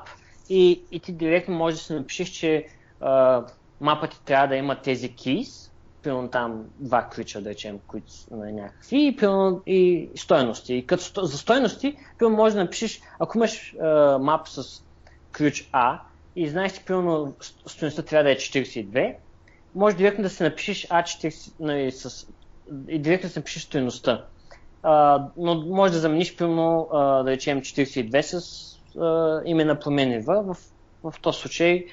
и, 0.48 0.82
и 0.90 1.00
ти 1.00 1.12
директно 1.12 1.54
можеш 1.54 1.78
да 1.78 1.84
си 1.84 1.92
напишеш, 1.92 2.28
че 2.28 2.66
а, 3.00 3.44
мапа 3.80 4.08
ти 4.08 4.24
трябва 4.24 4.46
да 4.48 4.56
има 4.56 4.80
тези 4.80 5.14
keys, 5.14 5.70
примерно 6.02 6.30
там 6.30 6.64
два 6.78 7.08
ключа, 7.14 7.40
да 7.40 7.50
речем, 7.50 7.78
които 7.86 8.12
на 8.30 8.52
някакви, 8.52 9.06
и, 9.06 9.16
примерно, 9.16 9.62
и 9.66 10.10
стойности. 10.16 10.74
И 10.74 10.86
като 10.86 11.26
за 11.26 11.38
стойности, 11.38 11.96
примерно 12.18 12.36
можеш 12.36 12.54
да 12.54 12.62
напишеш, 12.62 13.00
ако 13.18 13.38
имаш 13.38 13.74
а, 13.82 14.18
мап 14.18 14.48
с 14.48 14.82
ключ 15.36 15.68
А 15.72 16.00
и 16.36 16.48
знаеш, 16.48 16.72
че 16.72 16.84
примерно 16.84 17.36
ст- 17.40 17.68
стойността 17.68 18.02
трябва 18.02 18.24
да 18.24 18.30
е 18.30 18.36
42, 18.36 19.16
може 19.74 19.96
директно 19.96 20.22
да 20.22 20.30
си 20.30 20.42
напишеш 20.42 20.86
А40 20.86 21.52
нали, 21.60 21.92
с, 21.92 22.26
и 22.88 22.98
директно 22.98 23.26
да 23.28 23.32
си 23.32 23.38
напишеш 23.38 23.62
стойността. 23.62 24.26
А, 24.82 25.24
но 25.36 25.54
може 25.54 25.92
да 25.92 25.98
замениш 25.98 26.36
примерно, 26.36 26.88
а, 26.92 27.22
да 27.22 27.30
речем 27.30 27.60
42 27.60 28.20
с 28.20 28.74
а, 29.00 29.42
име 29.44 29.64
на 29.64 29.78
променлива. 29.78 30.42
В, 30.42 30.56
в 31.10 31.20
този 31.20 31.40
случай 31.40 31.86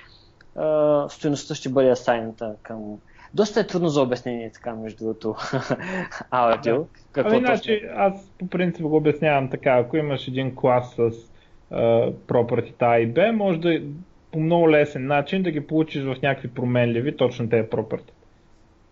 а, 0.56 1.10
стоеността 1.10 1.56
ще 1.56 1.70
бъде 1.70 1.90
асайната 1.90 2.56
към... 2.62 2.98
Доста 3.34 3.60
е 3.60 3.68
трудно 3.68 3.90
за 3.90 4.02
обяснение 4.02 4.52
така, 4.52 4.76
между 4.76 5.04
другото, 5.04 5.36
аудио. 6.32 6.86
Какво 7.12 7.32
Ами, 7.32 7.40
значи, 7.40 7.82
аз 7.96 8.32
по 8.40 8.48
принцип 8.48 8.86
го 8.86 8.96
обяснявам 8.98 9.50
така. 9.50 9.72
Ако 9.72 9.98
имаш 9.98 10.28
един 10.28 10.56
клас 10.56 10.96
с 10.96 11.12
а, 11.72 12.12
пропъртита 12.28 12.86
А 12.86 13.00
и 13.00 13.06
Б, 13.06 13.32
може 13.34 13.60
да 13.60 13.82
по 14.32 14.40
много 14.40 14.72
лесен 14.72 15.08
начин 15.08 15.44
да 15.44 15.52
ги 15.52 15.68
получиш 15.68 16.04
в 16.04 16.16
някакви 16.24 16.48
променливи, 16.48 17.18
точно 17.18 17.50
тези 17.50 17.70
пропърти. 17.70 18.14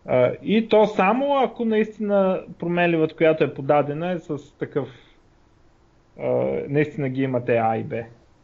А, 0.05 0.31
и 0.43 0.67
то 0.67 0.87
само 0.87 1.37
ако 1.43 1.65
наистина 1.65 2.41
променливата, 2.59 3.15
която 3.15 3.43
е 3.43 3.53
подадена 3.53 4.11
е 4.11 4.19
с 4.19 4.57
такъв 4.57 4.87
а, 6.21 6.25
наистина 6.69 7.09
ги 7.09 7.21
имате 7.21 7.57
А 7.57 7.77
и 7.77 7.83
Б. 7.83 7.95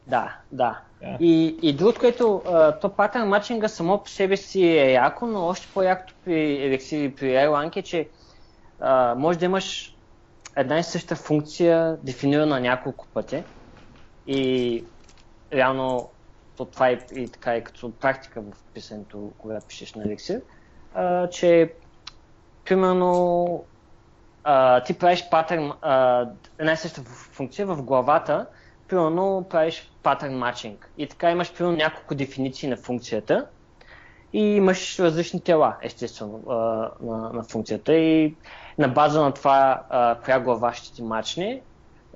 Да, 0.07 0.37
да. 0.51 0.79
Да. 1.01 1.17
И, 1.19 1.57
и 1.61 1.73
другото, 1.73 1.99
което 1.99 2.41
а, 2.45 2.79
то 2.79 2.89
патърн 2.89 3.27
матчинга 3.27 3.67
само 3.67 4.03
по 4.03 4.09
себе 4.09 4.37
си 4.37 4.63
е 4.63 4.91
яко, 4.91 5.27
но 5.27 5.45
още 5.45 5.67
по-якото 5.73 6.13
при 6.25 6.33
Elixir 6.33 6.95
и 6.95 7.15
при 7.15 7.25
Erlang 7.25 7.77
е, 7.77 7.81
че 7.81 8.09
а, 8.79 9.15
може 9.15 9.39
да 9.39 9.45
имаш 9.45 9.95
една 10.55 10.79
и 10.79 10.83
съща 10.83 11.15
функция, 11.15 11.97
дефинирана 12.03 12.59
няколко 12.59 13.07
пъти. 13.07 13.43
И 14.27 14.83
реално 15.53 16.09
то 16.57 16.65
това 16.65 16.89
е 16.89 16.99
и 17.15 17.29
така 17.29 17.57
и 17.57 17.63
като 17.63 17.91
практика 17.91 18.41
в 18.41 18.53
писането, 18.73 19.31
когато 19.37 19.65
пишеш 19.65 19.93
на 19.93 20.03
Elixir, 20.03 20.41
а, 20.93 21.29
че 21.29 21.73
примерно 22.65 23.63
а, 24.45 24.83
ти 24.83 24.93
правиш 24.93 25.29
патърн, 25.31 25.71
а, 25.81 26.25
една 26.59 26.71
и 26.71 26.77
съща 26.77 27.01
функция 27.01 27.67
в 27.67 27.83
главата, 27.83 28.45
примерно 28.87 29.45
правиш 29.49 29.91
патърн 30.03 30.37
матчинг. 30.37 30.89
И 30.97 31.07
така 31.07 31.31
имаш 31.31 31.53
примерно 31.53 31.77
няколко 31.77 32.15
дефиниции 32.15 32.69
на 32.69 32.77
функцията 32.77 33.47
и 34.33 34.41
имаш 34.41 34.99
различни 34.99 35.41
тела, 35.41 35.75
естествено, 35.81 36.43
а, 36.49 36.55
на, 37.01 37.29
на 37.33 37.43
функцията. 37.43 37.93
И 37.93 38.35
на 38.77 38.87
база 38.87 39.21
на 39.21 39.31
това, 39.31 39.83
а, 39.89 40.15
коя 40.25 40.39
глава 40.39 40.73
ще 40.73 40.93
ти 40.95 41.03
мачне 41.03 41.61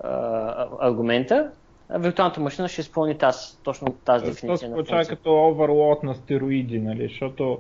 а, 0.04 0.68
аргумента, 0.80 1.52
виртуалната 1.90 2.42
машина 2.42 2.68
ще 2.68 2.82
изпълни 2.82 3.18
тази, 3.18 3.58
точно 3.64 3.88
тази 4.06 4.26
То 4.26 4.32
дефиниция 4.32 4.58
се 4.58 4.68
на 4.68 4.76
получава 4.76 4.98
функцията. 4.98 5.22
като 5.22 5.48
оверлоад 5.48 6.04
на 6.04 6.16
стероиди, 6.16 6.80
нали? 6.80 7.08
Защото 7.08 7.60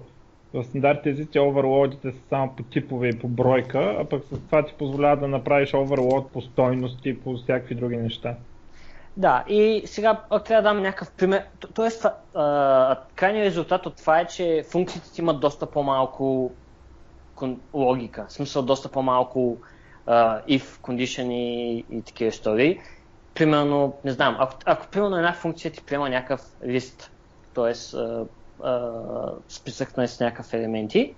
в 0.53 0.63
стандартните 0.63 1.09
езици 1.09 1.39
оверлоадите 1.39 2.11
са 2.11 2.17
само 2.29 2.55
по 2.55 2.63
типове 2.63 3.07
и 3.07 3.19
по 3.19 3.27
бройка, 3.27 3.95
а 3.99 4.05
пък 4.05 4.23
с 4.23 4.39
това 4.45 4.65
ти 4.65 4.73
позволява 4.73 5.17
да 5.17 5.27
направиш 5.27 5.73
оверлоад 5.73 6.31
по 6.31 6.41
стойности, 6.41 7.19
по 7.19 7.33
всякакви 7.33 7.75
други 7.75 7.97
неща. 7.97 8.35
Да, 9.17 9.43
и 9.47 9.81
сега 9.85 10.21
ако 10.29 10.43
трябва 10.43 10.61
да 10.61 10.69
дам 10.69 10.83
някакъв 10.83 11.11
пример. 11.11 11.43
Тоест, 11.73 12.05
крайният 13.15 13.45
резултат 13.45 13.85
от 13.85 13.95
това 13.95 14.19
е, 14.19 14.27
че 14.27 14.63
функциите 14.71 15.21
имат 15.21 15.39
доста 15.39 15.65
по-малко 15.65 16.51
логика, 17.73 18.25
в 18.29 18.33
смисъл 18.33 18.63
доста 18.63 18.89
по-малко 18.89 19.57
if, 20.47 20.61
condition 20.61 21.31
и, 21.33 21.85
и 21.89 22.01
такива 22.01 22.27
истории. 22.27 22.79
Примерно, 23.33 23.93
не 24.05 24.11
знам, 24.11 24.35
ако, 24.39 24.53
ако 24.65 24.87
примерно 24.87 25.17
една 25.17 25.33
функция 25.33 25.71
ти 25.71 25.83
приема 25.83 26.09
някакъв 26.09 26.41
лист, 26.65 27.11
т.е. 27.53 27.73
списък 29.49 29.97
на 29.97 30.07
с 30.07 30.19
някакъв 30.19 30.53
елементи, 30.53 31.15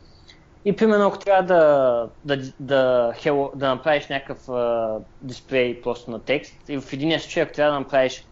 и 0.65 0.75
примерно 0.75 1.07
ако 1.07 1.19
трябва 1.19 1.43
да, 1.43 2.07
да, 2.25 2.51
да, 2.59 3.13
hello, 3.15 3.55
да 3.55 3.67
направиш 3.67 4.07
някакъв 4.07 4.49
а, 4.49 4.97
дисплей 5.21 5.81
просто 5.81 6.11
на 6.11 6.19
текст, 6.19 6.69
и 6.69 6.77
в 6.77 6.93
единия 6.93 7.19
случай 7.19 7.43
ако 7.43 7.53
трябва 7.53 7.73
да 7.73 7.79
направиш, 7.79 8.25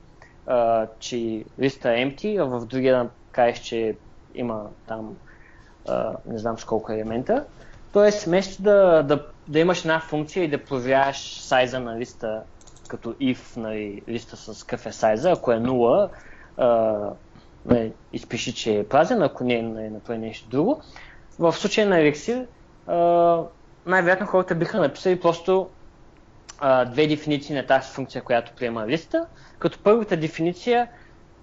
а, 0.47 0.87
че 0.99 1.43
листа 1.59 1.91
е 1.91 2.05
empty, 2.05 2.41
а 2.41 2.45
в 2.45 2.65
другия 2.65 3.03
да 3.03 3.09
кажеш, 3.31 3.59
че 3.59 3.95
има 4.35 4.67
там 4.87 5.17
а, 5.87 6.13
не 6.25 6.37
знам 6.37 6.57
с 6.57 6.65
колко 6.65 6.91
елемента. 6.91 7.45
Тоест, 7.93 8.23
вместо 8.23 8.63
да, 8.63 9.03
да, 9.03 9.25
да 9.47 9.59
имаш 9.59 9.79
една 9.79 9.99
функция 9.99 10.43
и 10.43 10.49
да 10.49 10.63
проверяваш 10.63 11.41
сайза 11.41 11.79
на 11.79 11.99
листа, 11.99 12.41
като 12.87 13.13
if, 13.13 13.57
нали, 13.57 14.01
листа 14.09 14.37
с 14.37 14.63
какъв 14.63 14.85
е 14.85 14.91
сайза, 14.91 15.31
ако 15.31 15.51
е 15.51 15.55
0, 15.55 16.09
а, 16.57 16.67
нали, 16.67 17.13
изпиши, 18.13 18.53
че 18.53 18.79
е 18.79 18.87
празен, 18.87 19.21
ако 19.21 19.43
не, 19.43 19.61
нали, 19.61 19.89
направи 19.89 20.19
нещо 20.19 20.49
друго. 20.49 20.81
В 21.39 21.53
случая 21.53 21.87
на 21.87 22.13
а, 22.87 23.43
най-вероятно 23.85 24.27
хората 24.27 24.55
биха 24.55 24.79
написали 24.79 25.19
просто 25.19 25.69
две 26.87 27.07
дефиниции 27.07 27.55
на 27.55 27.65
тази 27.65 27.91
функция, 27.91 28.21
която 28.21 28.51
приема 28.55 28.87
листа, 28.87 29.25
като 29.59 29.79
първата 29.83 30.17
дефиниция, 30.17 30.87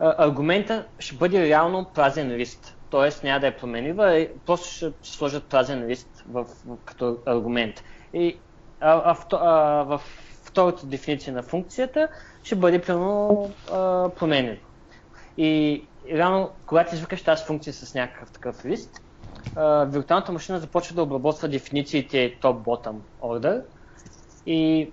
аргумента 0.00 0.86
ще 0.98 1.16
бъде 1.16 1.48
реално 1.48 1.84
празен 1.94 2.30
лист. 2.30 2.76
Тоест 2.90 3.24
няма 3.24 3.40
да 3.40 3.46
е 3.46 3.56
променлива, 3.56 4.18
и 4.18 4.28
просто 4.46 4.68
ще 4.68 4.92
сложат 5.02 5.44
празен 5.44 5.86
лист 5.86 6.24
в, 6.28 6.46
като 6.84 7.18
аргумент. 7.26 7.84
И 8.14 8.38
а, 8.80 9.14
в 9.84 10.00
втората 10.44 10.86
дефиниция 10.86 11.34
на 11.34 11.42
функцията 11.42 12.08
ще 12.42 12.56
бъде 12.56 12.80
примерно 12.80 13.50
променлива. 14.18 14.56
И 15.38 15.82
реално, 16.10 16.50
когато 16.66 16.94
извикаш 16.94 17.22
тази 17.22 17.44
функция 17.44 17.72
с 17.72 17.94
някакъв 17.94 18.30
такъв 18.30 18.64
лист, 18.64 19.00
виртуалната 19.86 20.32
машина 20.32 20.58
започва 20.58 20.94
да 20.94 21.02
обработва 21.02 21.48
дефинициите 21.48 22.38
top-bottom 22.42 22.96
order 23.22 23.62
и 24.46 24.90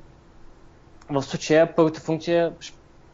в 1.09 1.22
случая 1.22 1.76
първата 1.76 1.99
функция 1.99 2.53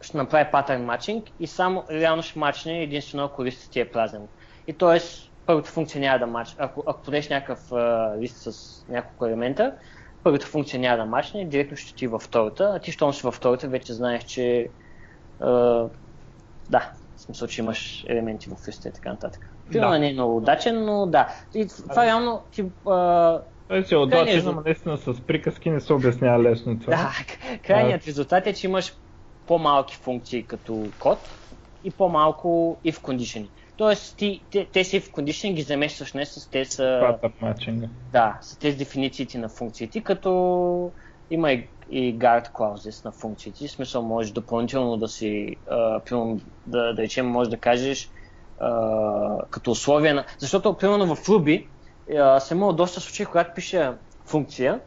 ще 0.01 0.17
направи 0.17 0.51
патърн 0.51 0.83
матчинг 0.83 1.27
и 1.39 1.47
само 1.47 1.83
реално 1.91 2.23
ще 2.23 2.39
мачне 2.39 2.83
единствено 2.83 3.23
ако 3.23 3.45
листът 3.45 3.71
ти 3.71 3.79
е 3.79 3.91
празен. 3.91 4.27
И 4.67 4.73
т.е. 4.73 4.99
първата 5.45 5.69
функция 5.69 6.01
няма 6.01 6.19
да 6.19 6.27
мач. 6.27 6.55
Ако, 6.57 6.83
ако 6.87 7.01
подеш 7.01 7.29
някакъв 7.29 7.71
а, 7.71 8.13
лист 8.19 8.37
с 8.37 8.85
няколко 8.89 9.25
елемента, 9.25 9.73
първата 10.23 10.45
функция 10.45 10.79
няма 10.79 10.97
да 10.97 11.05
мачне, 11.05 11.45
директно 11.45 11.77
ще 11.77 11.93
ти 11.93 12.07
във 12.07 12.21
втората, 12.21 12.71
а 12.75 12.79
ти, 12.79 12.91
щом 12.91 13.13
си 13.13 13.21
във 13.23 13.35
втората, 13.35 13.67
вече 13.67 13.93
знаеш, 13.93 14.23
че 14.23 14.69
а, 15.39 15.85
да, 16.69 16.91
в 17.19 17.21
смисъл, 17.21 17.47
че 17.47 17.61
имаш 17.61 18.05
елементи 18.07 18.49
в 18.49 18.67
листа 18.67 18.89
и 18.89 18.91
така 18.91 19.09
нататък. 19.09 19.49
Примерно 19.69 19.91
да. 19.91 19.99
не 19.99 20.09
е 20.09 20.13
много 20.13 20.37
удачен, 20.37 20.85
но 20.85 21.05
да. 21.05 21.27
И 21.53 21.67
това 21.89 22.05
реално 22.05 22.41
ти... 22.51 22.65
А, 22.87 23.41
той 23.67 23.83
си 23.83 23.93
е 23.93 23.97
удачен, 23.97 24.45
но 24.45 24.61
наистина 24.65 24.97
с 24.97 25.21
приказки 25.21 25.69
не 25.69 25.79
се 25.79 25.93
обяснява 25.93 26.43
лесно 26.43 26.79
това. 26.79 26.95
Да, 26.95 27.11
крайният 27.67 28.05
резултат 28.05 28.47
е, 28.47 28.53
че 28.53 28.67
имаш 28.67 28.93
по-малки 29.47 29.95
функции 29.95 30.43
като 30.43 30.87
код 30.99 31.19
и 31.83 31.91
по-малко 31.91 32.77
if 32.85 32.95
condition. 32.95 33.47
Тоест 33.77 34.17
ти, 34.17 34.41
те, 34.51 34.65
те 34.65 34.83
си 34.83 35.01
if 35.01 35.11
condition 35.11 35.53
ги 35.53 35.61
заместваш 35.61 36.13
не 36.13 36.25
с 36.25 36.49
те 36.49 36.65
са... 36.65 36.99
Да, 38.11 38.37
с 38.41 38.57
тези 38.57 38.77
дефинициите 38.77 39.37
на 39.37 39.49
функциите, 39.49 40.01
като 40.01 40.91
има 41.31 41.51
и, 41.51 41.67
и 41.89 42.15
guard 42.19 42.51
clauses 42.51 43.05
на 43.05 43.11
функциите. 43.11 43.67
В 43.67 43.71
смисъл 43.71 44.01
можеш 44.01 44.31
допълнително 44.31 44.97
да 44.97 45.07
си, 45.07 45.55
а, 45.69 45.99
примерно, 45.99 46.39
да, 46.67 46.93
да 46.93 47.01
речем, 47.01 47.27
можеш 47.27 47.51
да 47.51 47.57
кажеш 47.57 48.11
а, 48.59 49.45
като 49.49 49.71
условие 49.71 50.13
на... 50.13 50.25
Защото, 50.37 50.73
примерно 50.73 51.15
в 51.15 51.27
Ruby 51.27 51.65
а, 52.17 52.39
съм 52.39 52.57
имал 52.57 52.73
доста 52.73 52.99
случаи, 52.99 53.25
когато 53.25 53.53
пише 53.53 53.91
функция 54.25 54.79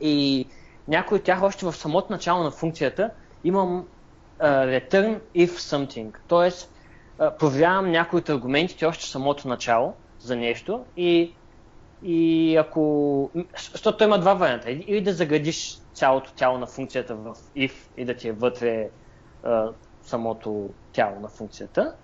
и 0.00 0.46
някои 0.88 1.18
от 1.18 1.24
тях 1.24 1.42
още 1.42 1.66
в 1.66 1.72
самото 1.72 2.12
начало 2.12 2.42
на 2.42 2.50
функцията 2.50 3.10
имам 3.44 3.86
uh, 4.40 4.80
return 4.80 5.20
if 5.36 5.48
something. 5.48 6.14
Тоест, 6.28 6.72
uh, 7.18 7.36
проверявам 7.36 7.90
някои 7.90 8.18
от 8.18 8.28
аргументите 8.28 8.86
още 8.86 9.04
в 9.04 9.08
самото 9.08 9.48
начало 9.48 9.94
за 10.18 10.36
нещо 10.36 10.84
и, 10.96 11.32
и 12.04 12.56
ако... 12.56 13.30
Защото 13.72 14.04
има 14.04 14.18
два 14.18 14.34
варианта. 14.34 14.70
Или 14.70 15.00
да 15.00 15.12
заградиш 15.12 15.78
цялото 15.92 16.32
тяло 16.32 16.58
на 16.58 16.66
функцията 16.66 17.14
в 17.14 17.34
if 17.56 17.72
и 17.96 18.04
да 18.04 18.14
ти 18.14 18.28
е 18.28 18.32
вътре 18.32 18.88
uh, 19.44 19.72
самото 20.02 20.70
тяло 20.92 21.20
на 21.20 21.28
функцията, 21.28 21.94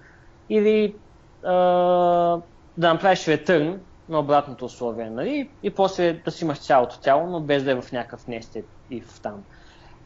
или 0.49 0.95
uh, 1.43 2.43
да 2.77 2.93
направиш 2.93 3.19
return 3.19 3.79
на 4.09 4.19
обратното 4.19 4.65
условие, 4.65 5.11
нали? 5.11 5.51
И 5.63 5.71
после 5.71 6.13
да 6.13 6.31
си 6.31 6.45
имаш 6.45 6.59
цялото 6.59 6.99
тяло, 6.99 7.27
но 7.27 7.41
без 7.41 7.65
да 7.65 7.71
е 7.71 7.81
в 7.81 7.93
някакъв 7.93 8.27
нестет 8.27 8.67
if 8.93 9.23
там. 9.23 9.45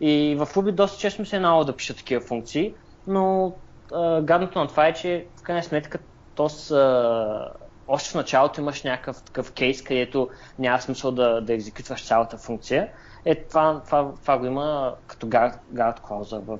И 0.00 0.36
в 0.38 0.46
Ruby 0.46 0.72
доста 0.72 0.98
често 0.98 1.26
се 1.26 1.36
е 1.36 1.40
налагало 1.40 1.64
да 1.64 1.76
пиша 1.76 1.94
такива 1.94 2.20
функции, 2.20 2.74
но 3.06 3.52
а, 3.92 4.22
гадното 4.22 4.58
на 4.58 4.68
това 4.68 4.86
е, 4.86 4.94
че 4.94 5.26
в 5.36 5.42
крайна 5.42 5.62
сметка 5.62 5.98
то 6.34 6.48
с, 6.48 6.70
а, 6.70 7.52
още 7.88 8.10
в 8.10 8.14
началото 8.14 8.60
имаш 8.60 8.82
някакъв 8.82 9.22
такъв 9.22 9.52
кейс, 9.52 9.82
където 9.82 10.28
няма 10.58 10.80
смисъл 10.80 11.10
да, 11.10 11.40
да 11.40 11.52
екзекютваш 11.54 12.06
цялата 12.06 12.36
функция. 12.36 12.88
Е, 13.24 13.34
това, 13.34 13.82
това, 13.84 14.12
това 14.22 14.38
го 14.38 14.46
има 14.46 14.94
като 15.06 15.26
guard, 15.26 15.58
guard 15.74 16.00
клауза 16.00 16.38
в, 16.38 16.58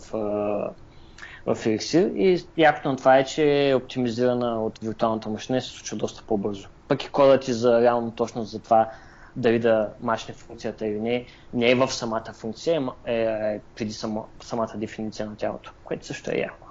в 1.46 1.56
Elixir 1.56 2.12
и 2.14 2.46
якото 2.56 2.88
на 2.88 2.96
това 2.96 3.18
е, 3.18 3.24
че 3.24 3.68
е 3.68 3.74
оптимизирана 3.74 4.64
от 4.64 4.78
виртуалната 4.78 5.28
машина 5.28 5.58
и 5.58 5.60
се 5.60 5.68
случва 5.68 5.96
доста 5.96 6.22
по-бързо. 6.22 6.68
Пък 6.88 7.04
и 7.04 7.08
кодът 7.08 7.42
ти 7.42 7.52
за 7.52 7.80
реално 7.80 8.10
точно 8.10 8.44
за 8.44 8.58
това 8.58 8.90
дали 9.36 9.58
да 9.58 9.88
мачне 10.00 10.34
функцията 10.34 10.86
или 10.86 11.00
не, 11.00 11.26
не 11.52 11.70
е 11.70 11.74
в 11.74 11.92
самата 11.92 12.32
функция, 12.32 12.82
е, 13.04 13.14
е 13.14 13.60
преди 13.76 13.92
само, 13.92 14.28
самата 14.40 14.72
дефиниция 14.76 15.26
на 15.26 15.36
тялото, 15.36 15.72
което 15.84 16.06
също 16.06 16.30
е 16.30 16.38
яко. 16.38 16.66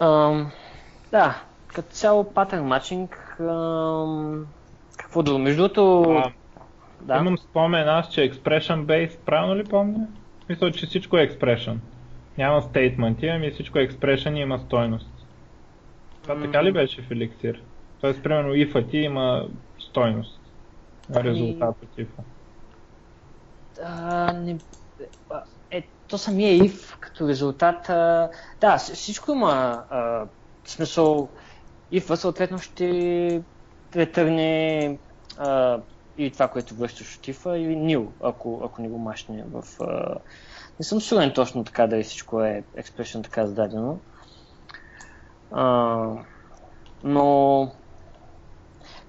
Ам, 0.00 0.50
да, 1.12 1.42
като 1.66 1.88
цяло 1.88 2.24
патърн 2.24 2.64
матчинг, 2.64 3.34
какво 4.96 5.22
друго? 5.22 5.38
Между 5.38 5.62
другото... 5.62 6.22
Да. 7.00 7.16
Имам 7.16 7.38
спомен 7.38 7.88
аз, 7.88 8.10
че 8.10 8.32
expression 8.32 8.84
based, 8.84 9.18
правилно 9.18 9.56
ли 9.56 9.64
помня? 9.64 10.06
Мисля, 10.48 10.72
че 10.72 10.86
всичко 10.86 11.16
е 11.16 11.28
expression. 11.28 11.76
Няма 12.38 12.62
стейтменти, 12.62 13.26
ами 13.26 13.50
всичко 13.50 13.78
е 13.78 13.88
expression 13.88 14.36
и 14.36 14.40
има 14.40 14.58
стойност. 14.58 15.10
Това 16.22 16.36
mm. 16.36 16.42
така 16.44 16.64
ли 16.64 16.72
беше 16.72 17.02
в 17.02 17.08
Elixir? 17.08 17.60
Тоест, 18.00 18.22
примерно, 18.22 18.54
if 18.54 18.90
ти 18.90 18.98
има 18.98 19.48
стойност. 19.78 20.40
Ами... 21.14 21.24
Резултат 21.24 21.76
от 21.82 21.96
if. 21.98 22.06
А, 23.84 24.32
не... 24.32 24.58
Е, 25.70 25.82
то 26.08 26.18
самия 26.18 26.58
if 26.58 26.98
като 27.00 27.28
резултат, 27.28 27.90
а... 27.90 28.30
да, 28.60 28.76
всичко 28.76 29.32
има 29.32 29.84
а, 29.90 30.26
смисъл 30.64 31.28
if 31.92 32.14
съответно 32.14 32.58
ще 32.58 33.42
ретърне 33.96 34.98
а, 35.38 35.80
и 36.18 36.30
това, 36.30 36.48
което 36.48 36.74
връщаш 36.74 37.16
от 37.16 37.26
if 37.26 37.56
или 37.56 37.76
nil, 37.76 38.06
ако, 38.22 38.62
ако 38.64 38.82
не 38.82 38.88
го 38.88 38.98
машне 38.98 39.44
в... 39.52 39.64
А... 39.80 40.16
Не 40.78 40.84
съм 40.84 41.00
сигурен 41.00 41.32
точно 41.32 41.64
така 41.64 41.86
дали 41.86 42.02
всичко 42.02 42.42
е 42.42 42.62
expression 42.78 43.24
така 43.24 43.46
зададено. 43.46 43.98
А, 45.50 46.08
но 47.04 47.70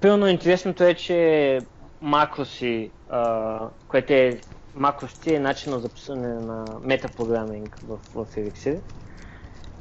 Примерно 0.04 0.28
интересното 0.28 0.84
е, 0.84 0.94
че 0.94 1.60
макроси, 2.02 2.92
а, 3.10 3.60
което 3.88 4.14
е 4.14 4.40
макроси 4.76 5.36
е 5.36 5.40
начин 5.40 5.80
за 5.80 5.90
писане 5.90 6.28
на 6.28 6.66
метапрограминг 6.82 7.80
в, 7.88 7.98
в 8.14 8.36
Elixir. 8.36 8.80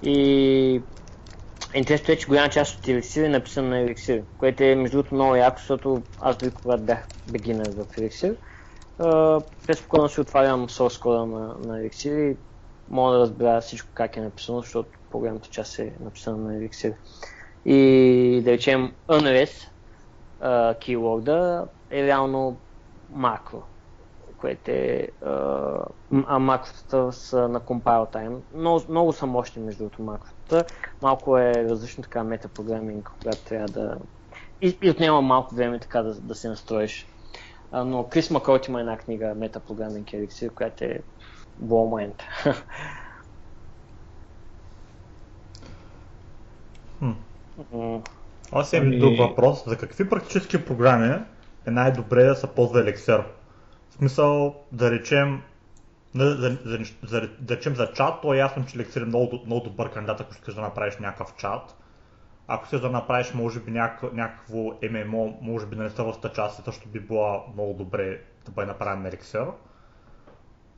И 0.02 0.82
интересното 1.74 2.12
е, 2.12 2.16
че 2.16 2.26
голяма 2.26 2.48
част 2.48 2.78
от 2.78 2.86
Elixir 2.86 3.24
е 3.24 3.28
написана 3.28 3.68
на 3.68 3.86
Elixir, 3.86 4.22
което 4.38 4.62
е 4.62 4.74
между 4.74 4.96
другото 4.96 5.14
много 5.14 5.36
яко, 5.36 5.58
защото 5.58 6.02
аз 6.20 6.36
дори 6.36 6.50
когато 6.50 6.82
бях 6.82 7.06
бегинер 7.26 7.70
в 7.70 7.84
Elixir, 7.84 8.36
през 9.66 9.78
спокойно 9.78 10.08
си 10.08 10.20
отварям 10.20 10.68
source 10.68 11.00
кода 11.00 11.26
на, 11.26 11.40
на 11.40 11.80
Elixir 11.80 12.32
и 12.32 12.36
мога 12.88 13.12
да 13.12 13.20
разбера 13.20 13.60
всичко 13.60 13.88
как 13.94 14.16
е 14.16 14.20
написано, 14.20 14.60
защото 14.60 14.88
по-голямата 15.10 15.48
част 15.48 15.78
е 15.78 15.92
написана 16.00 16.36
на 16.36 16.52
Elixir. 16.52 16.94
И 17.64 18.42
да 18.44 18.50
речем 18.50 18.92
unrest, 19.08 19.68
кейворда 20.80 21.66
е 21.90 22.02
реално 22.02 22.56
макро, 23.10 23.62
което 24.42 24.70
е, 24.70 25.08
а 26.26 26.38
макротата 26.38 27.12
са 27.12 27.48
на 27.48 27.60
compile 27.60 28.14
time. 28.14 28.38
Много, 28.54 28.80
много 28.88 29.12
са 29.12 29.26
мощни 29.26 29.62
между 29.62 29.84
другото 29.84 30.02
макротата. 30.02 30.64
Малко 31.02 31.38
е 31.38 31.52
различно 31.54 32.02
така 32.02 32.24
метапрограминг, 32.24 33.10
когато 33.20 33.38
трябва 33.38 33.68
да... 33.68 33.98
И, 34.62 34.78
и 34.82 34.90
отнема 34.90 35.22
малко 35.22 35.54
време 35.54 35.78
така 35.78 36.02
да, 36.02 36.14
да 36.14 36.34
се 36.34 36.48
настроиш. 36.48 37.06
А, 37.72 37.84
но 37.84 38.08
Крис 38.08 38.30
Макрот 38.30 38.68
има 38.68 38.80
една 38.80 38.96
книга 38.96 39.34
Метапрограминг 39.34 40.06
Elixir, 40.06 40.50
която 40.50 40.84
е 40.84 41.00
blow 41.64 41.88
момент. 41.88 42.22
Hmm. 47.02 48.00
Аз 48.52 48.72
имам 48.72 48.86
ами... 48.86 48.98
друг 48.98 49.18
въпрос. 49.18 49.64
За 49.66 49.76
какви 49.76 50.08
практически 50.08 50.64
програми 50.64 51.22
е 51.66 51.70
най-добре 51.70 52.24
да 52.24 52.34
се 52.34 52.46
ползва 52.46 52.84
Elixir? 52.84 53.24
Смисъл, 54.02 54.64
да 54.72 54.90
речем, 54.90 55.42
за, 56.14 56.30
за, 56.30 56.58
за, 56.64 56.78
за, 57.02 57.30
да 57.40 57.56
речем 57.56 57.74
за 57.74 57.92
чат, 57.92 58.22
то 58.22 58.34
е 58.34 58.38
ясно, 58.38 58.66
че 58.66 58.78
Elixir 58.78 59.02
е 59.02 59.04
много, 59.04 59.40
много 59.46 59.64
добър 59.64 59.92
кандидат, 59.92 60.20
ако 60.20 60.32
искаш 60.32 60.54
да 60.54 60.60
направиш 60.60 60.96
някакъв 60.96 61.34
чат. 61.36 61.76
Ако 62.46 62.64
искаш 62.64 62.80
да 62.80 62.90
направиш, 62.90 63.34
може 63.34 63.60
би, 63.60 63.70
някакво, 63.70 64.10
някакво 64.12 64.58
MMO, 64.58 65.34
може 65.40 65.66
би 65.66 65.76
на 65.76 65.82
несъвърста 65.84 66.32
част, 66.32 66.64
също 66.64 66.88
би 66.88 67.00
било 67.00 67.44
много 67.54 67.74
добре 67.74 68.20
да 68.44 68.52
бъде 68.52 68.66
направен 68.66 69.02
на 69.02 69.10
Elixir. 69.10 69.52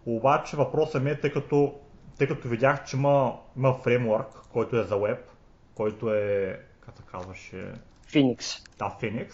Обаче 0.07 0.57
въпросът 0.57 1.03
ми 1.03 1.11
е, 1.11 1.21
тъй 1.21 1.33
като, 1.33 1.75
тъй 2.19 2.27
като 2.27 2.49
видях, 2.49 2.85
че 2.85 2.97
има, 2.97 3.37
има 3.57 3.75
фреймворк, 3.75 4.49
който 4.53 4.77
е 4.77 4.83
за 4.83 4.97
веб, 4.97 5.31
който 5.75 6.15
е 6.15 6.61
как 6.81 6.97
се 6.97 7.03
казваше? 7.03 7.73
Phoenix. 8.07 8.69
Да, 8.79 8.97
Phoenix. 9.01 9.33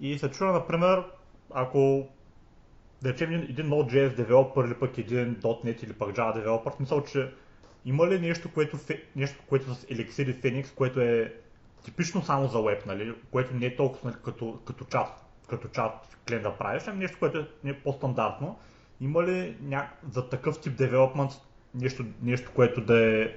И 0.00 0.18
се 0.18 0.30
чува, 0.30 0.52
например, 0.52 1.04
ако 1.54 2.08
да 3.02 3.12
речем 3.12 3.32
един 3.32 3.66
Node.js 3.66 4.16
девелопър 4.16 4.64
или 4.64 4.74
пък 4.74 4.98
един 4.98 5.36
.NET 5.36 5.84
или 5.84 5.92
пък 5.92 6.16
Java 6.16 6.34
девелопър, 6.34 6.72
мисля, 6.80 7.02
че 7.04 7.30
има 7.84 8.06
ли 8.06 8.20
нещо, 8.20 8.52
което, 8.54 8.78
нещо, 9.16 9.42
което 9.46 9.74
с 9.74 9.84
Elixir 9.86 10.30
и 10.30 10.40
Phoenix, 10.40 10.74
което 10.74 11.00
е 11.00 11.34
типично 11.84 12.22
само 12.22 12.46
за 12.48 12.62
веб, 12.62 12.86
нали? 12.86 13.14
което 13.30 13.54
не 13.54 13.66
е 13.66 13.76
толкова 13.76 14.10
нали, 14.10 14.20
като, 14.24 14.58
като 14.66 14.84
чат, 14.84 15.08
като 15.48 15.68
чат 15.68 16.18
клиент 16.28 16.42
да 16.42 16.52
правиш, 16.52 16.82
ами 16.86 16.98
нещо, 16.98 17.16
което 17.18 17.46
е, 17.64 17.74
по-стандартно. 17.74 18.58
Има 19.00 19.22
ли 19.22 19.56
ня... 19.60 19.88
за 20.10 20.28
такъв 20.28 20.60
тип 20.60 20.76
девелопмент 20.76 21.30
нещо, 21.74 22.04
нещо, 22.22 22.50
което 22.54 22.80
да 22.80 23.22
е 23.22 23.28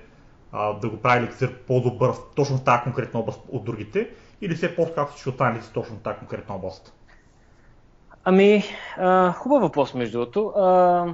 а, 0.51 0.73
да 0.73 0.89
го 0.89 0.97
прави 0.97 1.23
еликсир 1.23 1.55
по-добър 1.55 2.11
точно 2.35 2.57
в 2.57 2.63
тази 2.63 2.83
конкретна 2.83 3.19
област 3.19 3.41
от 3.49 3.65
другите, 3.65 4.09
или 4.41 4.55
все 4.55 4.75
по-както 4.75 5.11
всички 5.13 5.29
останалите 5.29 5.73
точно 5.73 5.95
в 5.95 6.01
тази 6.01 6.17
конкретна 6.17 6.55
област? 6.55 6.93
Ами, 8.23 8.63
а, 8.97 9.31
хубав 9.31 9.61
въпрос 9.61 9.93
между 9.93 10.19
другото. 10.19 10.47
А, 10.47 11.05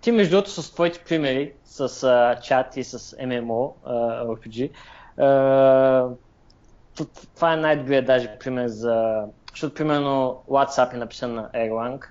ти 0.00 0.12
между 0.12 0.36
другото 0.36 0.50
с 0.50 0.72
твоите 0.74 1.04
примери, 1.08 1.52
с 1.64 2.02
а, 2.02 2.40
чат 2.40 2.76
и 2.76 2.84
с 2.84 2.98
MMO 2.98 3.72
а, 3.84 4.24
RPG, 4.24 4.70
а, 5.18 6.08
това 7.34 7.52
е 7.52 7.56
най-добрият 7.56 8.06
даже 8.06 8.38
пример 8.38 8.68
за... 8.68 9.24
Защото, 9.50 9.74
примерно, 9.74 10.42
WhatsApp 10.48 10.94
е 10.94 10.96
написан 10.96 11.34
на 11.34 11.50
Erlang. 11.54 12.06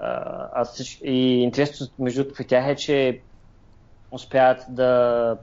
А, 0.00 0.64
и 1.04 1.42
интересното 1.42 1.92
между 1.98 2.22
другото 2.22 2.36
при 2.36 2.46
тях 2.46 2.68
е, 2.68 2.76
че 2.76 3.20
успяват 4.10 4.64
да 4.68 5.36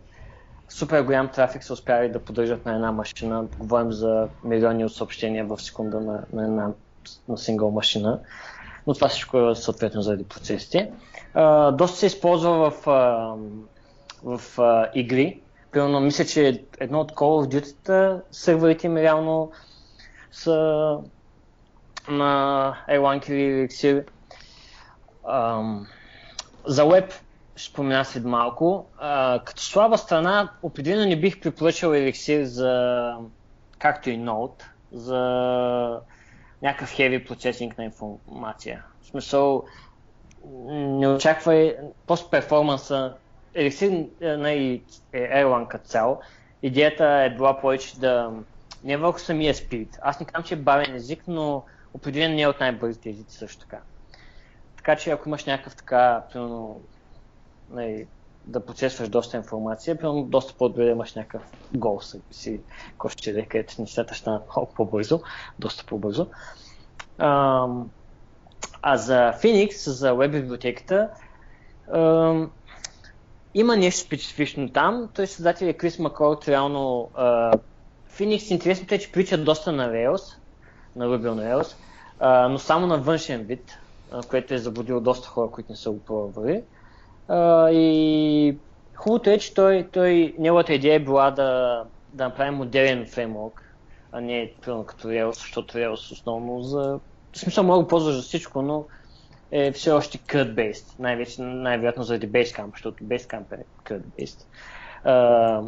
супер 0.70 1.02
голям 1.02 1.28
трафик 1.28 1.64
са 1.64 1.74
успяли 1.74 2.12
да 2.12 2.20
поддържат 2.20 2.66
на 2.66 2.76
една 2.76 2.92
машина. 2.92 3.46
Говорим 3.60 3.92
за 3.92 4.28
милиони 4.44 4.86
от 4.86 4.94
съобщения 4.94 5.46
в 5.46 5.62
секунда 5.62 6.02
на, 6.02 6.24
на 6.34 6.44
една 6.44 6.72
на 7.28 7.38
сингъл 7.38 7.72
машина. 7.72 8.20
Но 8.88 8.94
това 8.94 9.08
всичко 9.08 9.50
е 9.50 9.56
съответно 9.56 10.02
заради 10.02 10.24
процесите. 10.24 10.92
А, 11.34 11.72
доста 11.72 11.98
се 11.98 12.06
използва 12.06 12.72
в, 12.72 12.88
а, 12.88 13.36
в 14.24 14.60
а, 14.62 14.90
игри. 14.96 15.42
Примерно, 15.72 16.00
мисля, 16.00 16.26
че 16.26 16.64
едно 16.80 17.00
от 17.00 17.12
Call 17.12 17.46
of 17.46 17.62
Duty 17.62 18.22
серверите 18.32 18.90
ми 18.90 19.02
реално 19.02 19.52
са 20.32 20.98
на 22.10 22.74
Erlang 22.90 23.30
или 23.30 23.68
Elixir. 23.68 24.06
за 26.66 27.08
ще 27.56 27.72
спомена 27.72 28.06
след 28.06 28.26
малко. 28.26 28.86
А, 28.98 29.40
като 29.46 29.62
слаба 29.62 29.98
страна, 29.98 30.52
определено 30.62 31.06
не 31.06 31.20
бих 31.20 31.42
препоръчал 31.42 31.90
Elixir 31.90 32.44
за, 32.44 33.14
както 33.80 34.10
и 34.10 34.20
Node, 34.20 34.64
за 34.92 36.00
някакъв 36.62 36.98
heavy 36.98 37.28
процесинг 37.28 37.78
на 37.78 37.84
информация. 37.84 38.84
В 39.02 39.06
смисъл, 39.06 39.66
не 40.72 41.08
очаквай, 41.08 41.78
просто 42.08 42.30
перформанса, 42.30 43.16
Elixir 43.56 44.10
е, 44.22 44.82
е 45.14 45.44
Erlang 45.44 45.68
като 45.68 45.88
цяло, 45.88 46.20
идеята 46.64 47.06
е 47.06 47.30
била 47.30 47.62
повече 47.62 48.00
да 48.00 48.32
не 48.84 48.94
е 48.94 48.98
върху 48.98 49.20
самия 49.20 49.56
спирит. 49.56 50.00
Аз 50.02 50.20
не 50.20 50.26
казвам, 50.26 50.44
че 50.44 50.54
е 50.54 50.58
бавен 50.58 50.96
език, 50.96 51.24
но 51.28 51.64
определено 51.94 52.36
не 52.36 52.42
е 52.42 52.48
от 52.48 52.60
най-бързите 52.60 53.10
езици 53.10 53.38
също 53.38 53.60
така. 53.60 53.80
Така 54.78 54.96
че 54.96 55.12
ако 55.12 55.30
имаш 55.30 55.46
някакъв 55.46 55.76
така, 55.76 56.24
примерно, 56.34 56.82
нали, 57.70 58.08
да 58.50 58.66
процесваш 58.66 59.10
доста 59.10 59.38
информация, 59.38 59.98
примерно 59.98 60.24
доста 60.24 60.54
по-добре 60.54 60.86
да 60.86 60.92
имаш 60.92 61.14
някакъв 61.14 61.42
гол 61.76 62.00
си, 62.32 62.62
който 62.98 63.18
ще 63.18 63.32
даде, 63.32 63.46
където 63.46 63.82
нещата 63.82 64.16
станат 64.16 64.44
малко 64.56 64.74
по-бързо, 64.74 65.22
доста 65.60 65.86
по-бързо. 65.86 66.28
А, 67.18 67.68
а 68.82 68.98
за 68.98 69.34
Phoenix, 69.42 69.90
за 69.90 70.16
веб 70.16 70.32
библиотеката, 70.32 71.10
има 73.54 73.78
нещо 73.78 74.06
специфично 74.06 74.70
там. 74.70 75.10
Той 75.16 75.28
създател 75.28 75.66
е 75.66 75.74
Крис 75.74 76.00
Маккорт, 76.00 76.48
реално 76.48 77.10
а, 77.16 77.54
Phoenix 78.12 78.52
интересното 78.52 78.96
е, 78.96 79.00
че 79.00 79.12
прилича 79.12 79.44
доста 79.44 79.72
на 79.72 79.90
Rails, 79.90 80.36
на 80.96 81.06
Ruby 81.06 81.28
on 81.28 81.54
Rails, 81.54 81.76
а, 82.20 82.48
но 82.48 82.60
само 82.60 82.88
на 82.88 82.98
външен 82.98 83.42
вид, 83.42 83.78
а, 84.12 84.24
което 84.24 84.54
е 84.54 84.58
заблудило 84.58 85.00
доста 85.00 85.28
хора, 85.28 85.52
които 85.52 85.72
не 85.72 85.76
са 85.76 85.92
го 85.92 86.00
пробвали. 86.00 86.64
И 87.72 88.58
хубавото 88.96 89.30
е, 89.30 89.38
че 89.38 89.54
той, 89.54 89.88
той, 89.92 90.36
неговата 90.40 90.74
идея 90.74 90.96
е 90.96 91.00
била 91.00 91.32
да, 91.32 91.84
да 92.14 92.24
направи 92.24 92.52
модерен 92.52 93.06
фреймворк, 93.06 93.76
а 94.12 94.22
не 94.22 94.54
примерно 94.62 94.84
като 94.84 95.08
Rails, 95.08 95.40
защото 95.40 95.78
Rails 95.78 96.12
основно 96.12 96.62
за... 96.62 97.00
В 97.34 97.38
смисъл 97.38 97.82
да 97.82 97.88
ползваш 97.88 98.16
за 98.16 98.22
всичко, 98.22 98.62
но 98.62 98.86
е 99.52 99.72
все 99.72 99.92
още 99.92 100.18
CRUD-based, 100.18 101.00
най-вече, 101.00 101.42
най-вероятно 101.42 102.04
заради 102.04 102.30
Basecamp, 102.30 102.72
защото 102.72 103.04
Basecamp 103.04 103.52
е 103.52 103.64
CRUD-based. 103.84 104.46
А, 105.04 105.62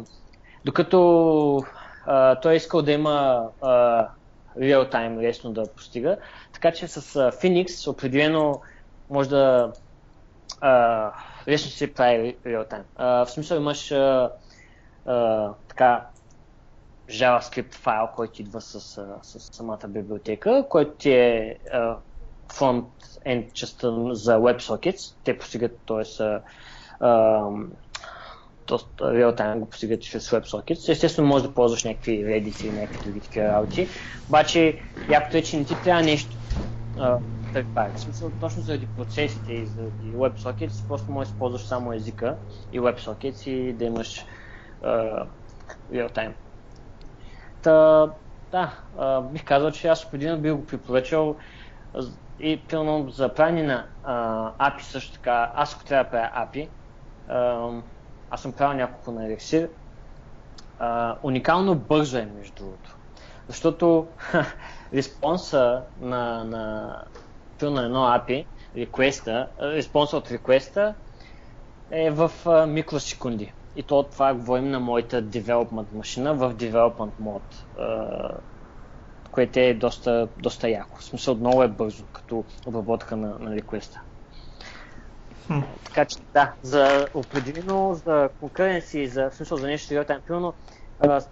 докато 0.64 1.64
а, 2.06 2.40
той 2.40 2.52
е 2.52 2.56
искал 2.56 2.82
да 2.82 2.92
има 2.92 3.48
а, 3.62 4.08
реал-тайм 4.60 5.20
лесно 5.20 5.52
да 5.52 5.72
постига, 5.76 6.16
така 6.52 6.72
че 6.72 6.88
с 6.88 7.16
а, 7.16 7.32
Phoenix 7.32 7.90
определено 7.90 8.60
може 9.10 9.28
да 9.28 9.72
а, 10.60 11.10
лесно 11.48 11.70
се 11.70 11.94
прави 11.94 12.36
реал-тайм. 12.46 12.82
в 12.98 13.26
смисъл 13.26 13.56
имаш 13.56 13.92
а, 13.92 14.30
а, 15.06 15.48
така 15.68 16.06
JavaScript 17.10 17.74
файл, 17.74 18.08
който 18.16 18.42
идва 18.42 18.60
с, 18.60 18.80
с, 19.22 19.40
самата 19.40 19.88
библиотека, 19.88 20.64
който 20.68 20.90
ти 20.90 21.10
е 21.12 21.58
фронт-енд 22.52 23.52
частта 23.52 23.88
за 24.12 24.38
WebSockets. 24.38 25.14
Те 25.24 25.38
постигат, 25.38 25.78
т.е. 25.86 26.04
реал-тайм 29.00 29.58
го 29.58 29.68
постигат 29.68 30.02
чрез 30.02 30.30
WebSockets. 30.30 30.88
Естествено, 30.88 31.28
може 31.28 31.44
да 31.44 31.54
ползваш 31.54 31.84
някакви 31.84 32.24
Reddit 32.24 32.64
или 32.64 32.80
някакви 32.80 33.04
други 33.04 33.20
такива 33.20 33.44
работи. 33.44 33.88
Обаче, 34.28 34.78
якото 35.10 35.36
е, 35.36 35.42
че 35.42 35.56
не 35.56 35.64
ти 35.64 35.74
трябва 35.84 36.02
нещо 36.02 36.36
third 37.52 37.66
party. 37.66 37.96
Смисъл, 37.96 38.30
точно 38.40 38.62
заради 38.62 38.86
процесите 38.86 39.52
и 39.52 39.66
заради 39.66 40.12
WebSockets, 40.12 40.88
просто 40.88 41.12
можеш 41.12 41.30
да 41.30 41.34
използваш 41.34 41.62
само 41.62 41.92
езика 41.92 42.36
и 42.72 42.80
WebSockets 42.80 43.50
и 43.50 43.72
да 43.72 43.84
имаш 43.84 44.26
uh, 44.82 45.26
real-time. 45.92 46.32
Та, 47.62 48.06
да, 48.50 48.72
uh, 48.96 49.30
бих 49.30 49.44
казал, 49.44 49.70
че 49.70 49.88
аз 49.88 50.04
определено 50.04 50.38
бих 50.38 50.52
го 50.52 50.66
препоръчал 50.66 51.36
и 52.40 52.60
пълно 52.70 53.10
за 53.10 53.34
правене 53.34 53.62
на 53.62 53.86
uh, 54.06 54.76
API 54.76 54.80
също 54.80 55.12
така. 55.12 55.52
Аз 55.54 55.74
ако 55.74 55.84
трябва 55.84 56.04
да 56.04 56.10
правя 56.10 56.46
API, 56.46 56.68
uh, 57.30 57.82
аз 58.30 58.42
съм 58.42 58.52
правил 58.52 58.76
няколко 58.76 59.12
на 59.12 59.28
Elixir. 59.28 59.68
Uh, 60.80 61.16
уникално 61.22 61.74
бързо 61.74 62.18
е 62.18 62.28
между 62.36 62.54
другото. 62.54 62.96
Защото 63.48 64.06
респонса 64.94 65.82
на, 66.00 66.44
на, 66.44 66.96
на 67.70 67.84
едно 67.84 67.98
API, 67.98 68.44
реквеста, 68.76 69.48
респонса 69.60 70.16
от 70.16 70.30
реквеста 70.30 70.94
е 71.90 72.10
в 72.10 72.30
а, 72.46 72.66
микросекунди. 72.66 73.52
И 73.76 73.82
то 73.82 74.02
това 74.02 74.34
говорим 74.34 74.70
на 74.70 74.80
моята 74.80 75.22
development 75.22 75.86
машина 75.92 76.34
в 76.34 76.54
development 76.54 77.10
mode, 77.22 77.80
а, 77.80 78.30
което 79.30 79.58
е 79.58 79.74
доста, 79.74 80.28
доста 80.38 80.68
яко. 80.68 80.98
В 80.98 81.04
смисъл 81.04 81.34
много 81.34 81.62
е 81.62 81.68
бързо 81.68 82.04
като 82.12 82.44
обработка 82.66 83.16
на, 83.16 83.38
на 83.38 83.54
реквеста. 83.54 84.00
Hmm. 85.48 85.62
Така 85.84 86.04
че 86.04 86.16
да, 86.32 86.52
за 86.62 87.06
определено 87.14 87.94
за 87.94 88.28
конкуренции, 88.40 89.06
за 89.06 89.30
в 89.30 89.34
смисъл 89.34 89.58
за 89.58 89.66
нещо 89.66 89.94
real 89.94 90.08
time, 90.08 90.20
примерно 90.20 90.54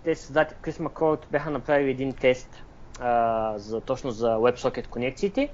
те 0.05 0.15
създатели 0.15 0.59
Крис 0.61 0.79
Макрот 0.79 1.27
бяха 1.31 1.51
направили 1.51 1.91
един 1.91 2.13
тест 2.13 2.63
а, 3.01 3.59
за, 3.59 3.81
точно 3.81 4.11
за 4.11 4.37
WebSocket 4.37 4.87
конекциите 4.87 5.49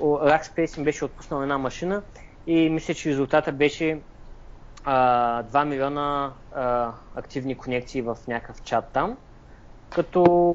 Rackspace 0.00 0.78
им 0.78 0.84
беше 0.84 1.04
отпуснал 1.04 1.42
една 1.42 1.58
машина 1.58 2.02
и 2.46 2.68
мисля, 2.68 2.94
че 2.94 3.10
резултата 3.10 3.52
беше 3.52 4.00
а, 4.84 5.42
2 5.42 5.64
милиона 5.64 6.32
а, 6.54 6.92
активни 7.14 7.54
конекции 7.54 8.02
в 8.02 8.16
някакъв 8.28 8.62
чат 8.62 8.88
там, 8.92 9.16
като 9.90 10.54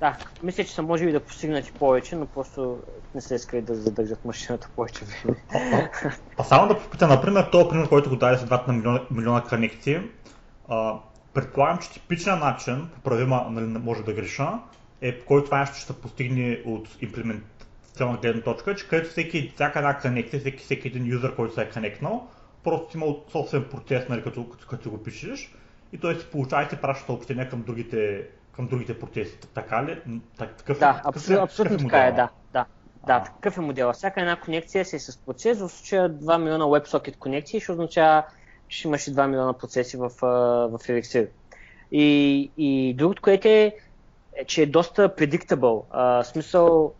да, 0.00 0.16
мисля, 0.42 0.64
че 0.64 0.74
са 0.74 0.82
можели 0.82 1.12
да 1.12 1.20
постигнат 1.20 1.68
и 1.68 1.72
повече, 1.72 2.16
но 2.16 2.26
просто 2.26 2.78
не 3.14 3.20
се 3.20 3.34
искали 3.34 3.62
да 3.62 3.74
задържат 3.74 4.24
машината 4.24 4.68
повече 4.76 5.04
време. 5.04 5.36
А 6.38 6.44
само 6.44 6.68
да 6.68 6.78
попита, 6.78 7.08
например, 7.08 7.48
този 7.52 7.68
пример, 7.68 7.88
който 7.88 8.10
го 8.10 8.16
даде 8.16 8.38
с 8.38 8.46
2 8.46 8.68
на 8.68 9.00
милиона, 9.10 9.42
конекции, 9.48 10.00
предполагам, 11.34 11.78
че 11.78 11.92
типичният 11.92 12.40
начин, 12.40 12.88
поправима, 12.94 13.46
нали, 13.50 13.64
може 13.66 14.02
да 14.02 14.12
греша, 14.12 14.58
е 15.00 15.18
който 15.18 15.44
това 15.44 15.60
нещо 15.60 15.76
ще 15.76 15.92
постигне 15.92 16.62
от 16.64 16.88
имплементационна 17.00 18.18
гледна 18.22 18.42
точка, 18.42 18.74
че 18.74 18.88
където 18.88 19.10
всеки, 19.10 19.52
всяка 19.54 19.78
една 19.78 19.98
конекция, 19.98 20.40
всеки, 20.40 20.64
всеки 20.64 20.88
един 20.88 21.06
юзър, 21.06 21.36
който 21.36 21.54
се 21.54 21.62
е 21.62 21.70
конектнал, 21.70 22.28
просто 22.64 22.96
има 22.96 23.06
собствен 23.32 23.64
процес, 23.70 24.08
нали, 24.08 24.22
като, 24.22 24.48
като, 24.48 24.66
като 24.66 24.90
го 24.90 25.02
пишеш 25.02 25.52
и 25.92 25.98
той 25.98 26.14
си 26.14 26.26
получава 26.26 26.62
и 26.62 26.68
се 26.68 26.80
праща 26.80 27.06
съобщения 27.06 27.48
към 27.48 27.62
другите, 27.62 28.26
към 28.52 28.66
другите 28.66 28.98
процеси. 28.98 29.38
Така 29.54 29.84
ли? 29.84 29.98
Так, 30.38 30.56
такъв, 30.56 30.78
да, 30.78 30.92
такъв, 30.92 31.16
абсолютно, 31.16 31.44
абсолютно 31.44 31.78
така 31.78 32.06
е, 32.06 32.12
да. 32.12 32.28
да. 32.52 32.66
Да, 33.06 33.24
такъв 33.24 33.56
е 33.56 33.60
модел. 33.60 33.92
Всяка 33.92 34.20
една 34.20 34.40
конекция 34.40 34.84
си 34.84 34.96
е 34.96 34.98
с 34.98 35.18
процес, 35.18 35.58
в 35.60 35.68
случая 35.68 36.10
2 36.10 36.38
милиона 36.38 36.64
WebSocket 36.64 37.16
конекции 37.16 37.60
ще 37.60 37.72
означава, 37.72 38.22
че 38.68 38.88
имаш 38.88 39.04
2 39.04 39.26
милиона 39.26 39.52
процеси 39.52 39.96
в, 39.96 40.08
в 40.08 40.78
Elixir. 40.78 41.28
И, 41.92 42.50
и 42.56 42.94
другото, 42.94 43.22
което 43.22 43.48
е, 43.48 43.72
е, 44.36 44.44
че 44.44 44.62
е 44.62 44.66
доста 44.66 45.08
predictable. 45.08 45.82
А, 45.90 46.24
смисъл, 46.24 46.92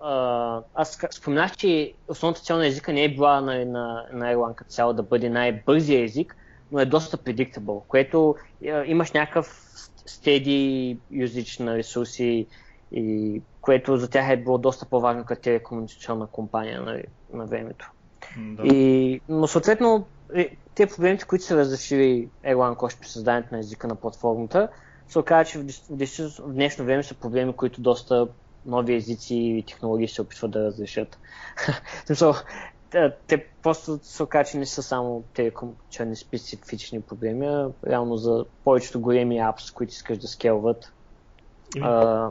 а, 0.00 0.62
аз 0.74 0.98
споменах, 1.10 1.56
че 1.56 1.92
основната 2.08 2.40
цел 2.40 2.56
на 2.56 2.66
езика 2.66 2.92
не 2.92 3.04
е 3.04 3.14
била 3.14 3.40
на, 3.40 3.64
на, 3.64 4.06
на 4.12 4.34
Erlang 4.34 4.54
като 4.54 4.70
цяло 4.70 4.92
да 4.92 5.02
бъде 5.02 5.28
най-бързия 5.28 6.04
език, 6.04 6.36
но 6.72 6.80
е 6.80 6.86
доста 6.86 7.16
predictable, 7.16 7.82
което 7.88 8.36
е, 8.62 8.82
имаш 8.86 9.12
някакъв 9.12 9.46
steady 10.06 10.96
usage 11.12 11.60
на 11.60 11.76
ресурси, 11.76 12.46
и 12.92 13.42
което 13.60 13.96
за 13.96 14.10
тях 14.10 14.30
е 14.30 14.36
било 14.36 14.58
доста 14.58 14.86
по-важно 14.86 15.24
като 15.24 15.42
телекомуникационна 15.42 16.26
компания 16.26 16.80
на, 16.80 17.02
на 17.32 17.46
времето. 17.46 17.90
Да. 18.38 18.62
И, 18.66 19.20
но 19.28 19.46
съответно, 19.46 20.06
е, 20.34 20.56
те 20.74 20.86
проблемите, 20.86 21.24
които 21.24 21.44
са 21.44 21.56
разрешили 21.56 22.28
Erlang 22.44 22.82
още 22.82 23.00
при 23.00 23.08
създанието 23.08 23.54
на 23.54 23.60
езика 23.60 23.88
на 23.88 23.94
платформата, 23.94 24.68
се 25.10 25.18
оказа, 25.18 25.50
че 25.50 25.58
в, 25.58 25.64
в, 25.90 26.06
в 26.38 26.52
днешно 26.52 26.84
време 26.84 27.02
са 27.02 27.14
проблеми, 27.14 27.52
които 27.52 27.80
доста 27.80 28.28
нови 28.66 28.94
езици 28.94 29.34
и 29.34 29.64
технологии 29.68 30.08
се 30.08 30.22
опитват 30.22 30.50
да 30.50 30.64
разрешат. 30.64 31.18
смисъл, 32.06 32.34
те, 33.26 33.46
просто 33.62 33.98
се 34.02 34.22
оказа, 34.22 34.50
че 34.50 34.58
не 34.58 34.66
са 34.66 34.82
само 34.82 35.22
телекомуникационни 35.34 36.16
специфични 36.16 37.00
проблеми, 37.00 37.46
а 37.46 37.70
реално 37.86 38.16
за 38.16 38.44
повечето 38.64 39.00
големи 39.00 39.38
апс, 39.38 39.70
които 39.70 39.90
искаш 39.90 40.18
да 40.18 40.28
скелват. 40.28 40.92
И... 41.76 41.80
А, 41.82 42.30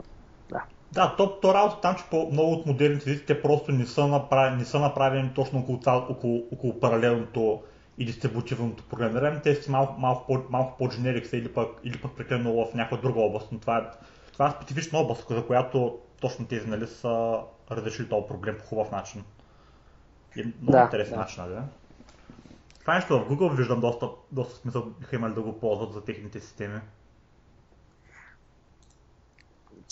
да. 0.50 0.62
Да, 0.92 1.14
то, 1.16 1.40
то 1.40 1.54
работа 1.54 1.80
там, 1.80 1.96
че 1.96 2.04
по 2.10 2.28
много 2.32 2.52
от 2.52 2.66
модерните 2.66 3.10
езици 3.10 3.26
те 3.26 3.42
просто 3.42 3.72
не 3.72 3.86
са, 3.86 4.06
направени, 4.06 4.56
не 4.56 4.64
са 4.64 4.78
направени 4.78 5.30
точно 5.34 5.58
около, 5.58 5.78
около, 6.08 6.42
около 6.52 6.80
паралелното 6.80 7.62
дистрибутивното 8.04 8.84
програмиране. 8.84 9.40
Те 9.40 9.54
са 9.54 9.70
малко, 9.70 10.00
малко, 10.00 10.26
по, 10.26 10.42
малко 10.50 10.78
по-дженерик 10.78 11.32
или 11.32 11.52
пък, 11.52 11.68
или 11.84 12.00
пък 12.00 12.16
прекалено 12.16 12.52
в 12.52 12.74
някаква 12.74 12.96
друга 12.96 13.20
област, 13.20 13.48
но 13.52 13.58
това 13.58 13.78
е, 13.78 13.82
това 14.32 14.48
е 14.48 14.50
специфична 14.50 14.98
област, 14.98 15.26
за 15.30 15.46
която 15.46 15.98
точно 16.20 16.46
тези 16.46 16.66
нали, 16.66 16.86
са 16.86 17.40
разрешили 17.70 18.08
този 18.08 18.26
проблем 18.26 18.56
по 18.58 18.64
хубав 18.64 18.90
начин. 18.90 19.24
И 20.36 20.42
много 20.42 20.72
да, 20.72 20.82
интересен 20.82 21.14
да. 21.14 21.20
начин, 21.20 21.44
да. 21.48 21.62
Това 22.80 22.94
нещо 22.94 23.18
в 23.18 23.28
Google 23.28 23.56
виждам 23.56 23.80
доста, 23.80 24.08
доста 24.32 24.56
смисъл 24.56 24.82
биха 25.00 25.16
имали 25.16 25.34
да 25.34 25.42
го 25.42 25.60
ползват 25.60 25.92
за 25.92 26.04
техните 26.04 26.40
системи. 26.40 26.80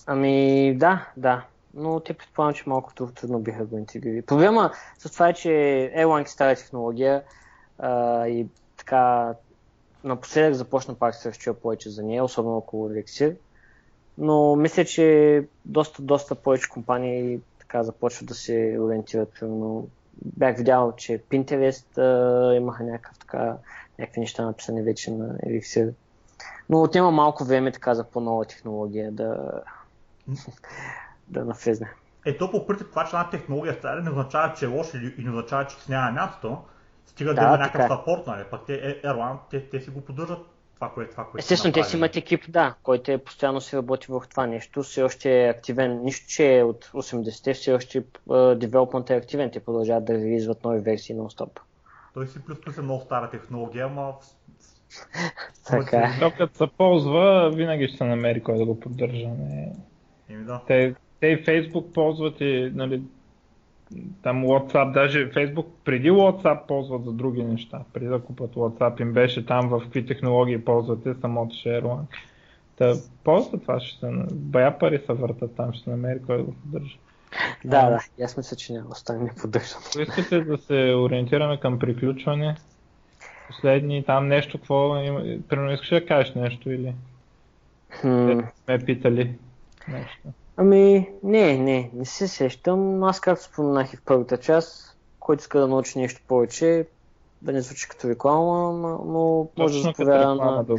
Ами 0.07 0.75
да, 0.77 1.09
да. 1.17 1.47
Но 1.75 2.01
те 2.01 2.15
предполагам, 2.15 2.55
че 2.55 2.63
малко 2.67 2.95
трудно 2.95 3.39
биха 3.39 3.65
го 3.65 3.79
интегрирали. 3.79 4.23
Проблема 4.23 4.71
с 4.99 5.11
това 5.13 5.29
е, 5.29 5.35
че 5.35 5.49
Erlang 5.97 6.25
е 6.25 6.27
стара 6.27 6.55
технология 6.55 7.23
а, 7.79 8.27
и 8.27 8.47
така 8.77 9.35
напоследък 10.05 10.55
започна 10.55 10.95
пак 10.95 11.15
се 11.15 11.29
разчува 11.29 11.61
повече 11.61 11.91
за 11.91 12.03
нея, 12.03 12.25
особено 12.25 12.57
около 12.57 12.91
Elixir. 12.91 13.37
Но 14.19 14.57
мисля, 14.57 14.85
че 14.85 15.45
доста, 15.65 16.03
доста 16.03 16.35
повече 16.35 16.69
компании 16.69 17.41
така 17.59 17.83
започват 17.83 18.29
да 18.29 18.35
се 18.35 18.79
ориентират. 18.81 19.33
Примерно, 19.33 19.89
бях 20.25 20.57
видял, 20.57 20.93
че 20.97 21.23
Pinterest 21.31 21.99
а, 21.99 22.55
имаха 22.55 22.85
някакъв, 22.85 23.19
така, 23.19 23.57
някакви 23.99 24.21
неща 24.21 24.45
написани 24.45 24.83
вече 24.83 25.11
на 25.11 25.39
Elixir. 25.39 25.93
Но 26.69 26.83
отнема 26.83 27.11
малко 27.11 27.45
време 27.45 27.73
така 27.73 27.95
за 27.95 28.05
по-нова 28.05 28.45
технология 28.45 29.13
да, 29.13 29.51
да 31.29 31.45
навлезне. 31.45 31.91
Ето 32.27 32.51
по 32.51 32.67
принцип 32.67 32.91
това, 32.91 33.05
че 33.05 33.17
една 33.17 33.31
технология 33.31 33.75
стара 33.75 34.03
не 34.03 34.11
означава, 34.11 34.55
че 34.55 34.65
е 34.65 34.69
лош 34.69 34.95
или 34.95 35.15
не 35.19 35.31
означава, 35.31 35.67
че 35.67 35.77
няма 35.89 36.13
място. 36.13 36.59
Стига 37.09 37.35
да, 37.35 37.41
да 37.41 37.47
има 37.47 37.59
някакъв 37.59 37.85
е. 37.85 37.89
сапорт, 37.89 38.27
нали? 38.27 38.45
Пък 38.51 38.61
те, 38.67 39.01
Erlang, 39.03 39.39
те, 39.51 39.69
те 39.69 39.81
си 39.81 39.91
го 39.91 40.01
поддържат 40.01 40.39
това, 40.75 40.91
което, 40.91 41.11
това, 41.11 41.25
което 41.25 41.39
Естествено, 41.39 41.73
те 41.73 41.85
си 41.85 41.97
имат 41.97 42.17
екип, 42.17 42.45
да, 42.49 42.75
който 42.83 43.13
е 43.13 43.19
постоянно 43.19 43.61
си 43.61 43.77
работи 43.77 44.07
върху 44.11 44.27
това 44.29 44.47
нещо, 44.47 44.83
все 44.83 45.03
още 45.03 45.45
е 45.45 45.49
активен, 45.49 46.05
нищо, 46.05 46.27
че 46.29 46.59
е 46.59 46.63
от 46.63 46.85
80-те, 46.85 47.55
все 47.55 47.73
още 47.73 48.05
девелопмент 48.57 49.11
е 49.11 49.17
активен, 49.17 49.51
те 49.51 49.61
продължават 49.61 50.05
да 50.05 50.15
релизват 50.15 50.65
нови 50.65 50.81
версии 50.81 51.17
нон-стоп. 51.17 51.61
Той 52.15 52.27
си 52.27 52.45
плюс 52.45 52.61
плюс 52.61 52.79
е 52.79 52.83
много 52.83 53.01
стара 53.01 53.31
технология, 53.31 53.87
ама 53.87 54.15
така 55.71 55.97
е. 55.97 56.21
Докато 56.21 56.57
се 56.57 56.67
ползва, 56.79 57.51
винаги 57.55 57.89
ще 57.89 57.97
се 57.97 58.05
намери 58.05 58.43
кой 58.43 58.59
да 58.59 58.65
го 58.65 58.81
поддържа. 58.81 59.29
Не... 59.29 59.73
Да. 60.31 60.63
Те, 60.67 60.95
те 61.21 61.27
и 61.27 61.45
Facebook 61.45 61.93
ползват 61.93 62.41
и 62.41 62.73
нали, 62.75 63.03
там 64.23 64.45
WhatsApp, 64.45 64.93
даже 64.93 65.31
Facebook 65.31 65.67
преди 65.85 66.11
WhatsApp 66.11 66.67
ползват 66.67 67.05
за 67.05 67.13
други 67.13 67.45
неща. 67.45 67.81
Преди 67.93 68.07
да 68.07 68.21
купат 68.21 68.55
WhatsApp 68.55 69.01
им 69.01 69.13
беше 69.13 69.47
там 69.47 69.69
в 69.69 69.81
какви 69.81 70.07
технологии 70.07 70.65
ползвате 70.65 71.15
самото 71.15 71.55
ShareOne. 71.55 72.05
Та 72.77 72.95
ползват 73.25 73.63
това, 73.63 73.81
ще 73.81 73.99
се... 74.01 74.13
Бая 74.33 74.79
пари 74.79 75.03
се 75.07 75.13
въртат 75.13 75.57
там, 75.57 75.73
ще 75.73 75.91
намери 75.91 76.23
кой 76.27 76.37
да 76.37 76.43
го 76.43 76.55
поддържа. 76.55 76.97
Да, 77.65 77.91
да, 77.91 78.25
аз 78.25 78.37
мисля, 78.37 78.57
че 78.57 78.73
няма 78.73 78.89
остане 78.91 79.25
не 79.25 79.35
поддържам. 79.43 79.81
Ако 79.91 80.01
искате 80.01 80.41
да 80.41 80.59
се 80.59 80.95
ориентираме 80.95 81.61
към 81.61 81.79
приключване, 81.79 82.57
последни 83.47 84.05
там 84.05 84.29
нещо, 84.29 84.59
какво 84.59 84.97
има... 84.97 85.23
Примерно 85.49 85.73
искаш 85.73 85.89
да 85.89 86.07
кажеш 86.07 86.35
нещо 86.35 86.71
или? 86.71 86.95
Hmm. 88.03 88.45
Сме 88.65 88.79
питали 88.79 89.35
нещо. 89.89 90.29
Ами, 90.61 91.11
не, 91.23 91.59
не, 91.59 91.91
не 91.95 92.05
се 92.05 92.29
сещам. 92.29 93.05
Аз 93.05 93.21
както 93.21 93.45
споменах 93.45 93.93
и 93.93 93.97
в 93.97 94.03
първата 94.05 94.37
част, 94.37 94.97
който 95.21 95.41
иска 95.41 95.61
да 95.61 95.69
научи 95.69 95.99
нещо 95.99 96.21
повече, 96.29 96.87
да 97.43 97.53
не 97.53 97.61
звучи 97.61 97.89
като 97.89 98.09
реклама, 98.09 98.73
но 99.07 99.49
може 99.59 99.75
да 99.75 99.83
заповяда 99.83 100.35
на... 100.35 100.65
Да 100.65 100.77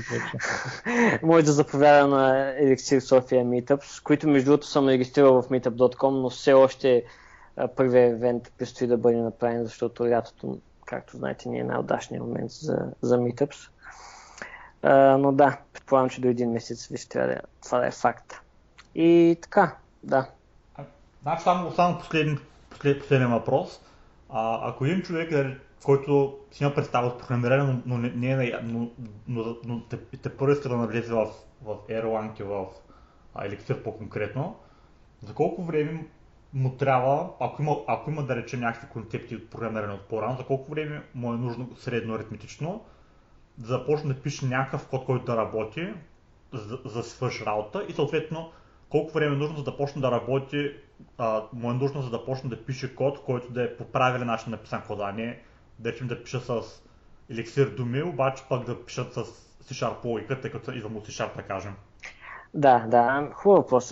може 1.23 1.45
да 1.45 1.51
заповяда 1.51 2.07
на 2.07 2.53
Elixir 2.61 2.99
Sofia 2.99 3.43
Meetups, 3.43 4.03
които 4.03 4.27
между 4.27 4.51
другото 4.51 4.67
съм 4.67 4.87
регистрирал 4.87 5.41
в 5.41 5.49
meetup.com, 5.49 6.09
но 6.09 6.29
все 6.29 6.53
още 6.53 7.03
първият 7.75 8.11
евент 8.11 8.51
предстои 8.57 8.87
да 8.87 8.97
бъде 8.97 9.17
направен, 9.17 9.63
защото 9.63 10.09
лятото, 10.09 10.57
както 10.85 11.17
знаете, 11.17 11.49
не 11.49 11.59
е 11.59 11.63
най-удачният 11.63 12.25
момент 12.25 12.51
за, 12.51 12.77
за 13.01 13.17
Meetups. 13.17 13.69
А, 14.81 15.17
но 15.17 15.31
да, 15.31 15.57
предполагам, 15.73 16.09
че 16.09 16.21
до 16.21 16.27
един 16.27 16.51
месец 16.51 16.87
ви 16.87 16.97
ще 16.97 17.09
трябва 17.09 17.27
да, 17.33 17.41
това 17.63 17.79
да 17.79 17.87
е 17.87 17.91
факт. 17.91 18.41
И 18.95 19.37
така, 19.41 19.75
да. 20.03 20.29
Значи 21.21 21.43
само, 21.43 21.71
само 21.71 21.97
последен, 21.97 22.39
послед, 22.69 22.99
последен 22.99 23.31
въпрос. 23.31 23.81
А, 24.29 24.69
ако 24.69 24.85
един 24.85 25.01
човек, 25.01 25.31
нали, 25.31 25.57
който 25.83 26.37
си 26.51 26.63
има 26.63 26.73
представа 26.73 27.07
от 27.07 27.19
програмиране, 27.19 27.81
но, 27.85 27.97
не, 27.97 28.09
не, 28.09 28.45
е 28.45 28.53
но, 28.63 28.89
но, 29.27 29.55
но, 29.65 29.81
те, 29.81 29.97
те 29.97 30.37
първо 30.37 30.53
иска 30.53 30.69
да 30.69 30.77
навлезе 30.77 31.13
в, 31.13 31.27
в 31.61 31.77
Erlang 31.89 32.39
и 32.39 32.43
в 32.43 32.65
Elixir 33.35 33.83
по-конкретно, 33.83 34.55
за 35.21 35.33
колко 35.33 35.63
време 35.63 36.07
му 36.53 36.71
трябва, 36.71 37.29
ако 37.39 37.61
има, 37.61 37.75
ако 37.87 38.09
има 38.09 38.23
да 38.23 38.35
речем 38.35 38.59
някакви 38.59 38.87
концепти 38.87 39.35
от 39.35 39.49
програмиране 39.49 39.93
от 39.93 40.07
по-рано, 40.07 40.37
за 40.37 40.43
колко 40.43 40.71
време 40.71 41.03
му 41.15 41.33
е 41.33 41.37
нужно 41.37 41.75
средно 41.75 42.15
аритметично, 42.15 42.85
да 43.57 43.67
започне 43.67 44.13
да 44.13 44.21
пише 44.21 44.45
някакъв 44.45 44.87
код, 44.87 45.05
който 45.05 45.25
да 45.25 45.37
работи, 45.37 45.93
за, 46.53 46.79
за 46.85 47.03
свърш 47.03 47.41
работа 47.41 47.85
и 47.89 47.93
съответно 47.93 48.51
колко 48.89 49.13
време 49.13 49.35
е 49.35 49.37
нужно 49.37 49.57
за 49.57 49.63
да 49.63 49.77
почне 49.77 50.01
да 50.01 50.11
работи, 50.11 50.71
а, 51.17 51.43
му 51.53 51.71
е 51.71 51.73
нужно 51.73 52.01
за 52.01 52.09
да 52.09 52.25
почне 52.25 52.49
да 52.49 52.65
пише 52.65 52.95
код, 52.95 53.23
който 53.23 53.51
да 53.51 53.63
е 53.63 53.75
по 53.77 53.85
правилен 53.85 54.27
начин 54.27 54.51
написан 54.51 54.81
кода, 54.87 55.03
а 55.03 55.11
не 55.11 55.39
да 55.79 55.91
речем 55.91 56.07
да 56.07 56.23
пиша 56.23 56.39
с 56.39 56.61
еликсир 57.29 57.67
думи, 57.69 58.03
обаче 58.03 58.43
пък 58.49 58.65
да 58.65 58.85
пишат 58.85 59.13
с 59.13 59.23
C-Sharp 59.63 60.05
логика, 60.05 60.41
тъй 60.41 60.51
като 60.51 60.71
идвам 60.71 60.97
от 60.97 61.07
C-Sharp, 61.07 61.35
да 61.35 61.41
кажем. 61.41 61.73
Да, 62.53 62.85
да, 62.87 63.29
хубав 63.33 63.57
въпрос. 63.57 63.89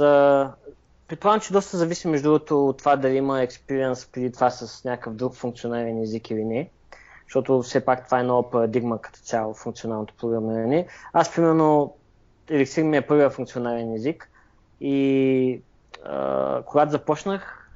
Предполагам, 1.08 1.42
че 1.42 1.54
доста 1.54 1.78
зависи 1.78 2.08
между 2.08 2.30
другото 2.30 2.68
от 2.68 2.78
това 2.78 2.96
дали 2.96 3.16
има 3.16 3.42
експириенс 3.42 4.06
преди 4.06 4.32
това 4.32 4.50
с 4.50 4.84
някакъв 4.84 5.14
друг 5.14 5.36
функционален 5.36 6.02
език 6.02 6.30
или 6.30 6.46
не. 6.46 6.70
Защото 7.26 7.62
все 7.62 7.86
пак 7.86 8.06
това 8.06 8.20
е 8.20 8.24
нова 8.24 8.50
парадигма 8.52 9.02
като 9.02 9.20
цяло 9.20 9.54
функционалното 9.54 10.14
програмиране. 10.18 10.88
Аз, 11.14 11.36
примерно, 11.36 11.94
Elixir 12.48 12.82
ми 12.82 12.98
е 12.98 13.08
първият 13.08 13.34
функционален 13.34 13.94
език, 13.94 14.30
и 14.82 15.62
а, 16.06 16.62
когато 16.66 16.92
започнах, 16.92 17.70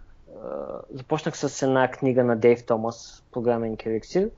а, 0.43 0.47
започнах 0.93 1.37
с 1.37 1.61
една 1.61 1.91
книга 1.91 2.23
на 2.23 2.35
Дейв 2.35 2.65
Томас, 2.65 3.23
програмен 3.31 3.77
Elixir. 3.77 4.29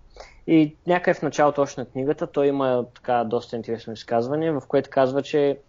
И 0.48 0.76
някъде 0.88 1.20
в 1.20 1.22
началото 1.22 1.62
още 1.62 1.82
на 1.82 1.86
книгата 1.86 2.28
той 2.28 2.48
има 2.48 2.86
така 2.96 3.24
доста 3.24 3.56
интересно 3.56 3.94
изказване, 3.94 4.52
в 4.52 4.62
което 4.68 4.90
казва, 4.90 5.22
че 5.22 5.60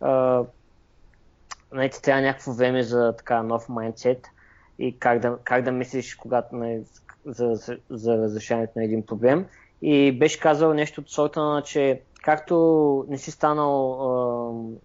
а, 0.00 0.42
знаете, 1.72 2.02
трябва 2.02 2.22
някакво 2.22 2.52
време 2.52 2.82
за 2.82 3.14
така 3.18 3.42
нов 3.42 3.68
майндсет 3.68 4.26
и 4.78 4.98
как 4.98 5.18
да, 5.18 5.38
как 5.44 5.62
да 5.62 5.72
мислиш 5.72 6.14
когато 6.14 6.56
не, 6.56 6.80
за, 7.26 7.54
за, 7.54 7.78
за 7.90 8.18
разрешаването 8.18 8.72
на 8.76 8.84
един 8.84 9.06
проблем. 9.06 9.46
И 9.82 10.12
беше 10.18 10.40
казал 10.40 10.74
нещо 10.74 11.00
от 11.00 11.10
сорта 11.10 11.42
на, 11.42 11.62
че 11.62 12.00
както 12.22 13.04
не 13.08 13.18
си 13.18 13.30
станал 13.30 14.78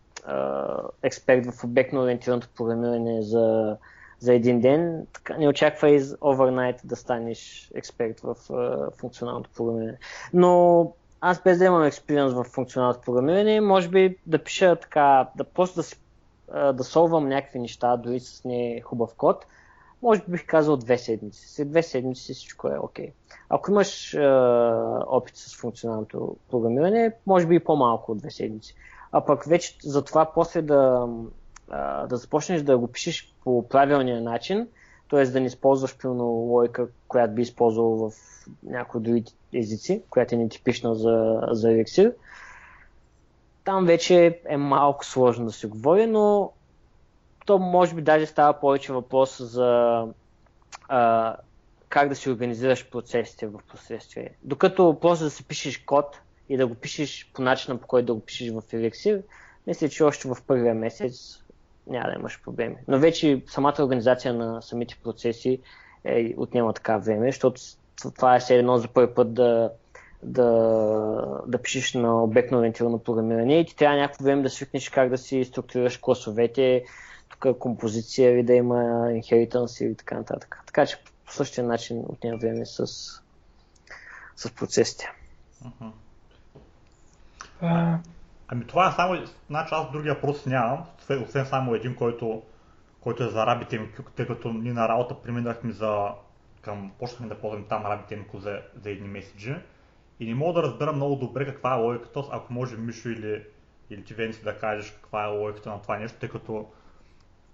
експерт 1.03 1.45
в 1.45 1.63
обектно 1.63 2.01
ориентираното 2.01 2.49
програмиране 2.57 3.22
за, 3.22 3.78
за 4.19 4.34
един 4.34 4.61
ден, 4.61 5.07
така, 5.13 5.38
не 5.38 5.47
очаквай 5.47 5.99
overnight 5.99 6.80
да 6.84 6.95
станеш 6.95 7.72
експерт 7.76 8.19
в 8.19 8.36
uh, 8.36 8.91
функционалното 8.99 9.49
програмиране. 9.55 9.97
Но 10.34 10.93
аз 11.22 11.41
без 11.43 11.57
да 11.57 11.65
имам 11.65 11.84
експириенс 11.84 12.34
в 12.34 12.43
функционалното 12.43 13.01
програмиране, 13.01 13.61
може 13.61 13.89
би 13.89 14.17
да 14.26 14.43
пиша 14.43 14.76
така, 14.76 15.30
да 15.36 15.43
просто 15.43 15.82
да, 16.47 16.74
да 16.74 16.84
солвам 16.84 17.28
някакви 17.28 17.59
неща, 17.59 17.97
дори 17.97 18.19
с 18.19 18.43
не 18.45 18.82
хубав 18.82 19.13
код, 19.17 19.45
може 20.01 20.22
би 20.22 20.32
бих 20.32 20.45
казал 20.45 20.78
две 20.78 20.97
седмици. 20.97 21.49
След 21.49 21.69
две 21.69 21.84
седмици 21.84 22.34
всичко 22.34 22.67
е 22.67 22.78
окей. 22.80 23.07
Okay. 23.07 23.11
Ако 23.49 23.72
имаш 23.72 24.13
е, 24.13 24.19
опит 25.07 25.36
с 25.36 25.55
функционалното 25.55 26.36
програмиране, 26.49 27.11
може 27.26 27.47
би 27.47 27.55
и 27.55 27.59
по-малко 27.59 28.11
от 28.11 28.17
две 28.17 28.32
седмици. 28.32 28.76
А 29.12 29.26
пък 29.26 29.43
вече 29.43 29.78
за 29.84 30.03
това 30.03 30.32
после 30.34 30.62
да, 30.62 31.07
да 32.09 32.18
започнеш 32.18 32.62
да 32.62 32.78
го 32.78 32.88
пишеш 32.88 33.34
по 33.43 33.68
правилния 33.68 34.22
начин, 34.22 34.68
т.е. 35.09 35.26
да 35.26 35.39
не 35.39 35.45
използваш 35.45 35.97
пълно 35.97 36.24
логика, 36.24 36.88
която 37.07 37.34
би 37.34 37.41
използвал 37.41 37.95
в 37.95 38.12
някои 38.64 39.01
други 39.01 39.24
езици, 39.53 40.03
която 40.09 40.36
е 40.36 40.38
нетипична 40.38 40.95
за, 40.95 41.41
за 41.51 41.68
Elixir, 41.68 42.14
там 43.64 43.86
вече 43.86 44.41
е 44.45 44.57
малко 44.57 45.05
сложно 45.05 45.45
да 45.45 45.51
се 45.51 45.68
говори, 45.68 46.07
но 46.07 46.51
то 47.45 47.59
може 47.59 47.95
би 47.95 48.01
даже 48.01 48.26
става 48.26 48.59
повече 48.59 48.93
въпрос 48.93 49.41
за 49.41 50.05
а, 50.88 51.36
как 51.89 52.09
да 52.09 52.16
си 52.16 52.30
организираш 52.30 52.89
процесите 52.89 53.47
в 53.47 53.59
последствие. 53.72 54.30
Докато 54.43 54.97
просто 55.01 55.24
да 55.24 55.30
си 55.30 55.43
пишеш 55.43 55.78
код 55.78 56.20
и 56.52 56.58
да 56.58 56.68
го 56.68 56.76
пишеш 56.76 57.32
по 57.34 57.41
начина 57.41 57.78
по 57.78 57.88
който 57.88 58.06
да 58.06 58.14
го 58.14 58.20
пишеш 58.20 58.49
в 58.49 58.62
Elixir, 58.62 59.22
мисля, 59.68 59.89
че 59.89 60.04
още 60.04 60.28
в 60.28 60.38
първия 60.47 60.76
месец 60.76 61.43
няма 61.88 62.10
да 62.10 62.16
имаш 62.20 62.41
проблеми. 62.43 62.76
Но 62.88 62.99
вече 62.99 63.43
самата 63.47 63.76
организация 63.80 64.34
на 64.34 64.62
самите 64.62 64.97
процеси 65.04 65.60
е, 66.04 66.34
отнема 66.38 66.74
така 66.74 66.97
време, 66.97 67.32
защото 67.32 67.62
това 68.16 68.36
е 68.36 68.39
все 68.39 68.56
едно 68.56 68.78
за 68.78 68.88
първи 68.88 69.14
път 69.14 69.34
да, 69.34 69.72
да, 70.24 70.49
да 71.47 71.62
пишеш 71.62 71.93
на 71.93 72.24
обектно 72.24 72.60
ориентирано 72.60 72.99
програмиране 72.99 73.60
и 73.60 73.66
ти 73.66 73.76
трябва 73.76 73.97
някакво 73.97 74.24
време 74.24 74.41
да 74.41 74.49
свикнеш 74.49 74.89
как 74.89 75.10
да 75.10 75.18
си 75.18 75.43
структурираш 75.43 75.97
класовете, 75.97 76.84
тук 77.30 77.58
композиция 77.58 78.32
или 78.32 78.43
да 78.43 78.54
има 78.54 78.76
inheritance 79.08 79.86
и 79.86 79.95
така 79.95 80.16
нататък. 80.16 80.64
Така 80.66 80.86
че 80.86 80.97
по 81.26 81.34
същия 81.34 81.64
начин 81.64 82.04
отнема 82.08 82.38
време 82.38 82.66
с, 82.66 82.88
с 84.36 84.52
процесите. 84.56 85.12
Uh-huh. 85.66 85.91
Ами 88.47 88.68
това 88.68 88.89
е 88.89 88.91
само, 88.91 89.26
значи 89.49 89.76
аз 89.76 89.91
другия 89.91 90.14
въпрос 90.14 90.45
нямам, 90.45 90.86
освен 91.24 91.45
само 91.45 91.76
един, 91.76 91.95
който, 91.95 92.41
който 93.01 93.24
е 93.24 93.28
за 93.28 93.39
RabbitMQ, 93.45 94.12
тъй 94.16 94.28
като 94.28 94.53
ние 94.53 94.74
на 94.74 94.89
работа 94.89 95.22
преминахме 95.22 95.72
за 95.72 96.09
към, 96.62 96.91
почнахме 96.99 97.28
да 97.28 97.39
ползваме 97.39 97.66
там 97.66 97.84
RabbitMQ 97.84 98.38
за, 98.38 98.62
за 98.76 98.89
едни 98.89 99.07
меседжи. 99.07 99.55
И 100.20 100.26
не 100.26 100.36
мога 100.36 100.62
да 100.62 100.68
разбера 100.68 100.93
много 100.93 101.16
добре 101.16 101.45
каква 101.45 101.74
е 101.74 101.80
логиката, 101.80 102.24
ако 102.32 102.53
може 102.53 102.78
Мишо 102.78 103.09
или, 103.09 103.45
или 103.89 104.03
ти 104.03 104.14
Венци 104.14 104.43
да 104.43 104.57
кажеш 104.57 104.91
каква 104.91 105.24
е 105.24 105.28
логиката 105.28 105.70
на 105.70 105.82
това 105.82 105.97
нещо, 105.97 106.20
тъй 106.20 106.30
като 106.30 106.70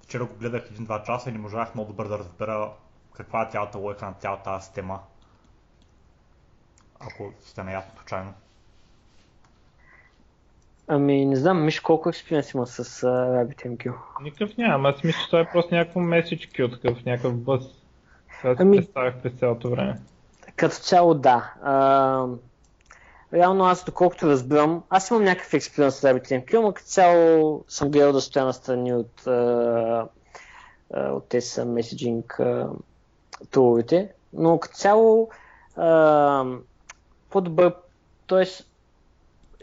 вчера 0.03 0.25
го 0.25 0.35
гледах 0.35 0.65
един-два 0.71 1.03
часа 1.03 1.29
и 1.29 1.33
не 1.33 1.39
можах 1.39 1.75
много 1.75 1.91
добре 1.91 2.07
да 2.07 2.19
разбера 2.19 2.71
каква 3.13 3.41
е 3.41 3.51
цялата 3.51 3.77
логика 3.77 4.05
на 4.05 4.13
цялата 4.13 4.61
система. 4.61 4.99
Ако 6.99 7.33
сте 7.39 7.63
наясно 7.63 7.91
случайно. 7.97 8.33
Ами, 10.89 11.25
не 11.25 11.35
знам, 11.35 11.65
Миш, 11.65 11.79
колко 11.79 12.09
експириенс 12.09 12.51
има 12.53 12.67
с 12.67 13.01
uh, 13.01 13.07
RabbitMQ? 13.07 13.93
Никакъв 14.21 14.57
нямам, 14.57 14.85
аз 14.85 15.03
мисля, 15.03 15.19
че 15.21 15.25
това 15.25 15.39
е 15.39 15.51
просто 15.51 15.75
някакво 15.75 15.99
message 15.99 16.51
queue, 16.51 16.81
такъв 16.81 17.05
някакъв 17.05 17.37
бъс. 17.37 17.63
Това 18.41 18.55
ами, 18.59 18.77
представях 18.77 19.21
през 19.21 19.33
цялото 19.33 19.69
време. 19.69 19.99
Като 20.55 20.75
цяло 20.75 21.13
да. 21.13 21.53
Uh, 21.65 22.37
реално 23.33 23.65
аз, 23.65 23.83
доколкото 23.83 24.27
разбирам, 24.27 24.83
аз 24.89 25.09
имам 25.09 25.23
някакъв 25.23 25.53
експириенс 25.53 25.95
с 25.95 26.01
RabbitMQ, 26.01 26.53
но 26.53 26.73
като 26.73 26.87
цяло 26.87 27.63
съм 27.67 27.91
гледал 27.91 28.13
да 28.13 28.21
стоя 28.21 28.45
настрани 28.45 28.93
от, 28.93 29.21
uh, 29.21 30.07
uh, 30.93 31.09
от 31.09 31.29
тези 31.29 31.61
меседжинг 31.61 32.39
туловете, 33.51 34.11
но 34.33 34.59
като 34.59 34.75
цяло 34.75 35.29
uh, 35.77 36.59
по-добър, 37.29 37.73
т.е 38.27 38.45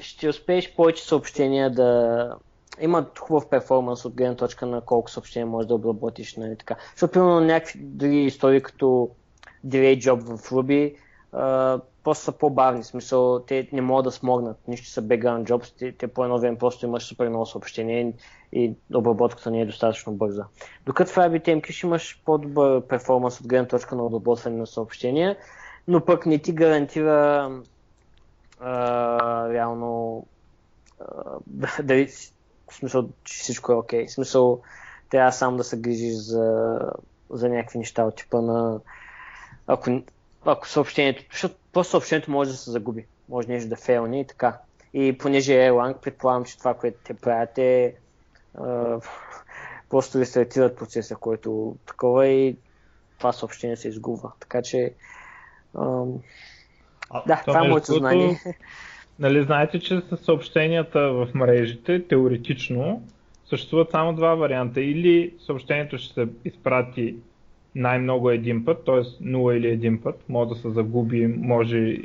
ще 0.01 0.29
успееш 0.29 0.75
повече 0.75 1.05
съобщения 1.05 1.71
да 1.71 2.37
имат 2.81 3.19
хубав 3.19 3.49
перформанс 3.49 4.05
от 4.05 4.15
гледна 4.15 4.37
точка 4.37 4.67
на 4.67 4.81
колко 4.81 5.11
съобщения 5.11 5.47
можеш 5.47 5.69
да 5.69 5.75
обработиш. 5.75 6.37
Нали, 6.37 6.57
така. 6.57 6.77
Защото, 6.91 7.13
примерно, 7.13 7.41
някакви 7.41 7.79
други 7.83 8.25
истории, 8.25 8.61
като 8.61 9.11
Delay 9.67 9.99
Job 9.99 10.37
в 10.37 10.51
Ruby, 10.51 10.95
а, 11.33 11.81
просто 12.05 12.25
са 12.25 12.33
по-бавни. 12.33 12.85
Смисъл, 12.85 13.41
те 13.41 13.69
не 13.73 13.81
могат 13.81 14.05
да 14.05 14.11
смогнат. 14.11 14.59
Нищо 14.69 14.89
са 14.89 15.03
background 15.03 15.45
jobs, 15.45 15.79
те, 15.79 15.93
те 15.93 16.07
по 16.07 16.25
едно 16.25 16.39
време 16.39 16.59
просто 16.59 16.87
имаш 16.87 17.05
супер 17.05 17.29
много 17.29 17.47
съобщения 17.47 18.13
и 18.53 18.73
обработката 18.95 19.51
не 19.51 19.61
е 19.61 19.67
достатъчно 19.67 20.13
бърза. 20.13 20.45
Докато 20.87 21.13
в 21.13 21.17
RabbitMQ 21.17 21.71
ще 21.71 21.87
имаш 21.87 22.23
по-добър 22.25 22.81
перформанс 22.81 23.41
от 23.41 23.47
гледна 23.47 23.69
точка 23.69 23.97
на 23.97 24.05
обработване 24.05 24.57
на 24.57 24.67
съобщения, 24.67 25.37
но 25.89 26.05
пък 26.05 26.27
не 26.27 26.39
ти 26.39 26.53
гарантира 26.53 27.51
реално 29.53 30.27
а, 31.01 31.05
дали 31.83 32.09
в 32.71 32.75
смисъл, 32.75 33.09
че 33.25 33.39
всичко 33.39 33.73
е 33.73 33.75
окей. 33.75 34.05
Okay. 34.05 34.09
В 34.09 34.13
смисъл, 34.13 34.61
трябва 35.11 35.33
сам 35.33 35.57
да 35.57 35.65
се 35.65 35.81
грижиш 35.81 36.15
за, 36.15 36.79
за 37.31 37.49
някакви 37.49 37.79
неща 37.79 38.05
от 38.05 38.17
типа 38.17 38.41
на 38.41 38.81
ако, 39.67 40.03
ако 40.45 40.69
съобщението, 40.69 41.25
защото 41.31 41.55
просто 41.73 41.91
съобщението 41.91 42.31
може 42.31 42.51
да 42.51 42.57
се 42.57 42.71
загуби, 42.71 43.07
може 43.29 43.49
нещо 43.49 43.69
да 43.69 43.77
фейлне 43.77 44.21
и 44.21 44.27
така. 44.27 44.59
И 44.95 45.19
понеже 45.19 45.55
е 45.55 45.71
Erlang, 45.71 45.99
предполагам, 45.99 46.45
че 46.45 46.59
това, 46.59 46.75
което 46.75 46.99
те 47.05 47.15
правят 47.15 47.59
е 47.59 47.95
а, 48.55 49.01
просто 49.91 50.21
рестартират 50.21 50.77
процеса, 50.77 51.17
който 51.17 51.77
такова 51.87 52.27
и 52.27 52.57
това 53.19 53.33
съобщение 53.33 53.77
се 53.77 53.89
изгубва. 53.89 54.33
Така 54.41 54.63
че 54.63 54.95
а, 55.75 56.05
да, 57.27 57.43
това 57.47 57.65
е 57.65 57.69
моето 57.69 57.93
знание. 57.93 58.37
Нали, 59.19 59.43
знаете, 59.43 59.81
че 59.81 60.01
с 60.01 60.17
съобщенията 60.17 61.01
в 61.01 61.29
мрежите, 61.35 62.07
теоретично, 62.07 63.03
съществуват 63.47 63.91
само 63.91 64.15
два 64.15 64.35
варианта. 64.35 64.81
Или 64.81 65.35
съобщението 65.39 65.99
ще 65.99 66.15
се 66.15 66.29
изпрати 66.45 67.17
най-много 67.75 68.31
един 68.31 68.65
път, 68.65 68.85
т.е. 68.85 68.95
0 68.95 69.53
или 69.53 69.69
един 69.69 70.03
път, 70.03 70.25
може 70.29 70.49
да 70.49 70.55
се 70.55 70.71
загуби, 70.71 71.27
може 71.27 71.99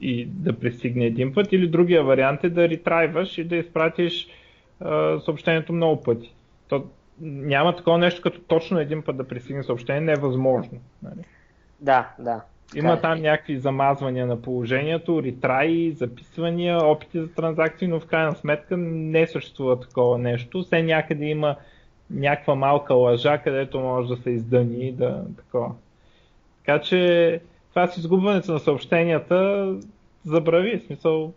и 0.00 0.26
да 0.26 0.58
пристигне 0.58 1.04
един 1.04 1.34
път, 1.34 1.52
или 1.52 1.68
другия 1.68 2.04
вариант 2.04 2.44
е 2.44 2.50
да 2.50 2.68
ретрайваш 2.68 3.38
и 3.38 3.44
да 3.44 3.56
изпратиш 3.56 4.28
а, 4.80 5.20
съобщението 5.20 5.72
много 5.72 6.02
пъти. 6.02 6.34
То, 6.68 6.84
няма 7.20 7.76
такова 7.76 7.98
нещо 7.98 8.22
като 8.22 8.40
точно 8.40 8.80
един 8.80 9.02
път 9.02 9.16
да 9.16 9.28
пристигне 9.28 9.62
съобщение, 9.62 10.00
не 10.00 10.12
е 10.12 10.16
възможно. 10.16 10.78
Нали? 11.02 11.24
Да, 11.80 12.08
да. 12.18 12.40
Има 12.74 12.92
е. 12.92 13.00
там 13.00 13.22
някакви 13.22 13.58
замазвания 13.58 14.26
на 14.26 14.42
положението, 14.42 15.22
ретраи, 15.22 15.92
записвания, 15.92 16.78
опити 16.84 17.20
за 17.20 17.32
транзакции, 17.32 17.88
но 17.88 18.00
в 18.00 18.06
крайна 18.06 18.34
сметка 18.34 18.76
не 18.76 19.26
съществува 19.26 19.80
такова 19.80 20.18
нещо. 20.18 20.62
Все 20.62 20.82
някъде 20.82 21.24
има 21.24 21.56
някаква 22.10 22.54
малка 22.54 22.94
лъжа, 22.94 23.38
където 23.38 23.80
може 23.80 24.08
да 24.08 24.16
се 24.16 24.30
издъни 24.30 24.92
да 24.92 25.24
такова. 25.36 25.74
Така 26.64 26.80
че 26.80 27.40
това 27.70 27.86
с 27.86 27.96
изгубването 27.96 28.52
на 28.52 28.58
съобщенията 28.58 29.70
забрави. 30.24 30.78
В 30.78 30.82
смисъл, 30.82 31.32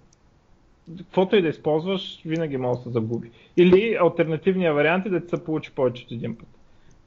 каквото 0.97 1.35
и 1.35 1.41
да 1.41 1.47
използваш, 1.47 2.21
винаги 2.25 2.57
може 2.57 2.77
да 2.77 2.83
се 2.83 2.89
загуби. 2.89 3.31
Или 3.57 3.97
альтернативният 4.01 4.75
вариант 4.75 5.05
е 5.05 5.09
да 5.09 5.21
ти 5.21 5.29
се 5.29 5.43
получи 5.43 5.71
повече 5.71 6.03
от 6.03 6.11
един 6.11 6.37
път 6.37 6.47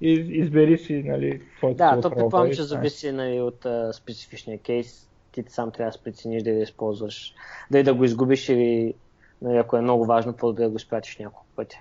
и 0.01 0.13
избери 0.13 0.79
си, 0.79 1.03
нали, 1.07 1.43
твоето 1.57 1.77
Да, 1.77 2.01
то 2.01 2.11
предполагам, 2.11 2.55
че 2.55 2.63
зависи 2.63 3.13
нали, 3.13 3.41
от 3.41 3.67
а, 3.67 3.93
специфичния 3.93 4.59
кейс. 4.59 5.07
Ти 5.33 5.45
сам 5.49 5.71
трябва 5.71 5.91
да 5.91 5.99
спрецениш 5.99 6.43
да 6.43 6.51
използваш, 6.51 7.35
дали 7.71 7.83
да 7.83 7.95
го 7.95 8.05
изгубиш 8.05 8.49
или 8.49 8.95
нали, 9.43 9.57
ако 9.57 9.77
е 9.77 9.81
много 9.81 10.05
важно, 10.05 10.33
по-добре 10.33 10.63
да 10.63 10.71
го 10.71 10.77
изпратиш 10.77 11.19
няколко 11.19 11.47
пъти. 11.57 11.77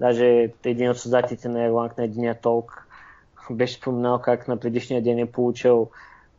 Даже 0.00 0.50
един 0.64 0.90
от 0.90 0.98
създателите 0.98 1.48
на 1.48 1.58
Erlang 1.58 1.98
на 1.98 2.04
единия 2.04 2.40
толк 2.40 2.86
беше 3.50 3.74
споменал 3.74 4.18
как 4.18 4.48
на 4.48 4.56
предишния 4.56 5.02
ден 5.02 5.18
е 5.18 5.26
получил 5.26 5.90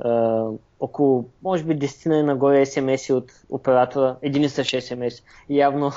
Uh, 0.03 0.57
около, 0.81 1.25
може 1.43 1.63
би, 1.63 1.79
10 1.79 2.09
на 2.09 2.23
нагоре 2.23 2.65
смс 2.65 3.09
от 3.09 3.31
оператора, 3.49 4.15
един 4.21 4.43
и 4.43 4.49
същ. 4.49 4.73
И 5.49 5.57
явно 5.57 5.91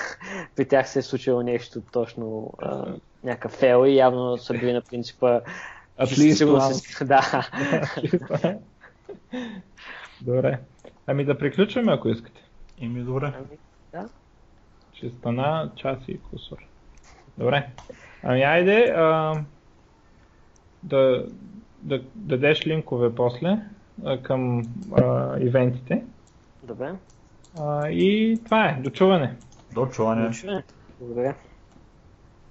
при 0.56 0.64
тях 0.64 0.88
се 0.88 0.98
е 0.98 1.02
случило 1.02 1.42
нещо 1.42 1.82
точно 1.92 2.52
uh, 2.58 3.00
някакъв 3.24 3.52
фейл 3.52 3.86
и 3.86 3.96
явно 3.96 4.38
са 4.38 4.52
били 4.52 4.72
на 4.72 4.82
принципа 4.82 5.40
Сигурно 6.06 6.60
се... 6.74 7.04
Да. 7.04 7.48
добре. 10.20 10.58
Ами 11.06 11.24
да 11.24 11.38
приключваме, 11.38 11.92
ако 11.92 12.08
искате. 12.08 12.42
Ими 12.78 13.00
добре. 13.00 13.32
Ами, 13.36 13.58
да. 13.92 14.08
Ще 14.92 15.10
стана 15.10 15.70
час 15.76 15.98
и 16.08 16.20
кусор. 16.20 16.56
Добре. 17.38 17.68
Ами 18.22 18.42
айде 18.42 18.94
а, 18.96 19.34
да, 20.82 21.26
да, 21.82 22.02
дадеш 22.14 22.66
линкове 22.66 23.14
после 23.14 23.48
а, 23.48 23.60
към 24.22 24.62
а, 24.92 25.36
ивентите. 25.38 26.02
Добре. 26.62 26.92
А, 27.60 27.88
и 27.88 28.38
това 28.44 28.64
е. 28.64 28.80
Дочуване. 28.80 29.36
Дочуване. 29.74 30.26
Дочуване. 30.26 30.62
Благодаря. 31.00 31.34